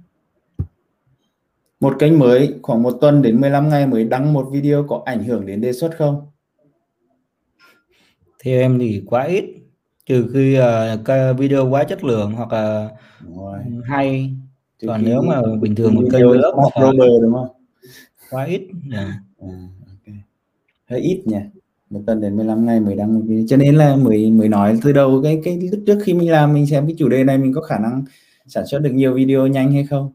một 1.81 1.97
kênh 1.99 2.19
mới 2.19 2.55
khoảng 2.63 2.83
một 2.83 2.99
tuần 3.01 3.23
đến 3.23 3.41
15 3.41 3.69
ngày 3.69 3.87
mới 3.87 4.05
đăng 4.05 4.33
một 4.33 4.49
video 4.53 4.85
có 4.89 5.03
ảnh 5.05 5.25
hưởng 5.25 5.47
đến 5.47 5.61
đề 5.61 5.73
xuất 5.73 5.97
không? 5.99 6.27
Theo 8.45 8.61
em 8.61 8.79
thì 8.79 9.03
quá 9.07 9.23
ít 9.23 9.45
trừ 10.07 10.31
khi 10.33 10.59
uh, 10.59 11.05
cái 11.05 11.35
video 11.35 11.69
quá 11.69 11.85
chất 11.85 12.05
lượng 12.05 12.33
hoặc 12.33 12.53
là 12.53 12.89
hay 13.85 14.35
Chứ 14.85 14.89
còn 14.89 15.05
nếu 15.05 15.23
mà 15.23 15.43
bình 15.61 15.75
thường 15.75 15.95
một 15.95 16.03
kênh 16.13 16.31
lớp 16.31 16.53
hoặc 16.57 16.93
đúng 17.23 17.33
không? 17.33 17.49
quá 18.31 18.45
ít. 18.45 18.63
Yeah. 18.93 19.09
à, 19.41 19.69
okay. 19.87 20.17
hơi 20.91 21.01
ít 21.01 21.23
nhỉ? 21.25 21.39
Một 21.91 22.01
tuần 22.07 22.21
đến 22.21 22.37
15 22.37 22.67
ngày 22.67 22.81
mới 22.81 22.97
đăng 22.97 23.15
một 23.15 23.21
video 23.27 23.45
cho 23.49 23.57
nên 23.57 23.75
là 23.75 23.97
mới 23.97 24.31
mới 24.31 24.49
nói 24.49 24.79
từ 24.83 24.93
đầu 24.93 25.21
cái 25.23 25.41
cái 25.45 25.59
lúc 25.73 25.81
trước 25.87 25.99
khi 26.05 26.15
mình 26.15 26.31
làm 26.31 26.53
mình 26.53 26.67
xem 26.67 26.87
cái 26.87 26.95
chủ 26.99 27.09
đề 27.09 27.25
này 27.25 27.39
mình 27.39 27.53
có 27.53 27.61
khả 27.61 27.79
năng 27.79 28.05
sản 28.47 28.67
xuất 28.67 28.79
được 28.79 28.91
nhiều 28.93 29.15
video 29.15 29.47
nhanh 29.47 29.73
hay 29.73 29.85
không? 29.85 30.13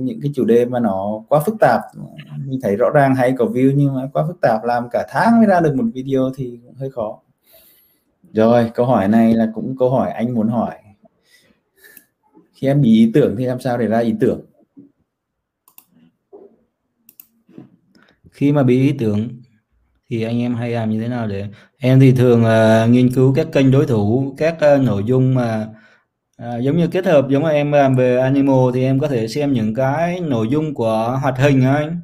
Những 0.00 0.20
cái 0.22 0.30
chủ 0.34 0.44
đề 0.44 0.64
mà 0.64 0.80
nó 0.80 1.22
quá 1.28 1.40
phức 1.46 1.54
tạp 1.60 1.80
mình 2.46 2.60
thấy 2.62 2.76
rõ 2.76 2.90
ràng 2.94 3.14
hay 3.14 3.34
có 3.38 3.44
view 3.44 3.72
nhưng 3.76 3.94
mà 3.94 4.08
quá 4.12 4.24
phức 4.26 4.40
tạp 4.40 4.64
làm 4.64 4.88
cả 4.90 5.06
tháng 5.10 5.38
mới 5.38 5.46
ra 5.46 5.60
được 5.60 5.74
một 5.76 5.84
video 5.94 6.30
thì 6.36 6.58
cũng 6.64 6.74
hơi 6.74 6.90
khó. 6.90 7.20
Rồi 8.32 8.70
câu 8.74 8.86
hỏi 8.86 9.08
này 9.08 9.34
là 9.34 9.48
cũng 9.54 9.76
câu 9.78 9.90
hỏi 9.90 10.10
anh 10.10 10.34
muốn 10.34 10.48
hỏi 10.48 10.74
khi 12.54 12.66
em 12.66 12.80
bị 12.80 12.88
ý 12.88 13.10
tưởng 13.14 13.36
thì 13.38 13.44
làm 13.44 13.60
sao 13.60 13.78
để 13.78 13.86
ra 13.86 13.98
ý 13.98 14.14
tưởng? 14.20 14.40
Khi 18.30 18.52
mà 18.52 18.62
bị 18.62 18.82
ý 18.82 18.92
tưởng 18.98 19.28
thì 20.10 20.22
anh 20.22 20.40
em 20.40 20.54
hay 20.54 20.70
làm 20.70 20.90
như 20.90 21.00
thế 21.00 21.08
nào 21.08 21.26
để 21.26 21.46
em 21.78 22.00
thì 22.00 22.12
thường 22.12 22.42
uh, 22.44 22.90
nghiên 22.90 23.10
cứu 23.10 23.34
các 23.34 23.46
kênh 23.52 23.70
đối 23.70 23.86
thủ 23.86 24.34
các 24.36 24.56
uh, 24.74 24.82
nội 24.82 25.02
dung 25.06 25.34
mà 25.34 25.68
uh, 26.42 26.62
giống 26.62 26.76
như 26.76 26.86
kết 26.86 27.06
hợp 27.06 27.26
giống 27.30 27.42
như 27.42 27.48
em 27.48 27.72
làm 27.72 27.96
về 27.96 28.18
animal 28.18 28.70
thì 28.74 28.82
em 28.82 28.98
có 28.98 29.08
thể 29.08 29.28
xem 29.28 29.52
những 29.52 29.74
cái 29.74 30.20
nội 30.20 30.48
dung 30.50 30.74
của 30.74 31.18
hoạt 31.22 31.38
hình 31.38 31.62
anh. 31.62 32.00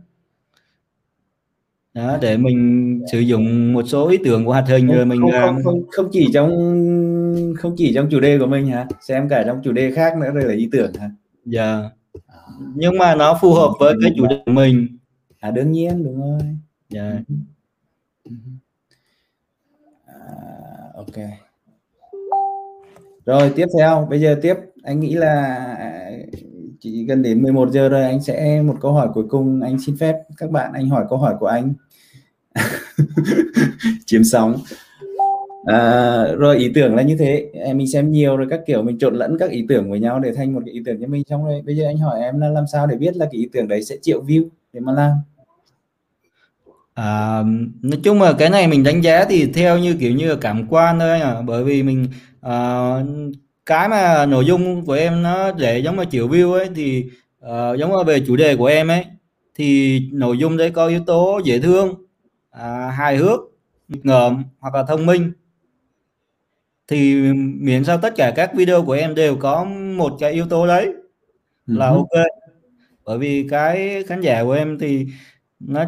Đó 1.95 2.19
để 2.21 2.37
mình 2.37 3.01
sử 3.13 3.19
dụng 3.19 3.73
một 3.73 3.83
số 3.87 4.09
ý 4.09 4.19
tưởng 4.25 4.45
của 4.45 4.53
hoạt 4.53 4.69
hình 4.69 4.87
rồi 4.87 5.07
mình 5.07 5.21
không, 5.21 5.31
không, 5.33 5.65
không, 5.65 5.83
không 5.91 6.09
chỉ 6.13 6.29
trong 6.35 6.51
không 7.61 7.75
chỉ 7.77 7.93
trong 7.95 8.09
chủ 8.11 8.21
đề 8.21 8.39
của 8.39 8.47
mình 8.47 8.67
hả? 8.67 8.87
Xem 9.01 9.29
cả 9.29 9.43
trong 9.47 9.61
chủ 9.65 9.73
đề 9.73 9.91
khác 9.91 10.17
nữa 10.17 10.31
rồi 10.31 10.45
là 10.45 10.55
ý 10.55 10.69
tưởng 10.73 10.95
hả? 10.95 11.11
Dạ. 11.45 11.91
Nhưng 12.75 12.99
mà 12.99 13.15
nó 13.15 13.39
phù 13.41 13.55
hợp 13.55 13.73
với 13.81 13.95
cái 14.03 14.13
chủ 14.17 14.27
đề 14.27 14.43
của 14.47 14.53
mình. 14.53 14.99
À 15.41 15.51
đương 15.51 15.73
nhiên 15.73 16.05
đúng 16.05 16.21
rồi. 16.21 16.41
Dạ. 16.89 17.13
À, 20.07 20.15
ok. 20.95 21.17
Rồi 23.27 23.53
tiếp 23.57 23.67
theo. 23.79 24.07
Bây 24.11 24.21
giờ 24.21 24.39
tiếp. 24.43 24.55
Anh 24.83 25.01
nghĩ 25.01 25.15
là 25.15 25.67
chỉ 26.81 27.05
gần 27.05 27.23
đến 27.23 27.43
11 27.43 27.71
giờ 27.71 27.89
rồi. 27.89 28.05
Anh 28.05 28.23
sẽ 28.23 28.63
một 28.63 28.77
câu 28.81 28.93
hỏi 28.93 29.09
cuối 29.15 29.25
cùng. 29.29 29.61
Anh 29.61 29.79
xin 29.79 29.97
phép 29.97 30.17
các 30.37 30.51
bạn 30.51 30.73
anh 30.73 30.89
hỏi 30.89 31.05
câu 31.09 31.19
hỏi 31.19 31.35
của 31.41 31.47
anh. 31.47 31.75
Chiếm 34.07 34.25
sóng 34.25 34.57
à, 35.65 36.25
rồi 36.39 36.57
ý 36.57 36.71
tưởng 36.75 36.97
là 36.97 37.03
như 37.03 37.17
thế. 37.17 37.51
Em 37.53 37.79
mình 37.79 37.89
xem 37.89 38.11
nhiều 38.11 38.37
rồi 38.37 38.47
các 38.51 38.61
kiểu 38.67 38.83
mình 38.83 38.99
trộn 38.99 39.15
lẫn 39.15 39.39
các 39.39 39.51
ý 39.51 39.65
tưởng 39.69 39.91
với 39.91 40.01
nhau 40.01 40.21
để 40.21 40.33
thành 40.35 40.55
một 40.55 40.61
cái 40.65 40.75
ý 40.75 40.83
tưởng 40.85 41.01
cho 41.01 41.07
mình. 41.07 41.23
Xong 41.31 41.45
rồi 41.45 41.63
bây 41.67 41.77
giờ 41.77 41.87
anh 41.87 41.99
hỏi 41.99 42.21
em 42.21 42.41
là 42.41 42.49
làm 42.49 42.65
sao 42.73 42.87
để 42.87 42.97
biết 42.97 43.17
là 43.17 43.27
cái 43.33 43.41
ý 43.41 43.49
tưởng 43.53 43.69
đấy 43.69 43.85
sẽ 43.85 43.97
triệu 44.03 44.25
view 44.25 44.49
để 44.73 44.81
mà 44.81 44.93
làm? 44.93 45.13
À, 46.95 47.43
nói 47.83 48.01
chung 48.03 48.23
là 48.23 48.33
cái 48.33 48.51
này 48.51 48.69
mình 48.69 48.85
đánh 48.85 49.01
giá 49.01 49.25
thì 49.25 49.47
theo 49.55 49.79
như 49.79 49.97
kiểu 50.01 50.13
như 50.13 50.29
là 50.29 50.37
cảm 50.41 50.67
quan 50.69 50.99
thôi 50.99 51.21
à 51.21 51.43
bởi 51.43 51.65
vì 51.65 51.83
mình 51.83 52.07
à, 52.41 52.91
cái 53.67 53.89
mà 53.89 54.27
nội 54.27 54.45
dung 54.45 54.87
của 54.87 54.93
em 54.93 55.23
nó 55.23 55.53
để 55.53 55.79
giống 55.79 55.97
như 55.97 56.05
triệu 56.11 56.29
view 56.29 56.53
ấy 56.53 56.69
thì 56.75 57.05
à, 57.41 57.73
giống 57.73 57.91
như 57.91 57.97
về 58.07 58.21
chủ 58.27 58.37
đề 58.37 58.57
của 58.57 58.67
em 58.67 58.89
ấy 58.89 59.05
thì 59.55 60.01
nội 60.13 60.39
dung 60.39 60.57
đấy 60.57 60.71
có 60.71 60.87
yếu 60.87 61.01
tố 61.07 61.41
dễ 61.45 61.59
thương 61.59 61.95
à, 62.51 62.91
hài 62.91 63.17
hước 63.17 63.41
ngợm 63.89 64.45
hoặc 64.59 64.75
là 64.75 64.83
thông 64.83 65.07
minh 65.07 65.33
thì 66.91 67.15
miễn 67.61 67.85
sao 67.85 67.99
tất 67.99 68.15
cả 68.17 68.33
các 68.37 68.55
video 68.55 68.83
của 68.83 68.93
em 68.93 69.15
đều 69.15 69.37
có 69.37 69.65
một 69.97 70.17
cái 70.21 70.33
yếu 70.33 70.47
tố 70.47 70.67
đấy 70.67 70.89
là 71.67 71.87
Ừ. 71.89 71.95
ok. 71.97 72.25
Bởi 73.07 73.19
vì 73.19 73.47
cái 73.51 74.05
khán 74.09 74.21
giả 74.21 74.45
của 74.45 74.53
em 74.53 74.79
thì 74.79 75.07
nó 75.61 75.85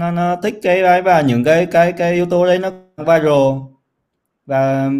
nó, 0.00 0.10
nó 0.10 0.36
thích 0.42 0.54
cái 0.62 0.82
đấy 0.82 1.02
và 1.02 1.20
những 1.20 1.44
cái 1.44 1.66
cái 1.66 1.92
cái 1.92 2.12
yếu 2.14 2.26
tố 2.26 2.46
đấy 2.46 2.58
nó 2.58 2.70
viral. 2.98 3.58
Và 4.46 4.90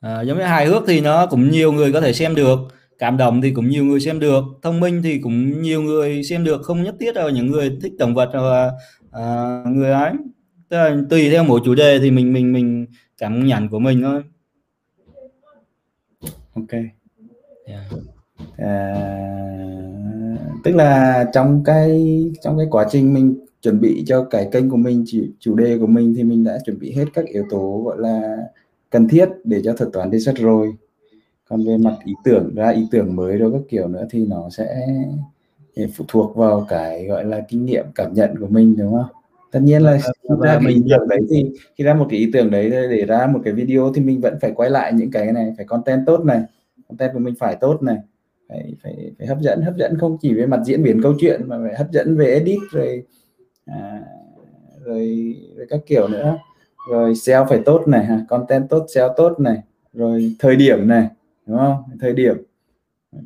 à, 0.00 0.20
giống 0.22 0.38
như 0.38 0.44
hài 0.44 0.66
hước 0.66 0.82
thì 0.86 1.00
nó 1.00 1.26
cũng 1.26 1.50
nhiều 1.50 1.72
người 1.72 1.92
có 1.92 2.00
thể 2.00 2.12
xem 2.12 2.34
được 2.34 2.58
cảm 2.98 3.16
động 3.16 3.42
thì 3.42 3.50
cũng 3.50 3.68
nhiều 3.68 3.84
người 3.84 4.00
xem 4.00 4.20
được 4.20 4.44
thông 4.62 4.80
minh 4.80 5.00
thì 5.02 5.18
cũng 5.18 5.62
nhiều 5.62 5.82
người 5.82 6.22
xem 6.24 6.44
được 6.44 6.62
không 6.62 6.82
nhất 6.82 6.94
thiết 7.00 7.16
là 7.16 7.30
những 7.30 7.46
người 7.50 7.78
thích 7.82 7.92
động 7.98 8.14
vật 8.14 8.30
hoặc 8.32 8.42
là 8.42 8.70
à, 9.12 9.62
người 9.66 9.92
ấy. 9.92 10.12
Tức 10.68 10.76
là 10.76 10.96
tùy 11.10 11.30
theo 11.30 11.44
mỗi 11.44 11.60
chủ 11.64 11.74
đề 11.74 11.98
thì 11.98 12.10
mình 12.10 12.32
mình 12.32 12.52
mình 12.52 12.86
cảm 13.18 13.46
nhận 13.46 13.68
của 13.68 13.78
mình 13.78 14.02
thôi. 14.02 14.22
Ok. 16.54 16.72
Yeah. 17.66 17.80
à, 18.56 18.94
tức 20.64 20.74
là 20.74 21.24
trong 21.32 21.62
cái 21.64 22.22
trong 22.42 22.58
cái 22.58 22.66
quá 22.70 22.86
trình 22.90 23.14
mình 23.14 23.40
chuẩn 23.62 23.80
bị 23.80 24.04
cho 24.06 24.24
cái 24.24 24.48
kênh 24.52 24.70
của 24.70 24.76
mình 24.76 25.04
chủ, 25.06 25.18
chủ 25.38 25.54
đề 25.54 25.78
của 25.78 25.86
mình 25.86 26.14
thì 26.16 26.24
mình 26.24 26.44
đã 26.44 26.58
chuẩn 26.64 26.78
bị 26.78 26.92
hết 26.92 27.04
các 27.14 27.24
yếu 27.26 27.44
tố 27.50 27.82
gọi 27.84 27.96
là 27.98 28.36
cần 28.90 29.08
thiết 29.08 29.28
để 29.44 29.60
cho 29.64 29.72
thuật 29.72 29.92
toán 29.92 30.10
đề 30.10 30.18
xuất 30.18 30.34
rồi. 30.36 30.74
Còn 31.48 31.64
về 31.64 31.76
mặt 31.76 31.96
ý 32.04 32.14
tưởng 32.24 32.54
ra 32.54 32.70
ý 32.70 32.86
tưởng 32.90 33.16
mới 33.16 33.36
rồi 33.36 33.52
các 33.52 33.62
kiểu 33.68 33.88
nữa 33.88 34.06
thì 34.10 34.26
nó 34.26 34.50
sẽ 34.50 34.86
phụ 35.94 36.04
thuộc 36.08 36.36
vào 36.36 36.66
cái 36.68 37.06
gọi 37.06 37.24
là 37.24 37.40
kinh 37.48 37.64
nghiệm 37.64 37.84
cảm 37.94 38.14
nhận 38.14 38.38
của 38.40 38.46
mình 38.46 38.76
đúng 38.78 38.92
không 38.92 39.10
tất 39.52 39.60
nhiên 39.62 39.82
là 39.82 39.98
khi 39.98 40.34
ra 40.42 40.58
cái 40.62 40.72
ý 40.72 40.82
tưởng 40.90 41.08
đấy 41.08 41.20
thì 41.30 41.52
khi 41.74 41.84
ra 41.84 41.94
một 41.94 42.06
cái 42.10 42.18
ý 42.18 42.30
tưởng 42.32 42.50
đấy 42.50 42.70
để 42.70 43.04
ra 43.04 43.26
một 43.26 43.40
cái 43.44 43.52
video 43.52 43.92
thì 43.94 44.02
mình 44.02 44.20
vẫn 44.20 44.38
phải 44.40 44.52
quay 44.52 44.70
lại 44.70 44.92
những 44.92 45.10
cái 45.10 45.32
này 45.32 45.54
phải 45.56 45.66
content 45.66 46.06
tốt 46.06 46.24
này 46.24 46.42
content 46.88 47.12
của 47.12 47.18
mình 47.18 47.34
phải 47.38 47.56
tốt 47.60 47.82
này. 47.82 47.96
Phải 48.48 48.74
phải 48.82 49.12
phải 49.18 49.26
hấp 49.26 49.40
dẫn 49.40 49.62
hấp 49.62 49.76
dẫn 49.76 49.98
không 49.98 50.18
chỉ 50.20 50.34
về 50.34 50.46
mặt 50.46 50.60
diễn 50.64 50.82
biến 50.82 51.02
câu 51.02 51.14
chuyện 51.20 51.48
mà 51.48 51.58
phải 51.62 51.74
hấp 51.74 51.92
dẫn 51.92 52.16
về 52.16 52.26
edit 52.26 52.58
rồi 52.70 53.02
à, 53.66 54.02
rồi, 54.84 55.34
rồi 55.56 55.66
các 55.70 55.80
kiểu 55.86 56.08
nữa. 56.08 56.38
Rồi 56.90 57.14
SEO 57.14 57.46
phải 57.48 57.60
tốt 57.64 57.88
này 57.88 58.04
ha 58.04 58.24
content 58.28 58.68
tốt 58.68 58.86
SEO 58.94 59.14
tốt 59.16 59.40
này 59.40 59.62
rồi 59.92 60.36
thời 60.38 60.56
điểm 60.56 60.88
này 60.88 61.08
đúng 61.46 61.58
không? 61.58 61.82
Thời 62.00 62.12
điểm. 62.12 62.36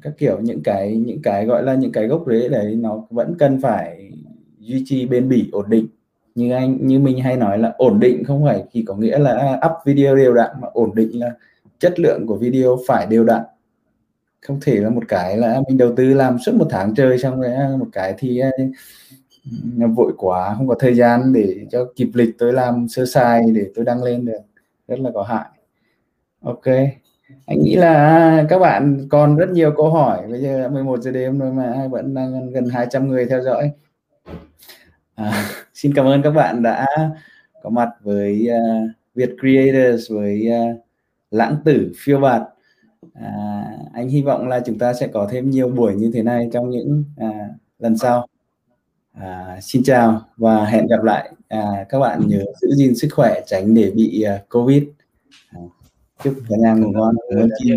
Các 0.02 0.12
kiểu 0.18 0.40
những 0.40 0.62
cái 0.62 0.96
những 0.96 1.22
cái 1.22 1.46
gọi 1.46 1.62
là 1.62 1.74
những 1.74 1.92
cái 1.92 2.06
gốc 2.06 2.24
rễ 2.26 2.48
đấy 2.48 2.76
nó 2.76 3.04
vẫn 3.10 3.34
cần 3.38 3.60
phải 3.60 4.10
duy 4.58 4.82
trì 4.86 5.06
bền 5.06 5.28
bỉ 5.28 5.48
ổn 5.52 5.70
định 5.70 5.86
như 6.34 6.52
anh 6.52 6.86
như 6.86 6.98
mình 6.98 7.18
hay 7.20 7.36
nói 7.36 7.58
là 7.58 7.74
ổn 7.78 8.00
định 8.00 8.24
không 8.24 8.44
phải 8.44 8.64
chỉ 8.72 8.84
có 8.84 8.94
nghĩa 8.94 9.18
là 9.18 9.60
up 9.66 9.72
video 9.84 10.16
đều 10.16 10.34
đặn 10.34 10.50
mà 10.60 10.68
ổn 10.72 10.94
định 10.94 11.20
là 11.20 11.30
chất 11.78 12.00
lượng 12.00 12.26
của 12.26 12.36
video 12.36 12.78
phải 12.86 13.06
đều 13.06 13.24
đặn. 13.24 13.42
Không 14.46 14.60
thể 14.62 14.74
là 14.74 14.90
một 14.90 15.02
cái 15.08 15.36
là 15.36 15.60
mình 15.68 15.78
đầu 15.78 15.92
tư 15.96 16.14
làm 16.14 16.38
suốt 16.38 16.54
một 16.54 16.66
tháng 16.70 16.94
trời 16.94 17.18
xong 17.18 17.40
rồi 17.40 17.52
à, 17.54 17.70
một 17.78 17.88
cái 17.92 18.14
thì 18.18 18.38
à, 18.38 18.50
vội 19.96 20.12
quá 20.16 20.54
không 20.58 20.68
có 20.68 20.74
thời 20.78 20.94
gian 20.94 21.32
để 21.32 21.56
cho 21.70 21.92
kịp 21.96 22.08
lịch 22.14 22.38
tôi 22.38 22.52
làm 22.52 22.88
sơ 22.88 23.06
sai 23.06 23.42
để 23.54 23.66
tôi 23.74 23.84
đăng 23.84 24.02
lên 24.02 24.24
được. 24.24 24.40
Rất 24.88 25.00
là 25.00 25.10
có 25.14 25.22
hại. 25.22 25.46
Ok. 26.42 26.66
Anh 27.46 27.62
nghĩ 27.62 27.76
là 27.76 28.44
các 28.48 28.58
bạn 28.58 29.06
còn 29.10 29.36
rất 29.36 29.50
nhiều 29.50 29.72
câu 29.76 29.90
hỏi. 29.90 30.26
Bây 30.30 30.40
giờ 30.40 30.68
11 30.68 31.00
giờ 31.00 31.10
đêm 31.10 31.38
rồi 31.38 31.52
mà 31.52 31.88
vẫn 31.90 32.14
đang 32.14 32.50
gần 32.50 32.68
200 32.68 33.08
người 33.08 33.26
theo 33.26 33.42
dõi. 33.42 33.70
À, 35.14 35.44
xin 35.82 35.94
cảm 35.94 36.06
ơn 36.06 36.22
các 36.22 36.30
bạn 36.30 36.62
đã 36.62 36.86
có 37.62 37.70
mặt 37.70 37.88
với 38.02 38.48
uh, 38.50 38.90
Việt 39.14 39.30
Creators 39.40 40.12
với 40.12 40.48
uh, 40.50 40.80
lãng 41.30 41.56
tử 41.64 41.92
phiêu 41.96 42.20
bạt. 42.20 42.42
À, 43.14 43.64
anh 43.92 44.08
hy 44.08 44.22
vọng 44.22 44.48
là 44.48 44.60
chúng 44.66 44.78
ta 44.78 44.92
sẽ 44.92 45.06
có 45.06 45.28
thêm 45.30 45.50
nhiều 45.50 45.68
buổi 45.68 45.94
như 45.94 46.10
thế 46.14 46.22
này 46.22 46.48
trong 46.52 46.70
những 46.70 47.04
à, 47.16 47.48
lần 47.78 47.98
sau. 47.98 48.26
À, 49.12 49.58
xin 49.62 49.82
chào 49.82 50.20
và 50.36 50.64
hẹn 50.64 50.86
gặp 50.86 51.02
lại. 51.02 51.32
À, 51.48 51.86
các 51.88 51.98
bạn 51.98 52.20
nhớ 52.26 52.44
giữ 52.60 52.68
gìn 52.76 52.94
sức 52.94 53.08
khỏe 53.12 53.40
tránh 53.46 53.74
để 53.74 53.90
bị 53.90 54.24
uh, 54.34 54.48
covid. 54.48 54.82
À, 55.50 55.60
chúc 56.24 56.34
cả 56.48 56.56
nhà 56.58 56.74
ngủ 56.74 56.90
ngon. 56.92 57.14
Cảm 57.30 57.38
ơn 57.38 57.50
Ki 57.62 57.70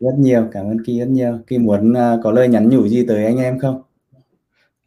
rất 0.00 0.14
nhiều 0.18 0.48
cảm 0.52 0.66
ơn 0.66 0.84
Ki 0.84 0.98
rất 0.98 1.08
nhiều. 1.08 1.38
Ki 1.46 1.58
muốn 1.58 1.92
uh, 1.92 2.20
có 2.22 2.30
lời 2.30 2.48
nhắn 2.48 2.68
nhủ 2.68 2.88
gì 2.88 3.06
tới 3.06 3.24
anh 3.24 3.38
em 3.38 3.58
không 3.58 3.82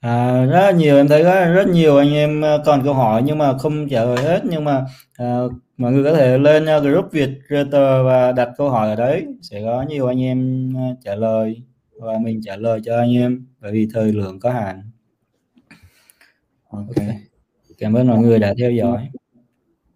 À, 0.01 0.45
rất 0.45 0.59
là 0.61 0.71
nhiều 0.71 0.97
em 0.97 1.07
thấy 1.07 1.23
rất, 1.23 1.45
rất 1.53 1.67
nhiều 1.67 1.97
anh 1.97 2.13
em 2.13 2.41
còn 2.65 2.81
câu 2.83 2.93
hỏi 2.93 3.23
nhưng 3.25 3.37
mà 3.37 3.57
không 3.57 3.89
trả 3.89 4.03
lời 4.03 4.23
hết. 4.23 4.41
Nhưng 4.49 4.63
mà 4.63 4.85
uh, 5.23 5.51
mọi 5.77 5.91
người 5.91 6.03
có 6.03 6.13
thể 6.13 6.37
lên 6.37 6.65
uh, 6.77 6.83
group 6.83 7.11
Việt 7.11 7.29
Creator 7.47 8.05
và 8.05 8.31
đặt 8.31 8.49
câu 8.57 8.69
hỏi 8.69 8.89
ở 8.89 8.95
đấy. 8.95 9.25
Sẽ 9.41 9.61
có 9.61 9.81
nhiều 9.81 10.07
anh 10.07 10.21
em 10.21 10.69
uh, 10.75 10.97
trả 11.03 11.15
lời 11.15 11.61
và 11.99 12.17
mình 12.21 12.41
trả 12.43 12.55
lời 12.55 12.79
cho 12.85 12.97
anh 12.97 13.13
em 13.13 13.45
bởi 13.59 13.71
vì 13.71 13.87
thời 13.93 14.13
lượng 14.13 14.39
có 14.39 14.51
hạn. 14.51 14.81
Ok. 16.69 16.95
Cảm 17.77 17.93
ơn 17.93 18.07
mọi 18.07 18.17
người 18.17 18.39
đã 18.39 18.53
theo 18.57 18.71
dõi. 18.71 19.09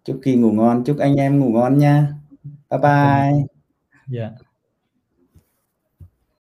Chúc 0.04 0.20
kỳ 0.22 0.34
ngủ 0.34 0.52
ngon 0.52 0.84
chúc 0.84 0.98
anh 0.98 1.16
em 1.16 1.40
ngủ 1.40 1.50
ngon 1.52 1.78
nha. 1.78 2.08
Bye 2.70 2.80
bye. 2.80 3.44
Dạ. 4.06 4.30